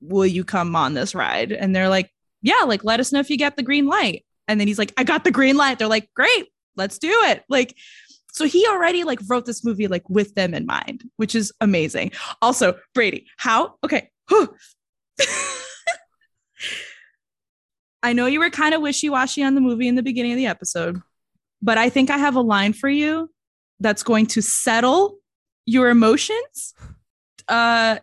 Will 0.00 0.24
you 0.24 0.44
come 0.44 0.76
on 0.76 0.94
this 0.94 1.16
ride? 1.16 1.50
And 1.50 1.74
they're 1.74 1.88
like 1.88 2.12
yeah 2.40 2.62
like 2.64 2.84
let 2.84 3.00
us 3.00 3.10
know 3.10 3.18
if 3.18 3.28
you 3.28 3.36
get 3.36 3.56
the 3.56 3.64
green 3.64 3.86
light. 3.86 4.24
And 4.46 4.60
then 4.60 4.68
he's 4.68 4.78
like 4.78 4.92
i 4.96 5.02
got 5.02 5.24
the 5.24 5.32
green 5.32 5.56
light. 5.56 5.80
They're 5.80 5.88
like 5.88 6.08
great 6.14 6.46
let's 6.76 6.98
do 6.98 7.10
it. 7.10 7.42
Like 7.48 7.74
so 8.32 8.44
he 8.44 8.66
already 8.66 9.04
like 9.04 9.20
wrote 9.28 9.46
this 9.46 9.64
movie 9.64 9.88
like 9.88 10.08
with 10.08 10.34
them 10.34 10.54
in 10.54 10.66
mind 10.66 11.04
which 11.16 11.34
is 11.34 11.52
amazing. 11.60 12.12
Also 12.42 12.78
brady 12.94 13.26
how 13.36 13.74
okay 13.84 14.10
i 18.02 18.12
know 18.12 18.26
you 18.26 18.38
were 18.40 18.50
kind 18.50 18.74
of 18.74 18.82
wishy-washy 18.82 19.42
on 19.42 19.54
the 19.54 19.60
movie 19.60 19.88
in 19.88 19.94
the 19.94 20.02
beginning 20.02 20.32
of 20.32 20.36
the 20.36 20.46
episode 20.46 21.00
but 21.62 21.78
i 21.78 21.88
think 21.88 22.10
i 22.10 22.18
have 22.18 22.36
a 22.36 22.40
line 22.40 22.72
for 22.72 22.88
you 22.88 23.30
that's 23.80 24.02
going 24.02 24.26
to 24.26 24.42
settle 24.42 25.18
your 25.66 25.90
emotions. 25.90 26.74
Uh 27.46 27.98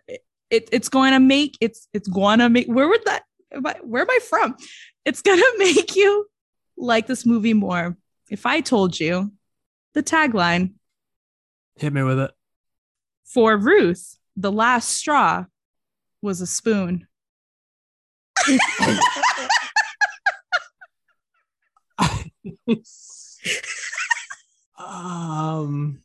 it, 0.48 0.68
it's 0.70 0.88
going 0.88 1.12
to 1.12 1.18
make 1.20 1.56
it's 1.60 1.88
it's 1.92 2.08
going 2.08 2.38
to 2.38 2.48
make 2.48 2.68
where 2.68 2.88
would 2.88 3.04
that 3.04 3.24
am 3.52 3.66
I- 3.66 3.80
where 3.82 4.02
am 4.02 4.10
i 4.10 4.18
from? 4.28 4.56
It's 5.04 5.22
going 5.22 5.38
to 5.46 5.54
make 5.58 5.96
you 5.96 6.26
like 6.76 7.06
this 7.06 7.26
movie 7.26 7.54
more. 7.54 7.96
If 8.30 8.46
i 8.46 8.60
told 8.60 8.98
you 8.98 9.32
the 9.96 10.02
tagline 10.02 10.74
Hit 11.76 11.92
me 11.92 12.02
with 12.02 12.20
it. 12.20 12.30
for 13.24 13.56
ruth 13.56 14.18
the 14.36 14.52
last 14.52 14.90
straw 14.90 15.46
was 16.22 16.40
a 16.40 16.46
spoon 16.46 17.08
um, 24.78 26.02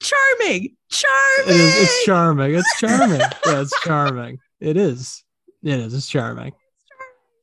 charming 0.00 0.76
charming 0.88 1.48
it 1.48 1.60
is. 1.60 1.82
It's 1.82 2.04
charming. 2.04 2.54
It's 2.54 2.78
charming. 2.78 3.20
yeah, 3.20 3.60
it's 3.60 3.80
charming. 3.82 4.38
It 4.60 4.76
is. 4.76 5.24
It 5.62 5.80
is. 5.80 5.94
It's 5.94 6.08
charming. 6.08 6.52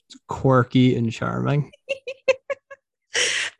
It's 0.08 0.18
quirky 0.28 0.96
and 0.96 1.12
charming. 1.12 1.72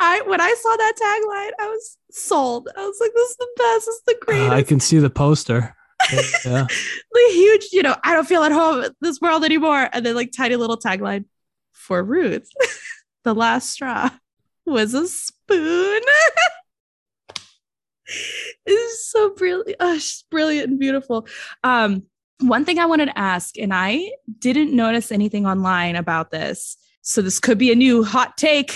I 0.02 0.22
when 0.26 0.42
I 0.42 0.54
saw 0.60 0.76
that 0.76 0.94
tagline, 1.00 1.52
I 1.64 1.68
was 1.70 1.98
sold. 2.10 2.68
I 2.76 2.86
was 2.86 2.98
like, 3.00 3.12
"This 3.14 3.30
is 3.30 3.38
the 3.38 3.48
best. 3.56 3.86
This 3.86 3.96
is 3.96 4.02
the 4.08 4.16
Uh, 4.16 4.26
greatest." 4.26 4.52
I 4.52 4.64
can 4.64 4.80
see 4.80 4.98
the 4.98 5.12
poster. 5.12 5.76
Yeah. 6.12 6.66
the 7.12 7.30
huge, 7.32 7.68
you 7.72 7.84
know, 7.84 7.96
I 8.04 8.14
don't 8.14 8.28
feel 8.28 8.44
at 8.44 8.52
home 8.52 8.84
in 8.84 8.92
this 9.02 9.22
world 9.22 9.46
anymore. 9.46 9.88
And 9.94 10.04
then 10.04 10.16
like 10.16 10.32
tiny 10.32 10.56
little 10.56 10.78
tagline 10.78 11.26
for 11.72 12.04
Ruth. 12.04 12.50
the 13.24 13.36
last 13.36 13.70
straw 13.70 14.10
was 14.66 14.96
a 14.96 15.08
spoon. 15.08 16.02
it's 18.66 19.12
so 19.12 19.30
brilliant. 19.36 19.76
Oh, 19.80 20.00
brilliant 20.32 20.70
and 20.70 20.80
beautiful. 20.80 21.28
Um, 21.64 22.04
one 22.40 22.66
thing 22.66 22.80
I 22.80 22.88
wanted 22.88 23.06
to 23.06 23.18
ask, 23.20 23.60
and 23.60 23.72
I 23.72 24.12
didn't 24.40 24.76
notice 24.76 25.12
anything 25.12 25.46
online 25.46 25.96
about 25.96 26.32
this. 26.32 26.78
So 27.04 27.22
this 27.22 27.40
could 27.40 27.60
be 27.60 27.72
a 27.72 27.76
new 27.76 28.04
hot 28.04 28.38
take. 28.38 28.76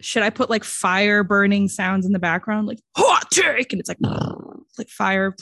Should 0.00 0.22
I 0.22 0.30
put 0.30 0.50
like 0.50 0.64
fire 0.64 1.24
burning 1.24 1.68
sounds 1.68 2.04
in 2.06 2.12
the 2.12 2.18
background? 2.18 2.66
Like 2.66 2.80
hot 2.96 3.30
take, 3.30 3.72
and 3.72 3.80
it's 3.80 3.88
like 3.88 3.98
like 4.78 4.88
fire 4.88 5.34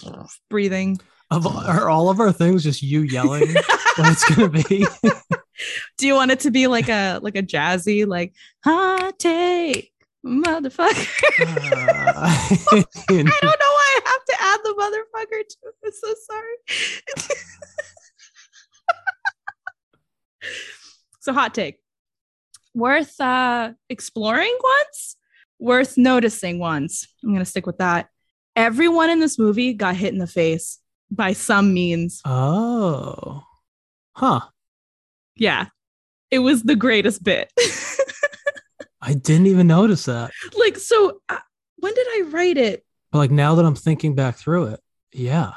breathing. 0.49 0.99
Of 1.31 1.47
are 1.47 1.89
all 1.89 2.11
of 2.11 2.21
our 2.21 2.33
things 2.33 2.63
just 2.63 2.83
you 2.83 3.01
yelling 3.01 3.55
what 3.97 4.13
it's 4.13 4.35
gonna 4.35 4.49
be? 4.49 4.87
Do 5.99 6.07
you 6.07 6.15
want 6.15 6.31
it 6.31 6.41
to 6.41 6.51
be 6.51 6.67
like 6.67 6.89
a 6.89 7.19
like 7.23 7.37
a 7.37 7.43
jazzy 7.43 8.07
like 8.07 8.35
hot 8.63 9.19
take, 9.19 9.93
motherfucker? 10.25 11.09
Uh, 11.41 12.85
I 13.09 13.09
don't 13.09 13.25
know 13.25 13.33
why 13.33 13.99
I 13.99 14.01
have 14.05 14.25
to 14.25 14.37
add 14.41 14.61
the 14.65 14.75
motherfucker 14.79 15.43
to 15.49 15.57
it. 15.63 15.75
I'm 15.85 15.93
so 15.93 16.15
sorry. 16.27 16.57
so 21.21 21.33
hot 21.33 21.55
take. 21.55 21.79
Worth 22.75 23.21
uh 23.21 23.73
exploring 23.89 24.57
once, 24.63 25.17
worth 25.59 25.97
noticing 25.97 26.59
once. 26.59 27.07
I'm 27.23 27.33
gonna 27.33 27.45
stick 27.45 27.67
with 27.67 27.79
that. 27.79 28.09
Everyone 28.57 29.11
in 29.11 29.21
this 29.21 29.39
movie 29.39 29.75
got 29.75 29.97
hit 29.97 30.13
in 30.13 30.19
the 30.19 30.27
face 30.27 30.79
by 31.11 31.33
some 31.33 31.73
means. 31.75 32.21
Oh. 32.25 33.43
Huh. 34.13 34.41
Yeah. 35.37 35.67
It 36.31 36.39
was 36.41 36.63
the 36.63 36.77
greatest 36.77 37.23
bit. 37.23 37.53
I 39.01 39.15
didn't 39.15 39.47
even 39.47 39.67
notice 39.67 40.07
that. 40.07 40.31
like, 40.59 40.79
so 40.79 41.21
uh, 41.29 41.39
when 41.77 41.95
did 41.95 42.07
I 42.09 42.23
write 42.31 42.57
it? 42.57 42.85
But 43.13 43.19
like 43.19 43.31
now 43.31 43.55
that 43.57 43.65
I'm 43.65 43.75
thinking 43.75 44.15
back 44.15 44.37
through 44.37 44.67
it, 44.67 44.81
yeah. 45.13 45.53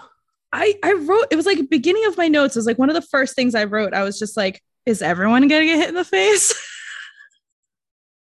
I, 0.52 0.76
I 0.84 0.94
wrote, 0.94 1.28
it 1.32 1.36
was 1.36 1.46
like 1.46 1.70
beginning 1.70 2.06
of 2.06 2.18
my 2.18 2.28
notes. 2.28 2.56
It 2.56 2.60
was 2.60 2.66
like 2.66 2.78
one 2.78 2.90
of 2.90 2.96
the 2.96 3.02
first 3.02 3.36
things 3.36 3.56
I 3.56 3.64
wrote. 3.66 3.94
I 3.94 4.04
was 4.04 4.20
just 4.20 4.38
like, 4.38 4.62
is 4.86 5.02
everyone 5.02 5.48
going 5.48 5.62
to 5.62 5.66
get 5.66 5.78
hit 5.78 5.90
in 5.90 5.96
the 5.96 6.06
face? 6.06 6.54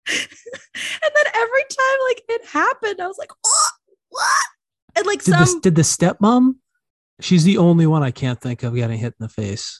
and 0.07 1.11
then 1.15 1.25
every 1.35 1.63
time 1.69 1.97
like 2.09 2.23
it 2.29 2.45
happened, 2.45 3.01
I 3.01 3.07
was 3.07 3.17
like, 3.17 3.31
what? 3.41 3.71
What? 4.09 4.45
And 4.95 5.05
like 5.05 5.23
Did 5.23 5.31
some 5.31 5.39
this 5.39 5.55
did 5.55 5.75
the 5.75 5.81
stepmom? 5.81 6.55
She's 7.19 7.43
the 7.43 7.57
only 7.57 7.87
one 7.87 8.03
I 8.03 8.11
can't 8.11 8.39
think 8.39 8.63
of 8.63 8.75
getting 8.75 8.97
hit 8.97 9.13
in 9.19 9.23
the 9.23 9.29
face. 9.29 9.79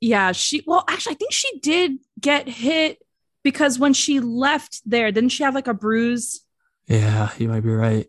yeah, 0.00 0.32
she 0.32 0.62
well, 0.66 0.84
actually, 0.88 1.12
I 1.12 1.16
think 1.16 1.32
she 1.32 1.58
did 1.60 1.98
get 2.20 2.48
hit 2.48 2.98
because 3.44 3.78
when 3.78 3.92
she 3.92 4.20
left 4.20 4.80
there, 4.84 5.12
didn't 5.12 5.30
she 5.30 5.44
have 5.44 5.54
like 5.54 5.68
a 5.68 5.74
bruise? 5.74 6.40
Yeah, 6.86 7.30
you 7.38 7.48
might 7.48 7.62
be 7.62 7.70
right. 7.70 8.06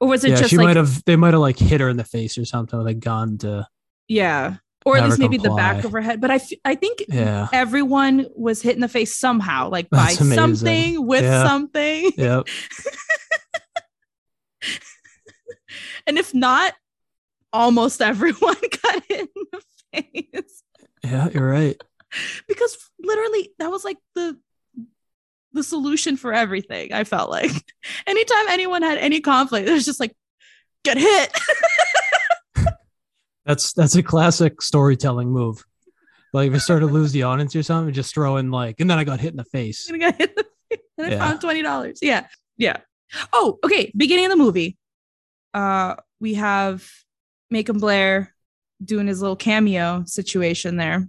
Or 0.00 0.08
was 0.08 0.24
it 0.24 0.30
yeah, 0.30 0.36
just 0.36 0.50
she 0.50 0.56
like 0.56 0.64
might 0.64 0.76
have 0.76 1.02
they 1.04 1.16
might 1.16 1.34
have 1.34 1.40
like 1.40 1.58
hit 1.58 1.80
her 1.80 1.88
in 1.88 1.96
the 1.96 2.04
face 2.04 2.36
or 2.36 2.44
something 2.44 2.78
with 2.78 2.88
a 2.88 2.94
gun 2.94 3.38
to 3.38 3.66
yeah, 4.08 4.56
or 4.86 4.96
at 4.96 5.04
least 5.04 5.18
maybe 5.18 5.36
the 5.36 5.50
back 5.50 5.84
of 5.84 5.92
her 5.92 6.00
head? 6.00 6.20
But 6.20 6.30
I, 6.30 6.36
f- 6.36 6.52
I 6.64 6.74
think 6.76 7.04
yeah. 7.08 7.48
everyone 7.52 8.26
was 8.34 8.62
hit 8.62 8.74
in 8.76 8.80
the 8.80 8.88
face 8.88 9.14
somehow, 9.16 9.68
like 9.68 9.90
by 9.90 10.14
amazing. 10.18 10.32
something 10.34 11.06
with 11.06 11.24
Yeah. 11.24 11.46
something, 11.46 12.12
Yep. 12.16 12.46
and 16.06 16.18
if 16.18 16.32
not, 16.34 16.72
almost 17.52 18.00
everyone 18.00 18.56
got 18.82 19.02
hit 19.08 19.20
in 19.34 19.44
the 19.52 19.62
face 19.92 20.62
Yeah, 21.04 21.28
you're 21.32 21.48
right. 21.48 21.80
because 22.48 22.76
literally 23.00 23.50
that 23.58 23.70
was 23.70 23.84
like 23.84 23.98
the 24.14 24.38
the 25.52 25.62
solution 25.62 26.16
for 26.18 26.34
everything. 26.34 26.92
I 26.92 27.04
felt 27.04 27.30
like 27.30 27.50
anytime 28.06 28.48
anyone 28.48 28.82
had 28.82 28.98
any 28.98 29.20
conflict, 29.20 29.66
it 29.68 29.72
was 29.72 29.86
just 29.86 30.00
like 30.00 30.14
get 30.84 30.98
hit. 30.98 31.32
That's 33.46 33.72
that's 33.72 33.94
a 33.94 34.02
classic 34.02 34.60
storytelling 34.60 35.30
move. 35.30 35.64
Like 36.32 36.48
if 36.48 36.52
you 36.54 36.58
start 36.58 36.80
to 36.80 36.86
lose 36.86 37.12
the 37.12 37.22
audience 37.22 37.54
or 37.56 37.62
something, 37.62 37.94
just 37.94 38.12
throw 38.12 38.36
in 38.36 38.50
like, 38.50 38.80
and 38.80 38.90
then 38.90 38.98
I 38.98 39.04
got 39.04 39.20
hit 39.20 39.30
in 39.30 39.36
the 39.36 39.44
face. 39.44 39.88
and 39.88 39.96
I 40.04 40.10
got 40.10 40.18
hit 40.18 40.30
in 40.30 40.36
the 40.36 40.44
face, 40.76 40.80
and 40.98 41.06
I 41.06 41.10
Yeah. 41.10 41.18
found 41.18 41.40
twenty 41.40 41.62
dollars. 41.62 42.00
Yeah, 42.02 42.26
yeah. 42.56 42.78
Oh, 43.32 43.58
okay. 43.64 43.92
Beginning 43.96 44.26
of 44.26 44.30
the 44.32 44.36
movie, 44.36 44.76
uh, 45.54 45.94
we 46.20 46.34
have 46.34 46.88
Macon 47.50 47.78
Blair 47.78 48.34
doing 48.84 49.06
his 49.06 49.20
little 49.22 49.36
cameo 49.36 50.02
situation 50.06 50.76
there, 50.76 51.08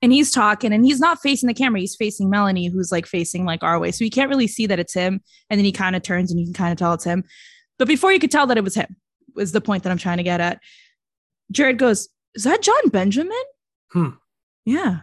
and 0.00 0.10
he's 0.12 0.30
talking, 0.30 0.72
and 0.72 0.84
he's 0.84 1.00
not 1.00 1.20
facing 1.20 1.46
the 1.48 1.54
camera. 1.54 1.80
He's 1.80 1.94
facing 1.96 2.30
Melanie, 2.30 2.68
who's 2.68 2.90
like 2.90 3.06
facing 3.06 3.44
like 3.44 3.62
our 3.62 3.78
way, 3.78 3.92
so 3.92 4.04
you 4.04 4.10
can't 4.10 4.30
really 4.30 4.48
see 4.48 4.66
that 4.66 4.78
it's 4.80 4.94
him. 4.94 5.20
And 5.50 5.58
then 5.58 5.66
he 5.66 5.72
kind 5.72 5.94
of 5.94 6.02
turns, 6.02 6.30
and 6.30 6.40
you 6.40 6.46
can 6.46 6.54
kind 6.54 6.72
of 6.72 6.78
tell 6.78 6.94
it's 6.94 7.04
him. 7.04 7.24
But 7.78 7.88
before 7.88 8.10
you 8.10 8.18
could 8.18 8.30
tell 8.32 8.46
that 8.46 8.56
it 8.56 8.64
was 8.64 8.74
him, 8.74 8.96
was 9.34 9.52
the 9.52 9.60
point 9.60 9.82
that 9.82 9.90
I'm 9.90 9.98
trying 9.98 10.16
to 10.16 10.22
get 10.24 10.40
at. 10.40 10.60
Jared 11.50 11.78
goes, 11.78 12.08
"Is 12.34 12.44
that 12.44 12.62
Jon 12.62 12.88
Benjamin?" 12.90 13.36
Hmm. 13.92 14.08
Yeah, 14.64 15.00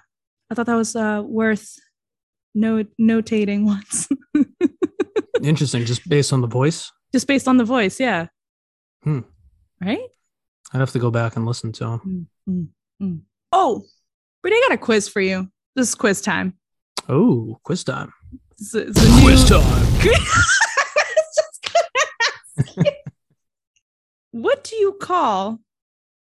I 0.50 0.56
thought 0.56 0.66
that 0.68 0.76
was 0.76 0.96
uh, 0.96 1.24
worth 1.26 1.76
note 2.54 2.88
notating 3.02 3.66
once, 3.66 4.08
Interesting, 5.44 5.86
just 5.86 6.08
based 6.08 6.32
on 6.34 6.42
the 6.42 6.48
voice. 6.48 6.92
just 7.12 7.28
based 7.28 7.48
on 7.48 7.58
the 7.58 7.66
voice. 7.66 8.00
Yeah. 8.00 8.28
Hmm. 9.04 9.22
Right. 9.82 10.00
I'd 10.74 10.80
have 10.80 10.92
to 10.92 11.00
go 11.00 11.12
back 11.12 11.36
and 11.36 11.46
listen 11.46 11.72
to 11.74 12.00
him. 12.48 12.70
Oh, 13.52 13.84
Brittany, 14.42 14.62
I 14.66 14.70
got 14.70 14.76
a 14.76 14.78
quiz 14.78 15.08
for 15.08 15.22
you. 15.22 15.50
This 15.76 15.90
is 15.90 15.96
quiz 15.96 16.22
time. 16.22 16.54
Oh, 17.10 17.60
quiz 17.64 17.84
time. 17.84 18.14
It's 18.58 18.74
a- 18.74 18.88
it's 18.88 18.98
a 19.04 19.22
Quiz 19.22 19.44
new- 19.52 19.58
time. 19.60 19.86
Just 20.02 21.74
gonna 21.74 22.06
ask 22.58 22.78
you. 22.78 22.84
what 24.32 24.64
do 24.64 24.76
you 24.78 24.94
call 24.94 25.60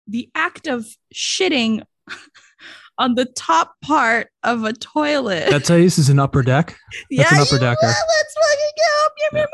the 0.07 0.29
act 0.35 0.67
of 0.67 0.85
shitting 1.13 1.83
on 2.97 3.15
the 3.15 3.25
top 3.25 3.73
part 3.81 4.27
of 4.43 4.63
a 4.63 4.73
toilet? 4.73 5.49
That 5.49 5.65
this 5.65 5.97
is 5.97 6.09
an 6.09 6.19
upper 6.19 6.43
deck. 6.43 6.77
that's 7.09 7.31
an 7.31 7.39
upper 7.39 7.59
decker. 7.59 7.77
will. 7.81 7.87
Let's 7.89 8.35
fucking 8.35 8.71
go. 8.77 9.37
Meow. 9.37 9.45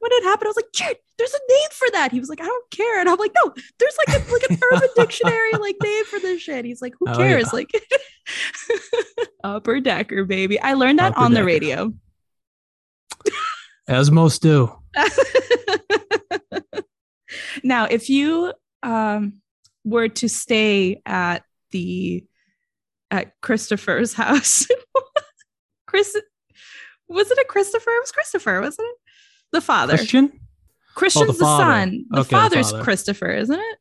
when 0.00 0.10
it 0.12 0.24
happened, 0.24 0.46
I 0.46 0.50
was 0.50 0.56
like, 0.56 0.72
Jared, 0.74 0.96
there's 1.18 1.32
a 1.32 1.38
name 1.52 1.68
for 1.72 1.86
that. 1.92 2.10
He 2.12 2.18
was 2.18 2.28
like, 2.28 2.40
I 2.40 2.44
don't 2.44 2.70
care. 2.70 2.98
And 3.00 3.08
I'm 3.08 3.18
like, 3.18 3.30
no, 3.44 3.52
there's 3.78 3.96
like 4.06 4.08
a 4.20 4.32
like 4.32 4.42
an 4.50 4.58
urban 4.72 4.88
dictionary 4.96 5.52
like 5.52 5.76
name 5.82 6.04
for 6.06 6.18
this 6.18 6.42
shit. 6.42 6.64
He's 6.64 6.82
like, 6.82 6.94
who 6.98 7.06
Oh, 7.08 7.16
cares? 7.16 7.44
yeah. 7.44 7.50
Like 7.52 7.70
upper 9.44 9.80
decker, 9.80 10.24
baby. 10.24 10.58
I 10.60 10.74
learned 10.74 10.98
that 10.98 11.12
Upper 11.12 11.20
on 11.20 11.34
the 11.34 11.44
radio. 11.44 11.92
As 13.86 14.10
most 14.10 14.42
do. 14.42 14.72
Now, 17.62 17.84
if 17.84 18.10
you 18.10 18.52
um, 18.82 19.40
were 19.84 20.08
to 20.08 20.28
stay 20.28 21.00
at 21.06 21.44
the 21.70 22.24
at 23.10 23.32
Christopher's 23.40 24.12
house, 24.14 24.66
Chris, 25.86 26.16
was 27.08 27.30
it 27.30 27.38
a 27.38 27.44
Christopher? 27.48 27.90
It 27.90 28.02
was 28.02 28.12
Christopher, 28.12 28.60
wasn't 28.60 28.88
it? 28.88 28.96
The 29.52 29.60
father. 29.60 29.96
Christian? 29.96 30.40
Christian's 30.94 31.38
the, 31.38 31.44
father. 31.44 31.64
son. 31.64 32.04
The 32.10 32.20
Okay, 32.20 32.30
father's 32.30 32.70
father. 32.70 32.84
Christopher, 32.84 33.30
isn't 33.30 33.58
it? 33.58 33.78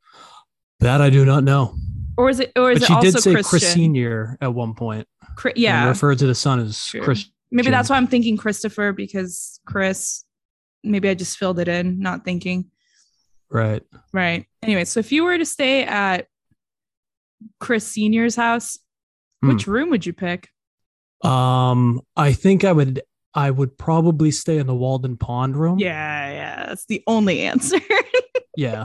That 0.80 1.02
I 1.02 1.10
do 1.10 1.26
not 1.26 1.44
know. 1.44 1.76
Or 2.18 2.30
is 2.30 2.40
it? 2.40 2.52
Or 2.56 2.72
is 2.72 2.80
But 2.80 2.84
it 2.84 2.88
she 2.88 2.94
also 2.94 3.12
did 3.12 3.24
say 3.24 3.32
Christian? 3.34 3.50
Chris 3.50 3.74
Senior 3.74 4.38
at 4.42 4.54
one 4.54 4.74
point. 4.76 5.08
Chri- 5.38 5.52
and 5.52 5.58
yeah, 5.58 5.88
referred 5.88 6.20
to 6.20 6.28
the 6.28 6.36
son 6.36 6.60
as 6.60 6.86
True. 6.86 7.02
Chris. 7.02 7.26
maybe 7.52 7.72
that's 7.72 7.90
why 7.90 7.98
I'm 7.98 8.08
thinking 8.08 8.38
Christopher 8.38 8.92
because 8.94 9.60
Chris. 9.66 10.24
Maybe 10.84 11.08
I 11.08 11.14
just 11.14 11.38
filled 11.38 11.60
it 11.60 11.68
in, 11.70 12.00
not 12.02 12.26
thinking. 12.26 12.66
Right. 13.54 13.84
Right. 14.12 14.46
Anyway, 14.64 14.84
so 14.86 15.00
if 15.00 15.12
you 15.12 15.24
were 15.24 15.38
to 15.38 15.46
stay 15.46 15.84
at 15.84 16.28
Chris 17.60 17.88
Senior's 17.88 18.36
house, 18.36 18.80
Hmm. 19.42 19.50
which 19.50 19.68
room 19.68 19.90
would 19.92 20.06
you 20.06 20.14
pick? 20.14 20.50
Um, 21.24 22.02
I 22.16 22.34
think 22.34 22.64
I 22.64 22.72
would 22.72 23.02
I 23.36 23.50
would 23.52 23.78
probably 23.78 24.32
stay 24.32 24.58
in 24.58 24.68
the 24.68 24.76
Walden 24.76 25.18
Pond 25.18 25.56
room. 25.58 25.80
Yeah, 25.80 26.32
yeah, 26.32 26.66
that's 26.68 26.86
the 26.88 27.04
only 27.08 27.42
answer. 27.42 27.80
Yeah. 28.56 28.84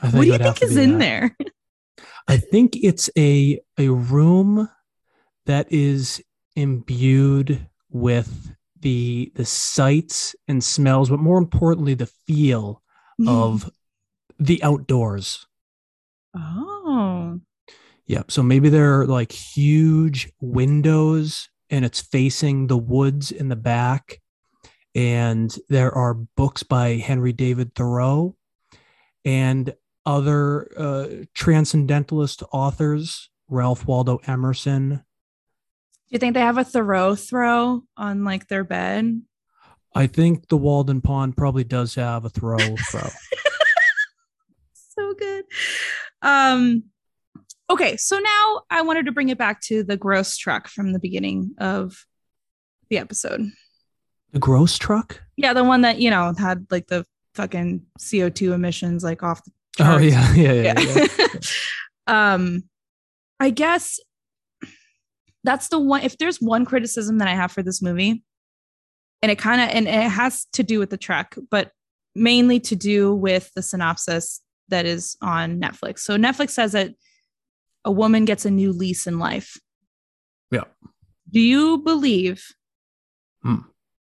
What 0.00 0.10
do 0.12 0.16
you 0.18 0.22
it 0.22 0.30
would 0.32 0.40
have 0.40 0.58
think 0.58 0.70
is 0.72 0.76
in 0.76 0.98
that. 0.98 0.98
there? 0.98 1.36
I 2.26 2.36
think 2.38 2.76
it's 2.82 3.08
a 3.16 3.60
a 3.78 3.88
room 3.88 4.68
that 5.46 5.72
is 5.72 6.20
imbued 6.56 7.68
with 7.90 8.50
the 8.80 9.30
the 9.36 9.44
sights 9.44 10.34
and 10.48 10.62
smells, 10.64 11.08
but 11.10 11.20
more 11.20 11.38
importantly, 11.38 11.94
the 11.94 12.06
feel 12.26 12.82
of 13.28 13.70
the 14.40 14.62
outdoors. 14.62 15.46
oh, 16.34 17.40
Yep. 18.06 18.32
So 18.32 18.42
maybe 18.42 18.68
there 18.70 19.00
are 19.00 19.06
like 19.06 19.30
huge 19.30 20.32
windows 20.40 21.48
and 21.70 21.84
it's 21.84 22.00
facing 22.00 22.66
the 22.66 22.76
woods 22.76 23.30
in 23.30 23.48
the 23.48 23.54
back. 23.54 24.20
And 24.96 25.56
there 25.68 25.92
are 25.92 26.14
books 26.14 26.64
by 26.64 26.94
Henry 26.96 27.32
David 27.32 27.72
Thoreau 27.76 28.34
and 29.24 29.72
other 30.04 30.68
uh, 30.76 31.06
transcendentalist 31.34 32.42
authors, 32.52 33.30
Ralph 33.48 33.86
Waldo 33.86 34.18
Emerson. 34.26 34.88
do 34.88 35.00
you 36.08 36.18
think 36.18 36.34
they 36.34 36.40
have 36.40 36.58
a 36.58 36.64
Thoreau 36.64 37.14
throw 37.14 37.84
on 37.96 38.24
like 38.24 38.48
their 38.48 38.64
bed? 38.64 39.22
I 39.94 40.08
think 40.08 40.48
the 40.48 40.56
Walden 40.56 41.00
Pond 41.00 41.36
probably 41.36 41.62
does 41.62 41.94
have 41.94 42.24
a 42.24 42.28
Thoreau 42.28 42.76
throw. 42.90 43.08
Um 46.30 46.84
okay, 47.68 47.96
so 47.96 48.18
now 48.18 48.62
I 48.70 48.82
wanted 48.82 49.06
to 49.06 49.12
bring 49.12 49.28
it 49.28 49.38
back 49.38 49.60
to 49.62 49.82
the 49.82 49.96
gross 49.96 50.36
truck 50.36 50.68
from 50.68 50.92
the 50.92 50.98
beginning 50.98 51.54
of 51.58 52.04
the 52.88 52.98
episode. 52.98 53.42
the 54.32 54.38
gross 54.38 54.78
truck? 54.78 55.22
Yeah, 55.36 55.52
the 55.52 55.64
one 55.64 55.82
that, 55.82 56.00
you 56.00 56.10
know, 56.10 56.32
had 56.38 56.66
like 56.70 56.86
the 56.88 57.04
fucking 57.34 57.82
CO2 57.98 58.52
emissions 58.52 59.04
like 59.04 59.22
off 59.22 59.42
the 59.44 59.50
Oh, 59.78 59.98
charts. 59.98 60.04
yeah. 60.04 60.32
Yeah. 60.34 60.52
Yeah. 60.52 60.80
yeah. 60.80 61.06
yeah. 61.18 61.26
um 62.34 62.64
I 63.38 63.50
guess 63.50 63.98
that's 65.44 65.68
the 65.68 65.78
one 65.78 66.02
if 66.02 66.18
there's 66.18 66.38
one 66.40 66.64
criticism 66.66 67.18
that 67.18 67.28
I 67.28 67.34
have 67.34 67.50
for 67.52 67.62
this 67.62 67.80
movie, 67.80 68.22
and 69.22 69.30
it 69.32 69.38
kind 69.38 69.60
of 69.62 69.68
and 69.70 69.88
it 69.88 70.10
has 70.10 70.44
to 70.52 70.62
do 70.62 70.78
with 70.78 70.90
the 70.90 70.98
truck, 70.98 71.34
but 71.50 71.70
mainly 72.14 72.60
to 72.60 72.76
do 72.76 73.14
with 73.14 73.50
the 73.54 73.62
synopsis 73.62 74.42
that 74.70 74.86
is 74.86 75.16
on 75.20 75.60
Netflix. 75.60 76.00
So 76.00 76.16
Netflix 76.16 76.50
says 76.50 76.72
that 76.72 76.94
a 77.84 77.90
woman 77.92 78.24
gets 78.24 78.44
a 78.44 78.50
new 78.50 78.72
lease 78.72 79.06
in 79.06 79.18
life. 79.18 79.58
Yeah. 80.50 80.64
Do 81.30 81.40
you 81.40 81.78
believe 81.78 82.44
Hmm. 83.42 83.56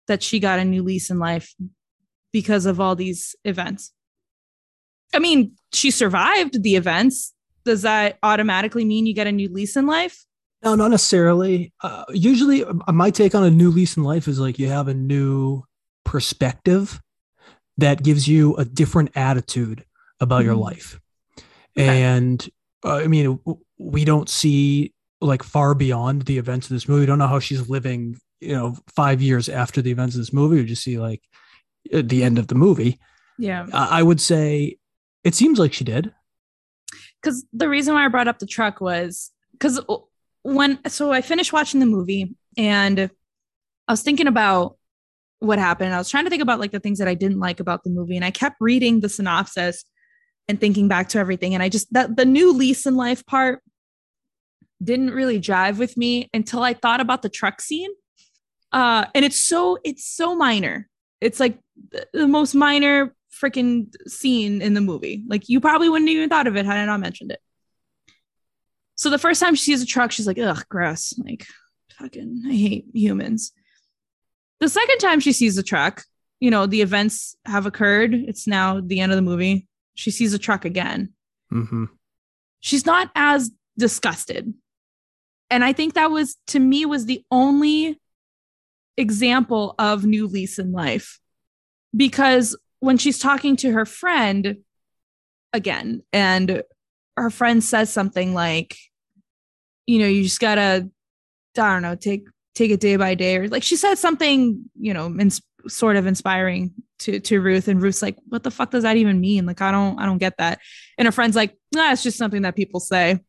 that 0.06 0.22
she 0.22 0.38
got 0.38 0.58
a 0.58 0.64
new 0.64 0.82
lease 0.82 1.08
in 1.08 1.18
life 1.18 1.54
because 2.34 2.66
of 2.66 2.80
all 2.80 2.94
these 2.96 3.34
events. 3.44 3.92
I 5.14 5.20
mean, 5.20 5.52
she 5.72 5.90
survived 5.92 6.62
the 6.62 6.74
events. 6.74 7.32
Does 7.64 7.82
that 7.82 8.18
automatically 8.22 8.84
mean 8.84 9.06
you 9.06 9.14
get 9.14 9.28
a 9.28 9.32
new 9.32 9.48
lease 9.48 9.76
in 9.76 9.86
life? 9.86 10.26
No, 10.62 10.74
not 10.74 10.90
necessarily. 10.90 11.72
Uh, 11.82 12.04
usually, 12.10 12.64
uh, 12.64 12.74
my 12.92 13.10
take 13.10 13.34
on 13.34 13.44
a 13.44 13.50
new 13.50 13.70
lease 13.70 13.96
in 13.96 14.02
life 14.02 14.26
is 14.28 14.40
like 14.40 14.58
you 14.58 14.68
have 14.68 14.88
a 14.88 14.94
new 14.94 15.62
perspective 16.04 17.00
that 17.78 18.02
gives 18.02 18.26
you 18.26 18.56
a 18.56 18.64
different 18.64 19.10
attitude 19.14 19.84
about 20.20 20.40
mm-hmm. 20.40 20.46
your 20.46 20.56
life. 20.56 21.00
Okay. 21.76 22.02
And 22.02 22.48
uh, 22.84 22.96
I 22.96 23.06
mean, 23.06 23.38
we 23.78 24.04
don't 24.04 24.28
see 24.28 24.92
like 25.20 25.42
far 25.42 25.74
beyond 25.74 26.22
the 26.22 26.38
events 26.38 26.66
of 26.66 26.74
this 26.74 26.88
movie. 26.88 27.00
We 27.00 27.06
don't 27.06 27.18
know 27.18 27.26
how 27.26 27.40
she's 27.40 27.68
living, 27.68 28.18
you 28.40 28.54
know, 28.54 28.76
five 28.94 29.22
years 29.22 29.48
after 29.48 29.82
the 29.82 29.90
events 29.90 30.14
of 30.14 30.20
this 30.20 30.32
movie. 30.32 30.56
We 30.56 30.64
just 30.64 30.82
see 30.82 30.98
like 30.98 31.22
at 31.92 32.08
the 32.08 32.22
end 32.22 32.38
of 32.38 32.48
the 32.48 32.54
movie. 32.54 33.00
Yeah. 33.38 33.66
I 33.72 34.02
would 34.02 34.20
say 34.20 34.76
it 35.24 35.34
seems 35.34 35.58
like 35.58 35.72
she 35.72 35.84
did. 35.84 36.12
Because 37.20 37.44
the 37.52 37.68
reason 37.68 37.94
why 37.94 38.04
I 38.04 38.08
brought 38.08 38.28
up 38.28 38.38
the 38.38 38.46
truck 38.46 38.80
was 38.80 39.32
because 39.52 39.80
when, 40.42 40.78
so 40.88 41.10
I 41.10 41.22
finished 41.22 41.52
watching 41.52 41.80
the 41.80 41.86
movie 41.86 42.36
and 42.58 43.10
I 43.88 43.92
was 43.92 44.02
thinking 44.02 44.26
about 44.26 44.76
what 45.38 45.58
happened. 45.58 45.94
I 45.94 45.98
was 45.98 46.10
trying 46.10 46.24
to 46.24 46.30
think 46.30 46.42
about 46.42 46.60
like 46.60 46.70
the 46.70 46.80
things 46.80 46.98
that 46.98 47.08
I 47.08 47.14
didn't 47.14 47.38
like 47.38 47.60
about 47.60 47.82
the 47.82 47.90
movie. 47.90 48.16
And 48.16 48.24
I 48.24 48.30
kept 48.30 48.56
reading 48.60 49.00
the 49.00 49.08
synopsis 49.08 49.84
and 50.48 50.60
thinking 50.60 50.88
back 50.88 51.08
to 51.10 51.18
everything. 51.18 51.54
And 51.54 51.62
I 51.62 51.68
just, 51.68 51.92
that 51.92 52.16
the 52.16 52.24
new 52.24 52.52
lease 52.52 52.86
in 52.86 52.96
life 52.96 53.24
part 53.26 53.62
didn't 54.82 55.12
really 55.12 55.40
jive 55.40 55.78
with 55.78 55.96
me 55.96 56.28
until 56.34 56.62
I 56.62 56.74
thought 56.74 57.00
about 57.00 57.22
the 57.22 57.28
truck 57.28 57.60
scene. 57.60 57.90
Uh, 58.72 59.06
and 59.14 59.24
it's 59.24 59.38
so, 59.38 59.78
it's 59.84 60.04
so 60.04 60.34
minor. 60.36 60.88
It's 61.20 61.40
like 61.40 61.58
the, 62.12 62.28
most 62.28 62.54
minor 62.54 63.14
freaking 63.32 63.94
scene 64.06 64.60
in 64.60 64.74
the 64.74 64.80
movie. 64.80 65.24
Like 65.26 65.48
you 65.48 65.60
probably 65.60 65.88
wouldn't 65.88 66.10
even 66.10 66.28
thought 66.28 66.46
of 66.46 66.56
it 66.56 66.66
had 66.66 66.76
I 66.76 66.84
not 66.84 67.00
mentioned 67.00 67.32
it. 67.32 67.40
So 68.96 69.10
the 69.10 69.18
first 69.18 69.40
time 69.40 69.54
she 69.54 69.64
sees 69.64 69.82
a 69.82 69.86
truck, 69.86 70.12
she's 70.12 70.26
like, 70.26 70.38
ugh, 70.38 70.64
gross. 70.68 71.14
Like, 71.18 71.46
fucking, 71.98 72.42
I 72.46 72.52
hate 72.52 72.86
humans. 72.92 73.52
The 74.60 74.68
second 74.68 74.98
time 74.98 75.20
she 75.20 75.32
sees 75.32 75.56
the 75.56 75.62
truck, 75.62 76.04
you 76.40 76.50
know, 76.50 76.66
the 76.66 76.80
events 76.80 77.36
have 77.44 77.66
occurred. 77.66 78.14
It's 78.14 78.46
now 78.46 78.80
the 78.80 79.00
end 79.00 79.12
of 79.12 79.16
the 79.16 79.22
movie. 79.22 79.66
She 79.94 80.10
sees 80.10 80.34
a 80.34 80.38
truck 80.38 80.64
again. 80.64 81.12
Mm-hmm. 81.52 81.84
She's 82.60 82.86
not 82.86 83.10
as 83.14 83.50
disgusted. 83.78 84.52
And 85.50 85.64
I 85.64 85.72
think 85.72 85.94
that 85.94 86.10
was, 86.10 86.36
to 86.48 86.58
me, 86.58 86.86
was 86.86 87.06
the 87.06 87.24
only 87.30 88.00
example 88.96 89.74
of 89.78 90.04
new 90.04 90.26
lease 90.26 90.58
in 90.58 90.72
life. 90.72 91.20
Because 91.96 92.56
when 92.80 92.98
she's 92.98 93.18
talking 93.18 93.56
to 93.56 93.72
her 93.72 93.86
friend 93.86 94.58
again, 95.52 96.02
and 96.12 96.62
her 97.16 97.30
friend 97.30 97.62
says 97.62 97.90
something 97.90 98.34
like, 98.34 98.76
you 99.86 99.98
know, 99.98 100.06
you 100.06 100.24
just 100.24 100.40
gotta, 100.40 100.90
I 101.56 101.72
don't 101.72 101.82
know, 101.82 101.94
take 101.94 102.26
take 102.54 102.70
it 102.70 102.80
day 102.80 102.96
by 102.96 103.14
day, 103.14 103.36
or 103.36 103.48
like 103.48 103.62
she 103.62 103.76
said 103.76 103.96
something, 103.96 104.64
you 104.78 104.94
know, 104.94 105.06
ins- 105.06 105.42
sort 105.68 105.96
of 105.96 106.06
inspiring 106.06 106.72
to 107.00 107.20
to 107.20 107.40
Ruth, 107.40 107.68
and 107.68 107.80
Ruth's 107.80 108.02
like, 108.02 108.16
what 108.28 108.42
the 108.42 108.50
fuck 108.50 108.70
does 108.70 108.82
that 108.82 108.96
even 108.96 109.20
mean? 109.20 109.46
Like, 109.46 109.60
I 109.60 109.70
don't, 109.70 109.98
I 109.98 110.06
don't 110.06 110.18
get 110.18 110.38
that. 110.38 110.60
And 110.98 111.06
her 111.06 111.12
friend's 111.12 111.36
like, 111.36 111.56
nah, 111.74 111.92
it's 111.92 112.02
just 112.02 112.18
something 112.18 112.42
that 112.42 112.56
people 112.56 112.80
say. 112.80 113.20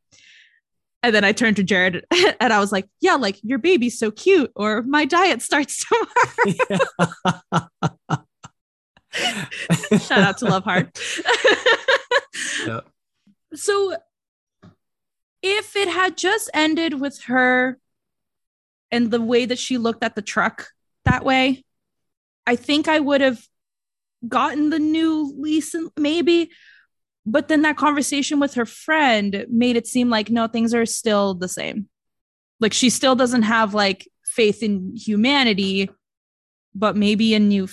And 1.03 1.13
then 1.13 1.23
I 1.23 1.33
turned 1.33 1.57
to 1.57 1.63
Jared 1.63 2.03
and 2.39 2.51
I 2.51 2.59
was 2.59 2.71
like, 2.71 2.87
yeah, 2.99 3.15
like 3.15 3.37
your 3.43 3.59
baby's 3.59 3.99
so 3.99 4.11
cute, 4.11 4.51
or 4.55 4.81
my 4.83 5.05
diet 5.05 5.41
starts 5.41 5.85
tomorrow. 5.85 7.69
Shout 9.99 10.19
out 10.19 10.37
to 10.39 10.45
Love 10.45 10.63
Heart. 10.63 10.99
yeah. 12.67 12.81
So 13.53 13.95
if 15.41 15.75
it 15.75 15.87
had 15.87 16.17
just 16.17 16.49
ended 16.53 16.99
with 16.99 17.21
her 17.25 17.79
and 18.91 19.11
the 19.11 19.21
way 19.21 19.45
that 19.45 19.59
she 19.59 19.77
looked 19.77 20.03
at 20.03 20.15
the 20.15 20.21
truck 20.21 20.67
that 21.05 21.23
way, 21.23 21.63
I 22.47 22.55
think 22.55 22.87
I 22.87 22.99
would 22.99 23.21
have 23.21 23.45
gotten 24.27 24.69
the 24.69 24.79
new 24.79 25.33
lease, 25.37 25.75
maybe. 25.97 26.51
But 27.25 27.47
then 27.47 27.63
that 27.63 27.77
conversation 27.77 28.39
with 28.39 28.53
her 28.53 28.65
friend 28.65 29.45
made 29.49 29.77
it 29.77 29.87
seem 29.87 30.09
like 30.09 30.29
no, 30.29 30.47
things 30.47 30.73
are 30.73 30.85
still 30.85 31.33
the 31.33 31.47
same. 31.47 31.89
Like 32.59 32.73
she 32.73 32.89
still 32.89 33.15
doesn't 33.15 33.43
have 33.43 33.73
like 33.73 34.07
faith 34.25 34.61
in 34.61 34.95
humanity, 34.95 35.89
but 36.73 36.95
maybe 36.95 37.33
a 37.33 37.39
new, 37.39 37.67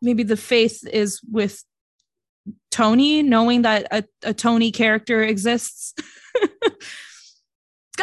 maybe 0.00 0.22
the 0.22 0.36
faith 0.36 0.86
is 0.86 1.20
with 1.30 1.62
Tony, 2.70 3.22
knowing 3.22 3.62
that 3.62 3.86
a, 3.90 4.04
a 4.22 4.32
Tony 4.32 4.72
character 4.72 5.22
exists. 5.22 5.94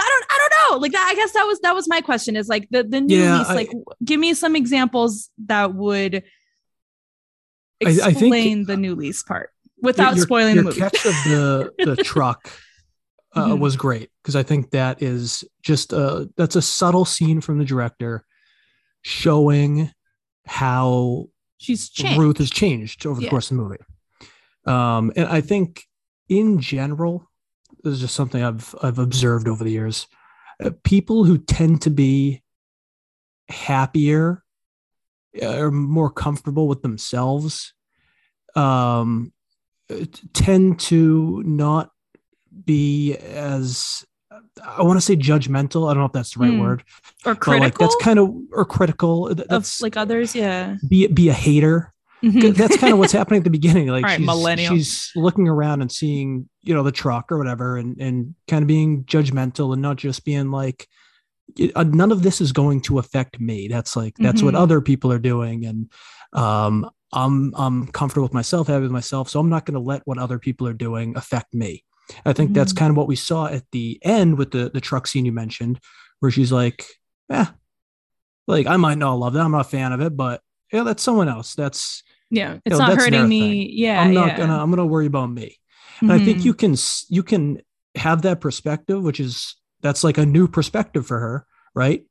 I 0.04 0.10
don't 0.10 0.26
I 0.30 0.38
don't 0.38 0.72
know. 0.72 0.82
Like 0.82 0.92
that, 0.92 1.08
I 1.12 1.16
guess 1.16 1.32
that 1.34 1.44
was 1.44 1.60
that 1.62 1.76
was 1.76 1.88
my 1.88 2.02
question 2.02 2.36
is 2.36 2.48
like 2.48 2.68
the 2.70 2.84
the 2.84 3.02
new 3.02 3.18
yeah, 3.18 3.40
lease, 3.40 3.50
like 3.50 3.72
give 4.04 4.20
me 4.20 4.34
some 4.34 4.56
examples 4.56 5.30
that 5.46 5.74
would 5.74 6.24
explain 7.80 8.02
I, 8.02 8.08
I 8.08 8.14
think, 8.14 8.68
the 8.68 8.78
new 8.78 8.96
lease 8.96 9.24
part 9.24 9.52
without 9.82 10.16
your, 10.16 10.26
spoiling 10.26 10.56
your 10.56 10.64
the 10.64 10.70
movie. 10.70 10.80
catch 10.82 11.06
of 11.06 11.14
the 11.26 11.74
the 11.78 11.96
truck 12.04 12.50
uh, 13.36 13.46
mm-hmm. 13.46 13.60
was 13.60 13.76
great 13.76 14.10
because 14.22 14.36
I 14.36 14.44
think 14.44 14.72
that 14.72 15.02
is 15.02 15.44
just 15.62 15.94
a 15.94 16.30
that's 16.38 16.56
a 16.56 16.62
subtle 16.62 17.06
scene 17.06 17.42
from 17.42 17.58
the 17.58 17.66
director 17.66 18.26
showing 19.02 19.92
how 20.46 21.28
she's 21.58 21.90
changed. 21.90 22.20
Ruth 22.20 22.38
has 22.38 22.50
changed 22.50 23.06
over 23.06 23.20
the 23.20 23.26
yeah. 23.26 23.30
course 23.30 23.52
of 23.52 23.58
the 23.58 23.64
movie. 23.64 23.84
Um, 24.66 25.12
and 25.16 25.28
I 25.28 25.42
think 25.42 25.84
in 26.30 26.60
general, 26.60 27.30
this 27.84 27.94
is 27.94 28.00
just 28.00 28.16
something 28.16 28.44
I've 28.44 28.74
I've 28.82 29.00
observed 29.00 29.48
over 29.48 29.64
the 29.64 29.72
years. 29.72 30.08
Uh, 30.64 30.72
people 30.84 31.24
who 31.24 31.38
tend 31.38 31.82
to 31.84 31.90
be 31.90 32.42
happier 33.50 34.44
uh, 35.42 35.58
or 35.58 35.72
more 35.72 36.10
comfortable 36.10 36.68
with 36.68 36.82
themselves 36.82 37.74
um, 38.56 39.34
tend 40.34 40.80
to 40.80 41.44
not 41.46 41.92
be 42.66 43.16
as 43.16 44.06
I 44.64 44.84
want 44.84 44.98
to 44.98 45.02
say 45.02 45.16
judgmental. 45.16 45.90
I 45.90 45.94
don't 45.94 46.00
know 46.00 46.06
if 46.06 46.12
that's 46.12 46.36
the 46.36 46.40
right 46.40 46.52
mm. 46.52 46.62
word. 46.62 46.84
Or 47.26 47.36
critical. 47.36 47.66
Like 47.66 47.78
that's 47.78 47.96
kind 48.02 48.20
of 48.20 48.34
or 48.52 48.66
critical. 48.66 49.34
That's 49.34 49.80
of 49.80 49.84
like 49.84 49.98
others, 49.98 50.36
yeah. 50.36 50.78
Be 50.88 51.08
be 51.08 51.30
a 51.30 51.34
hater. 51.34 51.93
Mm-hmm. 52.24 52.52
That's 52.54 52.78
kind 52.78 52.94
of 52.94 53.00
what's 53.00 53.12
happening 53.12 53.40
at 53.40 53.44
the 53.44 53.50
beginning. 53.50 53.88
Like 53.88 54.06
right, 54.06 54.18
she's, 54.18 54.26
millennial. 54.26 54.76
she's 54.76 55.12
looking 55.16 55.50
around 55.50 55.82
and 55.82 55.92
seeing, 55.92 56.50
you 56.62 56.74
know, 56.74 56.84
the 56.84 56.92
truck 56.92 57.32
or 57.32 57.38
whatever, 57.38 57.78
and 57.78 58.00
and 58.00 58.36
kind 58.48 58.64
of 58.64 58.68
being 58.68 59.04
judgmental 59.04 59.74
and 59.74 59.82
not 59.82 59.98
just 59.98 60.24
being 60.24 60.50
like, 60.50 60.88
uh, 61.76 61.84
none 61.84 62.12
of 62.12 62.24
this 62.24 62.40
is 62.40 62.54
going 62.54 62.82
to 62.82 63.00
affect 63.00 63.40
me. 63.40 63.68
That's 63.68 63.96
like 63.96 64.16
that's 64.18 64.38
mm-hmm. 64.38 64.46
what 64.46 64.56
other 64.56 64.80
people 64.80 65.12
are 65.12 65.20
doing, 65.20 65.66
and 65.66 65.92
um, 66.32 66.90
I'm 67.12 67.54
I'm 67.58 67.88
comfortable 67.88 68.24
with 68.24 68.34
myself, 68.34 68.68
happy 68.68 68.84
with 68.84 68.92
myself, 68.92 69.30
so 69.30 69.42
I'm 69.42 69.50
not 69.50 69.66
going 69.66 69.76
to 69.76 69.82
let 69.82 70.02
what 70.06 70.18
other 70.18 70.40
people 70.40 70.66
are 70.68 70.74
doing 70.74 71.18
affect 71.18 71.54
me. 71.54 71.84
I 72.26 72.32
think 72.32 72.50
mm-hmm. 72.50 72.56
that's 72.56 72.74
kind 72.74 72.90
of 72.90 72.96
what 72.96 73.08
we 73.08 73.16
saw 73.18 73.48
at 73.48 73.64
the 73.72 74.00
end 74.02 74.38
with 74.38 74.52
the 74.52 74.72
the 74.74 74.82
truck 74.82 75.08
scene 75.08 75.26
you 75.26 75.34
mentioned, 75.34 75.80
where 76.22 76.32
she's 76.32 76.54
like, 76.54 76.86
"Yeah, 77.30 77.48
like 78.48 78.68
I 78.68 78.78
might 78.78 78.98
not 78.98 79.16
love 79.16 79.34
that. 79.34 79.44
I'm 79.44 79.52
not 79.52 79.66
a 79.66 79.70
fan 79.70 79.92
of 79.92 80.02
it, 80.02 80.16
but 80.16 80.42
yeah, 80.72 80.84
that's 80.84 81.04
someone 81.04 81.30
else. 81.30 81.54
That's 81.54 82.04
yeah, 82.34 82.54
it's 82.66 82.74
you 82.74 82.80
know, 82.80 82.88
not 82.88 82.98
hurting 82.98 83.28
me. 83.28 83.68
Thing. 83.68 83.78
Yeah, 83.78 84.02
I'm 84.02 84.14
not 84.14 84.28
yeah. 84.28 84.38
gonna. 84.38 84.58
I'm 84.58 84.70
gonna 84.70 84.86
worry 84.86 85.06
about 85.06 85.30
me. 85.30 85.58
And 86.00 86.10
mm-hmm. 86.10 86.22
I 86.22 86.26
think 86.26 86.40
mm-hmm. 86.40 86.48
you 86.48 86.54
can 86.54 86.76
you 87.10 87.24
can 87.24 87.62
have 87.96 88.24
that 88.24 88.42
perspective, 88.42 89.04
which 89.04 89.20
is 89.20 89.56
that's 89.82 90.04
like 90.04 90.18
a 90.18 90.26
new 90.26 90.48
perspective 90.48 91.06
for 91.06 91.20
her, 91.20 91.46
right? 91.76 92.04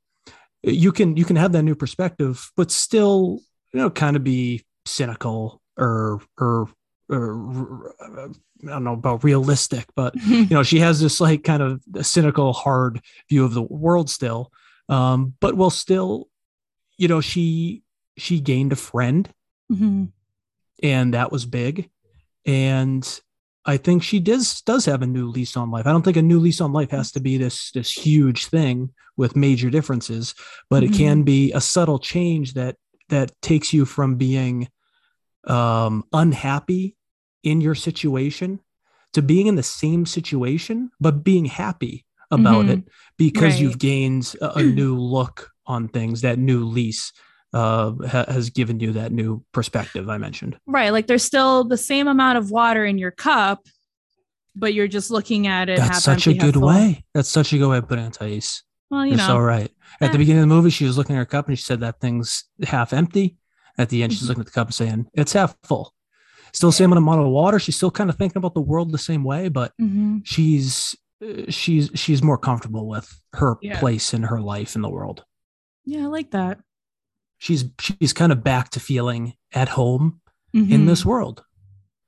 You 0.63 0.91
can 0.91 1.17
you 1.17 1.25
can 1.25 1.35
have 1.35 1.51
that 1.51 1.63
new 1.63 1.75
perspective, 1.75 2.51
but 2.55 2.71
still, 2.71 3.39
you 3.73 3.79
know, 3.79 3.89
kind 3.89 4.15
of 4.15 4.23
be 4.23 4.63
cynical 4.85 5.61
or 5.77 6.21
or 6.39 6.69
or 7.09 7.95
I 8.01 8.27
don't 8.65 8.83
know 8.83 8.93
about 8.93 9.23
realistic, 9.23 9.87
but 9.95 10.15
you 10.25 10.47
know, 10.49 10.63
she 10.63 10.79
has 10.79 11.01
this 11.01 11.19
like 11.19 11.43
kind 11.43 11.61
of 11.61 11.83
cynical, 12.01 12.53
hard 12.53 13.01
view 13.29 13.43
of 13.43 13.53
the 13.53 13.61
world 13.61 14.09
still. 14.09 14.51
Um, 14.87 15.33
but 15.39 15.55
while 15.55 15.69
still, 15.69 16.29
you 16.97 17.07
know, 17.07 17.19
she 17.19 17.83
she 18.17 18.39
gained 18.39 18.71
a 18.71 18.77
friend 18.77 19.29
Mm-hmm. 19.73 20.05
And 20.81 21.13
that 21.13 21.31
was 21.31 21.45
big. 21.45 21.89
And 22.45 23.07
I 23.65 23.77
think 23.77 24.03
she 24.03 24.19
does 24.19 24.61
does 24.61 24.85
have 24.85 25.01
a 25.01 25.07
new 25.07 25.27
lease 25.27 25.55
on 25.55 25.71
life. 25.71 25.87
I 25.87 25.91
don't 25.91 26.03
think 26.03 26.17
a 26.17 26.21
new 26.21 26.39
lease 26.39 26.59
on 26.59 26.73
life 26.73 26.91
has 26.91 27.11
to 27.13 27.21
be 27.21 27.37
this 27.37 27.71
this 27.71 27.91
huge 27.91 28.47
thing 28.47 28.89
with 29.15 29.35
major 29.35 29.69
differences, 29.69 30.35
but 30.69 30.83
mm-hmm. 30.83 30.93
it 30.93 30.97
can 30.97 31.23
be 31.23 31.51
a 31.53 31.61
subtle 31.61 31.99
change 31.99 32.53
that 32.55 32.75
that 33.09 33.31
takes 33.41 33.73
you 33.73 33.85
from 33.85 34.15
being 34.15 34.67
um, 35.45 36.03
unhappy 36.11 36.95
in 37.43 37.61
your 37.61 37.75
situation 37.75 38.59
to 39.13 39.21
being 39.21 39.47
in 39.47 39.55
the 39.55 39.63
same 39.63 40.05
situation 40.05 40.89
but 40.99 41.23
being 41.23 41.45
happy 41.45 42.05
about 42.31 42.65
mm-hmm. 42.65 42.79
it 42.79 42.83
because 43.17 43.53
right. 43.53 43.61
you've 43.61 43.77
gained 43.77 44.33
a, 44.41 44.59
a, 44.59 44.63
new 44.79 44.97
look 44.97 45.51
on 45.65 45.87
things, 45.87 46.21
that 46.21 46.39
new 46.39 46.63
lease 46.65 47.13
uh, 47.53 47.93
ha- 48.07 48.25
has 48.27 48.49
given 48.49 48.79
you 48.79 48.91
that 48.93 49.11
new 49.11 49.43
perspective 49.51 50.09
I 50.09 50.17
mentioned. 50.17 50.57
Right. 50.65 50.89
Like 50.91 51.07
there's 51.07 51.23
still 51.23 51.63
the 51.63 51.77
same 51.77 52.07
amount 52.07 52.37
of 52.37 52.49
water 52.51 52.85
in 52.85 52.97
your 52.97 53.11
cup, 53.11 53.65
but 54.55 54.73
you're 54.73 54.87
just 54.87 55.11
looking 55.11 55.47
at 55.47 55.69
it. 55.69 55.79
half 55.79 55.89
That's 55.93 56.03
such 56.03 56.27
a 56.27 56.31
empty, 56.31 56.45
half 56.45 56.53
good 56.53 56.61
way. 56.61 57.03
That's 57.13 57.29
such 57.29 57.53
a 57.53 57.57
good 57.57 57.69
way 57.69 57.77
of 57.77 57.87
putting 57.87 58.05
it, 58.05 58.13
Thais. 58.13 58.63
Well, 58.89 59.05
you 59.05 59.15
know, 59.15 59.25
so 59.27 59.39
right. 59.39 59.71
At 60.01 60.11
the 60.11 60.17
beginning 60.17 60.43
of 60.43 60.49
the 60.49 60.55
movie, 60.55 60.69
she 60.69 60.85
was 60.85 60.97
looking 60.97 61.15
at 61.15 61.19
her 61.19 61.25
cup 61.25 61.47
and 61.47 61.57
she 61.57 61.63
said 61.63 61.79
that 61.81 61.99
thing's 61.99 62.43
half 62.63 62.93
empty. 62.93 63.37
At 63.77 63.89
the 63.89 64.03
end, 64.03 64.11
Mm-hmm. 64.11 64.19
she's 64.19 64.29
looking 64.29 64.41
at 64.41 64.45
the 64.45 64.51
cup 64.51 64.67
and 64.67 64.73
saying 64.75 65.07
it's 65.13 65.33
half 65.33 65.55
full. 65.63 65.93
Still 66.53 66.69
the 66.69 66.73
same 66.73 66.93
amount 66.93 67.21
of 67.21 67.27
water. 67.27 67.57
She's 67.57 67.75
still 67.75 67.89
kind 67.89 68.09
of 68.11 68.15
thinking 68.17 68.37
about 68.37 68.53
the 68.53 68.61
world 68.61 68.91
the 68.91 68.99
same 68.99 69.23
way, 69.23 69.47
but 69.49 69.71
Mhm. 69.81 70.21
she's 70.23 70.95
uh, 71.23 71.49
she's 71.49 71.89
she's 71.95 72.21
more 72.21 72.37
comfortable 72.37 72.87
with 72.87 73.11
her 73.33 73.55
Yeah. 73.63 73.79
place 73.79 74.13
in 74.13 74.21
her 74.23 74.39
life 74.39 74.75
in 74.75 74.83
the 74.83 74.89
world. 74.89 75.23
yeah, 75.85 76.03
I 76.03 76.05
like 76.07 76.31
that. 76.31 76.59
She's 77.43 77.65
she's 77.77 78.13
kind 78.13 78.31
of 78.31 78.41
back 78.41 78.69
to 78.69 78.79
feeling 78.79 79.33
at 79.51 79.67
home 79.67 80.21
in 80.53 80.65
Mhm. 80.67 80.85
this 80.87 81.05
world. 81.05 81.43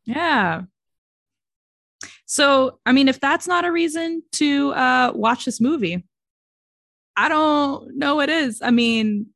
Yeah. 0.06 0.62
So, 2.26 2.80
I 2.86 2.94
mean, 2.94 3.10
if 3.10 3.20
that's 3.20 3.46
not 3.46 3.66
a 3.66 3.72
reason 3.72 4.24
to 4.34 4.72
uh, 4.72 5.12
watch 5.14 5.44
this 5.44 5.60
movie, 5.60 6.06
I 7.18 7.28
don't 7.28 7.98
know 7.98 8.16
what 8.16 8.30
is. 8.30 8.62
I 8.62 8.72
mean, 8.72 9.28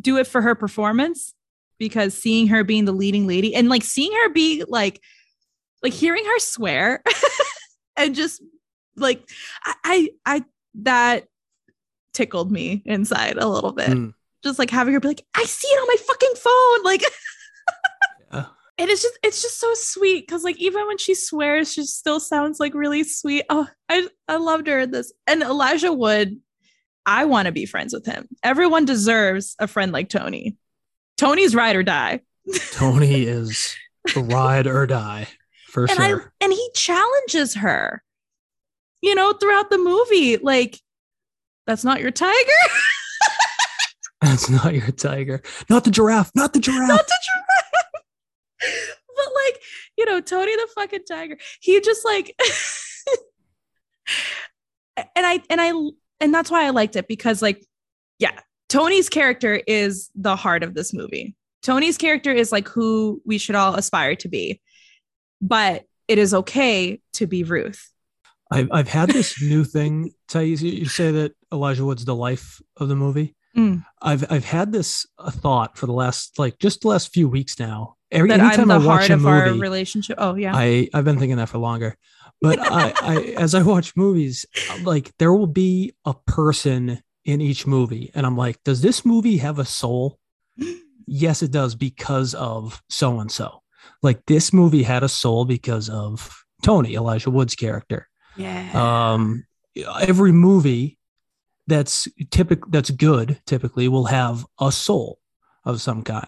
do 0.00 0.16
it 0.18 0.28
for 0.28 0.40
her 0.42 0.54
performance 0.54 1.34
because 1.78 2.14
seeing 2.16 2.46
her 2.48 2.62
being 2.62 2.84
the 2.84 2.92
leading 2.92 3.26
lady 3.26 3.52
and 3.52 3.68
like 3.68 3.82
seeing 3.82 4.12
her 4.12 4.28
be 4.30 4.62
like, 4.68 5.00
like 5.82 5.92
hearing 5.92 6.24
her 6.24 6.38
swear 6.38 7.02
and 7.96 8.14
just 8.14 8.40
like, 8.96 9.28
I, 9.64 9.74
I, 9.84 10.08
I, 10.24 10.44
that 10.82 11.24
tickled 12.12 12.52
me 12.52 12.80
inside 12.86 13.38
a 13.38 13.48
little 13.48 13.72
bit. 13.72 13.90
Mm. 13.90 14.14
Just 14.44 14.58
like 14.60 14.70
having 14.70 14.94
her 14.94 15.00
be 15.00 15.08
like, 15.08 15.24
I 15.34 15.42
see 15.44 15.66
it 15.66 15.80
on 15.80 15.88
my 15.88 15.96
fucking 16.06 16.34
phone. 16.36 16.84
Like, 16.84 17.02
Yeah. 18.32 18.46
and 18.78 18.90
it's 18.90 19.02
just 19.02 19.18
it's 19.22 19.42
just 19.42 19.58
so 19.60 19.72
sweet 19.74 20.26
because 20.26 20.42
like 20.44 20.56
even 20.58 20.86
when 20.86 20.98
she 20.98 21.14
swears 21.14 21.72
she 21.72 21.84
still 21.84 22.18
sounds 22.20 22.58
like 22.58 22.74
really 22.74 23.04
sweet 23.04 23.44
oh 23.48 23.68
i 23.88 24.08
i 24.28 24.36
loved 24.36 24.66
her 24.66 24.80
in 24.80 24.90
this 24.90 25.12
and 25.28 25.40
elijah 25.42 25.92
wood 25.92 26.40
i 27.06 27.24
want 27.24 27.46
to 27.46 27.52
be 27.52 27.64
friends 27.64 27.94
with 27.94 28.04
him 28.04 28.26
everyone 28.42 28.84
deserves 28.84 29.54
a 29.60 29.68
friend 29.68 29.92
like 29.92 30.08
tony 30.08 30.56
tony's 31.16 31.54
ride 31.54 31.76
or 31.76 31.84
die 31.84 32.20
Tony 32.72 33.22
is 33.22 33.76
ride 34.16 34.66
or 34.66 34.86
die 34.86 35.28
for 35.68 35.84
and 35.84 36.00
i 36.00 36.08
sure. 36.08 36.32
and 36.40 36.52
he 36.52 36.68
challenges 36.74 37.54
her 37.54 38.02
you 39.00 39.14
know 39.14 39.32
throughout 39.32 39.70
the 39.70 39.78
movie 39.78 40.36
like 40.38 40.80
that's 41.66 41.84
not 41.84 42.00
your 42.00 42.10
tiger 42.10 42.34
That's 44.24 44.48
not 44.48 44.74
your 44.74 44.90
tiger. 44.90 45.42
Not 45.68 45.84
the 45.84 45.90
giraffe. 45.90 46.30
Not 46.34 46.52
the 46.52 46.60
giraffe. 46.60 46.88
not 46.88 47.06
the 47.06 47.18
giraffe. 47.26 47.90
but 49.16 49.26
like, 49.44 49.60
you 49.98 50.06
know, 50.06 50.20
Tony 50.20 50.56
the 50.56 50.68
fucking 50.74 51.04
tiger. 51.06 51.36
He 51.60 51.80
just 51.80 52.04
like 52.04 52.34
and 54.96 55.26
I 55.26 55.42
and 55.50 55.60
I 55.60 55.72
and 56.20 56.32
that's 56.32 56.50
why 56.50 56.64
I 56.64 56.70
liked 56.70 56.96
it 56.96 57.06
because 57.06 57.42
like, 57.42 57.64
yeah, 58.18 58.38
Tony's 58.68 59.08
character 59.08 59.60
is 59.66 60.10
the 60.14 60.36
heart 60.36 60.62
of 60.62 60.74
this 60.74 60.94
movie. 60.94 61.36
Tony's 61.62 61.98
character 61.98 62.32
is 62.32 62.50
like 62.50 62.68
who 62.68 63.20
we 63.24 63.38
should 63.38 63.54
all 63.54 63.74
aspire 63.74 64.16
to 64.16 64.28
be. 64.28 64.60
But 65.40 65.84
it 66.08 66.18
is 66.18 66.32
okay 66.32 67.00
to 67.14 67.26
be 67.26 67.44
Ruth. 67.44 67.90
I've 68.50 68.68
I've 68.72 68.88
had 68.88 69.10
this 69.10 69.40
new 69.42 69.64
thing. 69.64 70.12
Thais, 70.28 70.62
you, 70.62 70.70
you 70.70 70.86
say 70.86 71.10
that 71.10 71.32
Elijah 71.52 71.84
Wood's 71.84 72.04
the 72.04 72.14
life 72.14 72.62
of 72.78 72.88
the 72.88 72.96
movie. 72.96 73.34
Mm. 73.56 73.84
I've 74.02 74.30
I've 74.30 74.44
had 74.44 74.72
this 74.72 75.06
uh, 75.18 75.30
thought 75.30 75.76
for 75.78 75.86
the 75.86 75.92
last 75.92 76.38
like 76.38 76.58
just 76.58 76.82
the 76.82 76.88
last 76.88 77.12
few 77.12 77.28
weeks 77.28 77.58
now. 77.58 77.96
Every 78.10 78.28
That 78.28 78.40
I'm 78.40 78.46
anytime 78.46 78.68
the 78.68 78.74
I 78.74 78.78
watch 78.78 79.08
heart 79.08 79.10
a 79.10 79.14
of 79.14 79.26
our 79.26 79.46
movie, 79.46 79.60
relationship. 79.60 80.16
Oh 80.20 80.34
yeah. 80.34 80.52
I 80.54 80.88
I've 80.92 81.04
been 81.04 81.18
thinking 81.18 81.36
that 81.36 81.48
for 81.48 81.58
longer. 81.58 81.96
But 82.40 82.58
I, 82.60 82.92
I 83.00 83.16
as 83.38 83.54
I 83.54 83.62
watch 83.62 83.96
movies, 83.96 84.44
like 84.82 85.12
there 85.18 85.32
will 85.32 85.46
be 85.46 85.94
a 86.04 86.14
person 86.26 87.02
in 87.24 87.40
each 87.40 87.66
movie, 87.66 88.10
and 88.14 88.26
I'm 88.26 88.36
like, 88.36 88.62
does 88.64 88.82
this 88.82 89.04
movie 89.04 89.38
have 89.38 89.58
a 89.58 89.64
soul? 89.64 90.18
yes, 91.06 91.42
it 91.42 91.50
does 91.50 91.74
because 91.74 92.34
of 92.34 92.82
so 92.88 93.20
and 93.20 93.30
so. 93.30 93.62
Like 94.02 94.24
this 94.26 94.52
movie 94.52 94.82
had 94.82 95.02
a 95.02 95.08
soul 95.08 95.44
because 95.44 95.88
of 95.88 96.44
Tony 96.62 96.94
Elijah 96.94 97.30
Wood's 97.30 97.54
character. 97.54 98.08
yeah. 98.36 98.70
Um, 99.12 99.44
every 100.00 100.32
movie 100.32 100.98
that's 101.66 102.06
typical 102.30 102.70
that's 102.70 102.90
good 102.90 103.40
typically 103.46 103.88
will 103.88 104.06
have 104.06 104.44
a 104.60 104.70
soul 104.70 105.18
of 105.64 105.80
some 105.80 106.02
kind. 106.02 106.26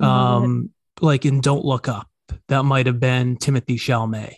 Um, 0.00 0.70
like 1.00 1.24
in 1.24 1.40
Don't 1.40 1.64
Look 1.64 1.88
Up, 1.88 2.08
that 2.48 2.64
might 2.64 2.86
have 2.86 3.00
been 3.00 3.36
Timothée 3.36 3.78
Chalamet, 3.78 4.36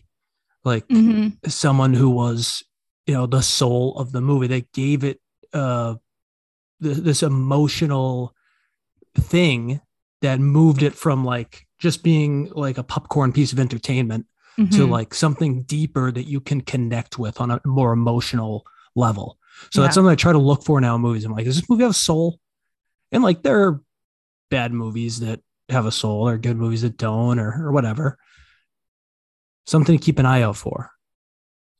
like 0.64 0.86
Mhm. 0.88 1.36
someone 1.50 1.94
who 1.94 2.10
was, 2.10 2.62
you 3.06 3.14
know, 3.14 3.26
the 3.26 3.42
soul 3.42 3.96
of 3.98 4.12
the 4.12 4.20
movie. 4.20 4.46
They 4.46 4.62
gave 4.72 5.02
it 5.04 5.20
uh, 5.54 5.94
th- 6.82 6.98
this 6.98 7.22
emotional 7.22 8.34
thing 9.16 9.80
that 10.20 10.38
moved 10.40 10.82
it 10.82 10.94
from 10.94 11.24
like 11.24 11.66
just 11.78 12.02
being 12.02 12.50
like 12.54 12.76
a 12.76 12.82
popcorn 12.82 13.32
piece 13.32 13.52
of 13.52 13.58
entertainment 13.58 14.26
to 14.56 14.64
Mhm. 14.86 14.90
like 14.90 15.14
something 15.14 15.62
deeper 15.62 16.10
that 16.12 16.26
you 16.26 16.40
can 16.40 16.60
connect 16.60 17.18
with 17.18 17.40
on 17.40 17.50
a 17.50 17.60
more 17.64 17.92
emotional 17.92 18.66
level. 18.96 19.37
So 19.72 19.80
Yeah. 19.80 19.86
that's 19.86 19.94
something 19.94 20.10
I 20.10 20.14
try 20.14 20.32
to 20.32 20.38
look 20.38 20.64
for 20.64 20.80
now 20.80 20.94
in 20.96 21.00
movies. 21.00 21.24
I'm 21.24 21.32
like, 21.32 21.44
does 21.44 21.56
this 21.56 21.68
movie 21.68 21.82
have 21.82 21.90
a 21.90 21.94
soul? 21.94 22.38
And 23.12 23.22
like 23.22 23.42
there 23.42 23.62
are 23.66 23.80
bad 24.50 24.72
movies 24.72 25.20
that 25.20 25.40
have 25.68 25.86
a 25.86 25.92
soul 25.92 26.28
or 26.28 26.38
good 26.38 26.56
movies 26.56 26.82
that 26.82 26.96
don't 26.96 27.38
or, 27.38 27.66
or 27.66 27.72
whatever. 27.72 28.18
Something 29.66 29.98
to 29.98 30.04
keep 30.04 30.18
an 30.18 30.26
eye 30.26 30.42
out 30.42 30.56
for. 30.56 30.90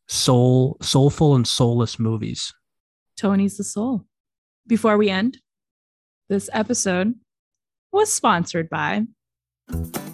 Soul, 0.08 0.76
soulful 0.82 1.34
and 1.34 1.46
soulless 1.46 1.98
movies. 1.98 2.52
Tony's 3.16 3.56
the 3.56 3.64
soul. 3.64 4.04
Before 4.66 4.96
we 4.98 5.08
end, 5.10 5.38
this 6.28 6.48
episode 6.52 7.14
was 7.92 8.12
sponsored 8.12 8.68
by. 8.68 9.04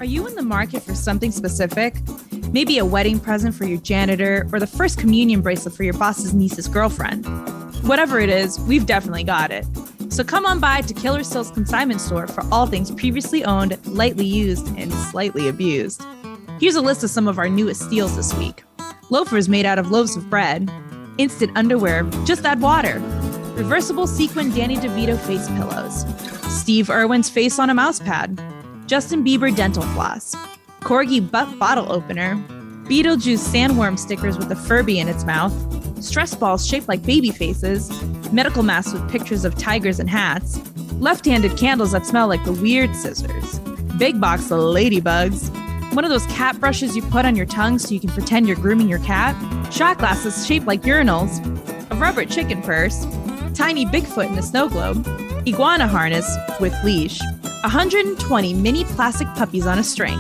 Are 0.01 0.05
you 0.05 0.27
in 0.27 0.35
the 0.35 0.43
market 0.43 0.83
for 0.83 0.95
something 0.95 1.31
specific? 1.31 1.97
Maybe 2.53 2.79
a 2.79 2.85
wedding 2.85 3.19
present 3.19 3.55
for 3.55 3.65
your 3.65 3.81
janitor 3.81 4.49
or 4.53 4.61
the 4.61 4.67
first 4.67 4.99
communion 4.99 5.41
bracelet 5.41 5.75
for 5.75 5.85
your 5.85 5.95
boss's 5.95 6.35
niece's 6.35 6.69
girlfriend. 6.69 7.25
Whatever 7.87 8.19
it 8.19 8.29
is, 8.29 8.61
we've 8.61 8.87
definitely 8.87 9.25
got 9.25 9.51
it. 9.51 9.67
So 10.11 10.23
come 10.23 10.47
on 10.47 10.61
by 10.61 10.83
to 10.83 10.95
Killer 10.95 11.25
Sills 11.25 11.51
Consignment 11.51 12.01
Store 12.01 12.27
for 12.27 12.45
all 12.53 12.67
things 12.67 12.91
previously 12.91 13.45
owned, 13.45 13.79
lightly 13.87 14.27
used, 14.27 14.67
and 14.77 14.93
slightly 14.93 15.49
abused. 15.49 16.05
Here's 16.61 16.77
a 16.77 16.81
list 16.81 17.03
of 17.03 17.11
some 17.11 17.27
of 17.27 17.39
our 17.39 17.49
newest 17.49 17.83
steals 17.83 18.15
this 18.17 18.33
week 18.35 18.65
loafers 19.11 19.49
made 19.49 19.67
out 19.67 19.79
of 19.79 19.91
loaves 19.91 20.17
of 20.17 20.29
bread, 20.31 20.71
instant 21.19 21.51
underwear, 21.57 22.03
just 22.25 22.45
add 22.45 22.61
water, 22.61 23.01
reversible 23.55 24.07
sequin 24.07 24.51
Danny 24.51 24.77
DeVito 24.77 25.19
face 25.19 25.49
pillows, 25.49 26.05
Steve 26.61 26.91
Irwin's 26.91 27.29
face 27.29 27.59
on 27.59 27.71
a 27.71 27.75
mouse 27.75 28.01
pad, 28.01 28.41
Justin 28.87 29.25
Bieber 29.25 29.55
dental 29.55 29.83
floss, 29.83 30.35
Corgi 30.81 31.19
butt 31.31 31.59
bottle 31.59 31.91
opener, 31.91 32.37
Beetlejuice 32.85 33.39
sandworm 33.39 33.99
stickers 33.99 34.37
with 34.37 34.53
a 34.53 34.57
Furby 34.57 34.99
in 34.99 35.09
its 35.09 35.25
mouth, 35.25 35.55
stress 36.05 36.35
balls 36.35 36.67
shaped 36.67 36.87
like 36.87 37.03
baby 37.03 37.31
faces, 37.31 37.91
medical 38.31 38.63
masks 38.63 38.93
with 38.93 39.11
pictures 39.11 39.47
of 39.47 39.57
tigers 39.57 39.99
and 40.01 40.11
hats, 40.11 40.61
left 41.01 41.25
handed 41.25 41.57
candles 41.57 41.93
that 41.93 42.05
smell 42.05 42.29
like 42.29 42.45
the 42.45 42.53
weird 42.53 42.95
scissors, 42.95 43.59
big 43.99 44.21
box 44.21 44.51
of 44.51 44.59
ladybugs, 44.59 45.49
one 45.95 46.05
of 46.05 46.11
those 46.11 46.27
cat 46.27 46.61
brushes 46.61 46.95
you 46.95 47.01
put 47.05 47.25
on 47.25 47.37
your 47.37 47.47
tongue 47.47 47.79
so 47.79 47.95
you 47.95 48.01
can 48.01 48.11
pretend 48.11 48.47
you're 48.47 48.57
grooming 48.57 48.89
your 48.89 48.99
cat, 48.99 49.35
shot 49.73 49.97
glasses 49.97 50.47
shaped 50.47 50.67
like 50.67 50.83
urinals, 50.83 51.41
a 51.91 51.95
rubber 51.95 52.27
chicken 52.27 52.61
purse, 52.61 53.07
tiny 53.55 53.87
Bigfoot 53.87 54.27
in 54.27 54.37
a 54.37 54.43
snow 54.43 54.69
globe, 54.69 55.07
iguana 55.47 55.87
harness 55.87 56.37
with 56.59 56.75
leash, 56.85 57.21
120 57.63 58.55
mini 58.55 58.85
plastic 58.85 59.29
puppies 59.35 59.67
on 59.67 59.79
a 59.79 59.85
string, 59.85 60.19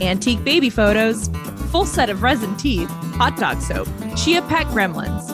antique 0.00 0.42
baby 0.44 0.70
photos, 0.70 1.28
full 1.70 1.84
set 1.84 2.10
of 2.10 2.22
resin 2.22 2.56
teeth, 2.56 2.90
hot 3.14 3.36
dog 3.36 3.60
soap, 3.60 3.88
Chia 4.16 4.42
Pet 4.42 4.66
gremlins, 4.68 5.28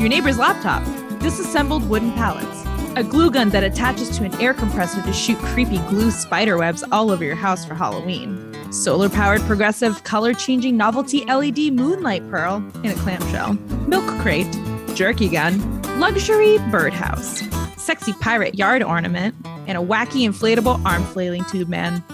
your 0.00 0.08
neighbor's 0.08 0.38
laptop, 0.38 0.82
disassembled 1.20 1.88
wooden 1.88 2.12
pallets, 2.12 2.64
a 2.96 3.02
glue 3.02 3.30
gun 3.30 3.50
that 3.50 3.62
attaches 3.62 4.08
to 4.16 4.24
an 4.24 4.34
air 4.40 4.54
compressor 4.54 5.02
to 5.02 5.12
shoot 5.12 5.38
creepy 5.38 5.78
glue 5.88 6.10
spider 6.10 6.56
webs 6.56 6.82
all 6.90 7.10
over 7.10 7.24
your 7.24 7.36
house 7.36 7.66
for 7.66 7.74
Halloween, 7.74 8.54
solar 8.72 9.10
powered 9.10 9.42
progressive 9.42 10.02
color 10.04 10.32
changing 10.32 10.78
novelty 10.78 11.26
LED 11.26 11.74
moonlight 11.74 12.28
pearl 12.30 12.56
in 12.82 12.86
a 12.86 12.94
clamshell, 12.94 13.52
milk 13.86 14.06
crate, 14.22 14.58
jerky 14.94 15.28
gun, 15.28 15.82
luxury 16.00 16.56
birdhouse, 16.70 17.42
sexy 17.88 18.12
pirate 18.12 18.54
yard 18.54 18.82
ornament, 18.82 19.34
and 19.66 19.78
a 19.78 19.80
wacky 19.80 20.28
inflatable 20.28 20.84
arm 20.84 21.02
flailing 21.04 21.42
tube 21.46 21.70
man. 21.70 22.04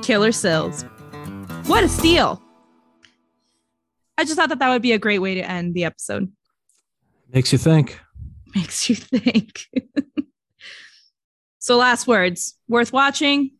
Killer 0.00 0.32
Sills. 0.32 0.84
What 1.66 1.84
a 1.84 1.88
steal! 1.88 2.42
I 4.16 4.24
just 4.24 4.36
thought 4.36 4.48
that 4.48 4.58
that 4.60 4.70
would 4.70 4.80
be 4.80 4.92
a 4.92 4.98
great 4.98 5.18
way 5.18 5.34
to 5.34 5.42
end 5.42 5.74
the 5.74 5.84
episode. 5.84 6.32
Makes 7.30 7.52
you 7.52 7.58
think. 7.58 8.00
Makes 8.54 8.88
you 8.88 8.96
think. 8.96 9.68
So, 11.58 11.76
last 11.76 12.08
words 12.08 12.56
worth 12.66 12.92
watching. 12.92 13.52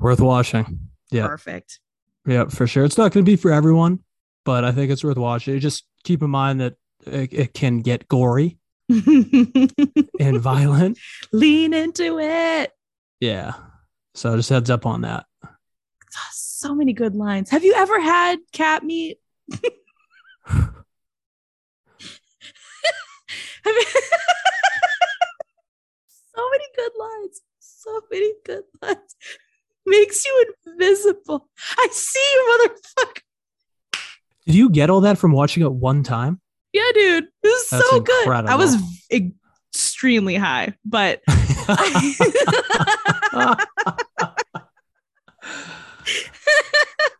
Worth 0.00 0.18
watching. 0.18 0.88
Yeah. 1.12 1.28
Perfect. 1.28 1.78
Yeah, 2.26 2.46
for 2.46 2.66
sure. 2.66 2.84
It's 2.84 2.98
not 2.98 3.12
going 3.12 3.24
to 3.24 3.30
be 3.30 3.36
for 3.36 3.52
everyone, 3.52 4.00
but 4.44 4.64
I 4.64 4.72
think 4.72 4.90
it's 4.90 5.04
worth 5.04 5.16
watching. 5.16 5.60
Just 5.60 5.84
keep 6.02 6.24
in 6.24 6.30
mind 6.30 6.60
that 6.60 6.74
it, 7.06 7.32
it 7.32 7.54
can 7.54 7.82
get 7.82 8.08
gory 8.08 8.58
and 8.88 9.70
violent. 10.40 10.98
Lean 11.32 11.74
into 11.74 12.18
it. 12.18 12.72
Yeah. 13.20 13.54
So 14.14 14.36
just 14.36 14.50
heads 14.50 14.70
up 14.70 14.86
on 14.86 15.02
that. 15.02 15.26
So 16.32 16.74
many 16.74 16.92
good 16.92 17.14
lines. 17.14 17.50
Have 17.50 17.64
you 17.64 17.74
ever 17.74 18.00
had 18.00 18.38
cat 18.52 18.82
meat? 18.82 19.18
So 26.36 26.42
many 26.50 26.64
good 26.76 26.92
lines. 26.98 27.40
So 27.60 28.00
many 28.10 28.32
good 28.44 28.64
lines. 28.82 29.16
Makes 29.86 30.26
you 30.26 30.54
invisible. 30.66 31.48
I 31.78 31.88
see 31.90 32.18
you, 32.34 32.68
motherfucker. 32.68 33.20
Did 34.44 34.54
you 34.54 34.68
get 34.68 34.90
all 34.90 35.00
that 35.00 35.16
from 35.16 35.32
watching 35.32 35.62
it 35.62 35.72
one 35.72 36.02
time? 36.02 36.40
Yeah, 36.76 36.92
dude. 36.92 37.28
This 37.42 37.62
is 37.62 37.70
That's 37.70 37.88
so 37.88 38.00
good. 38.00 38.28
I 38.28 38.54
was 38.56 38.76
extremely 39.10 40.34
high, 40.34 40.74
but 40.84 41.22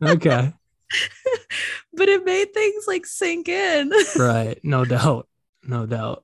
okay. 0.03 0.53
but 1.93 2.07
it 2.07 2.23
made 2.23 2.53
things 2.53 2.85
like 2.87 3.07
sink 3.07 3.49
in. 3.49 3.91
Right. 4.15 4.59
No 4.61 4.85
doubt. 4.85 5.27
No 5.63 5.87
doubt. 5.87 6.23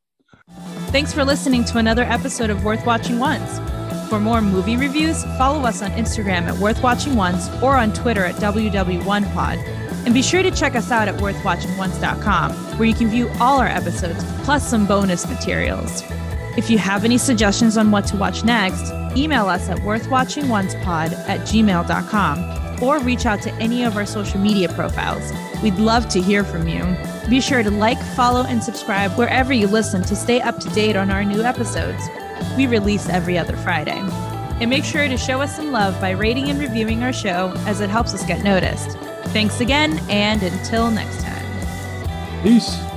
Thanks 0.91 1.11
for 1.11 1.25
listening 1.25 1.65
to 1.65 1.79
another 1.79 2.03
episode 2.03 2.51
of 2.51 2.63
Worth 2.63 2.85
Watching 2.85 3.17
Once. 3.17 3.59
For 4.09 4.19
more 4.19 4.43
movie 4.43 4.77
reviews, 4.77 5.23
follow 5.39 5.61
us 5.63 5.81
on 5.81 5.89
Instagram 5.93 6.43
at 6.43 6.55
Worth 6.59 6.83
Watching 6.83 7.15
Once 7.15 7.49
or 7.63 7.77
on 7.77 7.93
Twitter 7.93 8.25
at 8.25 8.35
WW1Pod. 8.35 9.82
And 10.05 10.13
be 10.13 10.21
sure 10.21 10.43
to 10.43 10.51
check 10.51 10.75
us 10.75 10.91
out 10.91 11.07
at 11.07 11.15
worthwatchingonce.com, 11.15 12.51
where 12.77 12.87
you 12.87 12.93
can 12.93 13.07
view 13.07 13.29
all 13.39 13.59
our 13.59 13.67
episodes 13.67 14.23
plus 14.43 14.67
some 14.69 14.85
bonus 14.85 15.27
materials. 15.27 16.03
If 16.57 16.69
you 16.69 16.77
have 16.77 17.03
any 17.03 17.17
suggestions 17.17 17.77
on 17.77 17.89
what 17.89 18.05
to 18.07 18.17
watch 18.17 18.43
next, 18.43 18.91
email 19.15 19.47
us 19.47 19.69
at 19.69 19.77
worthwatchingoncepod 19.79 21.13
at 21.27 21.39
gmail.com 21.41 22.83
or 22.83 22.99
reach 22.99 23.25
out 23.25 23.41
to 23.41 23.53
any 23.55 23.83
of 23.83 23.95
our 23.95 24.05
social 24.05 24.39
media 24.39 24.67
profiles. 24.69 25.31
We'd 25.63 25.75
love 25.75 26.09
to 26.09 26.21
hear 26.21 26.43
from 26.43 26.67
you. 26.67 26.83
Be 27.29 27.39
sure 27.39 27.63
to 27.63 27.71
like, 27.71 28.01
follow, 28.15 28.43
and 28.43 28.61
subscribe 28.61 29.11
wherever 29.13 29.53
you 29.53 29.67
listen 29.67 30.03
to 30.03 30.15
stay 30.15 30.41
up 30.41 30.59
to 30.59 30.69
date 30.69 30.95
on 30.95 31.09
our 31.09 31.23
new 31.23 31.41
episodes. 31.41 32.03
We 32.57 32.67
release 32.67 33.07
every 33.07 33.37
other 33.37 33.55
Friday. 33.57 33.99
And 34.59 34.69
make 34.69 34.83
sure 34.83 35.07
to 35.07 35.17
show 35.17 35.41
us 35.41 35.55
some 35.55 35.71
love 35.71 35.99
by 35.99 36.11
rating 36.11 36.49
and 36.49 36.59
reviewing 36.59 37.03
our 37.03 37.13
show 37.13 37.53
as 37.65 37.79
it 37.79 37.89
helps 37.89 38.13
us 38.13 38.25
get 38.25 38.43
noticed. 38.43 38.97
Thanks 39.33 39.61
again, 39.61 39.99
and 40.09 40.43
until 40.43 40.91
next 40.91 41.21
time. 41.21 41.43
Peace. 42.43 42.92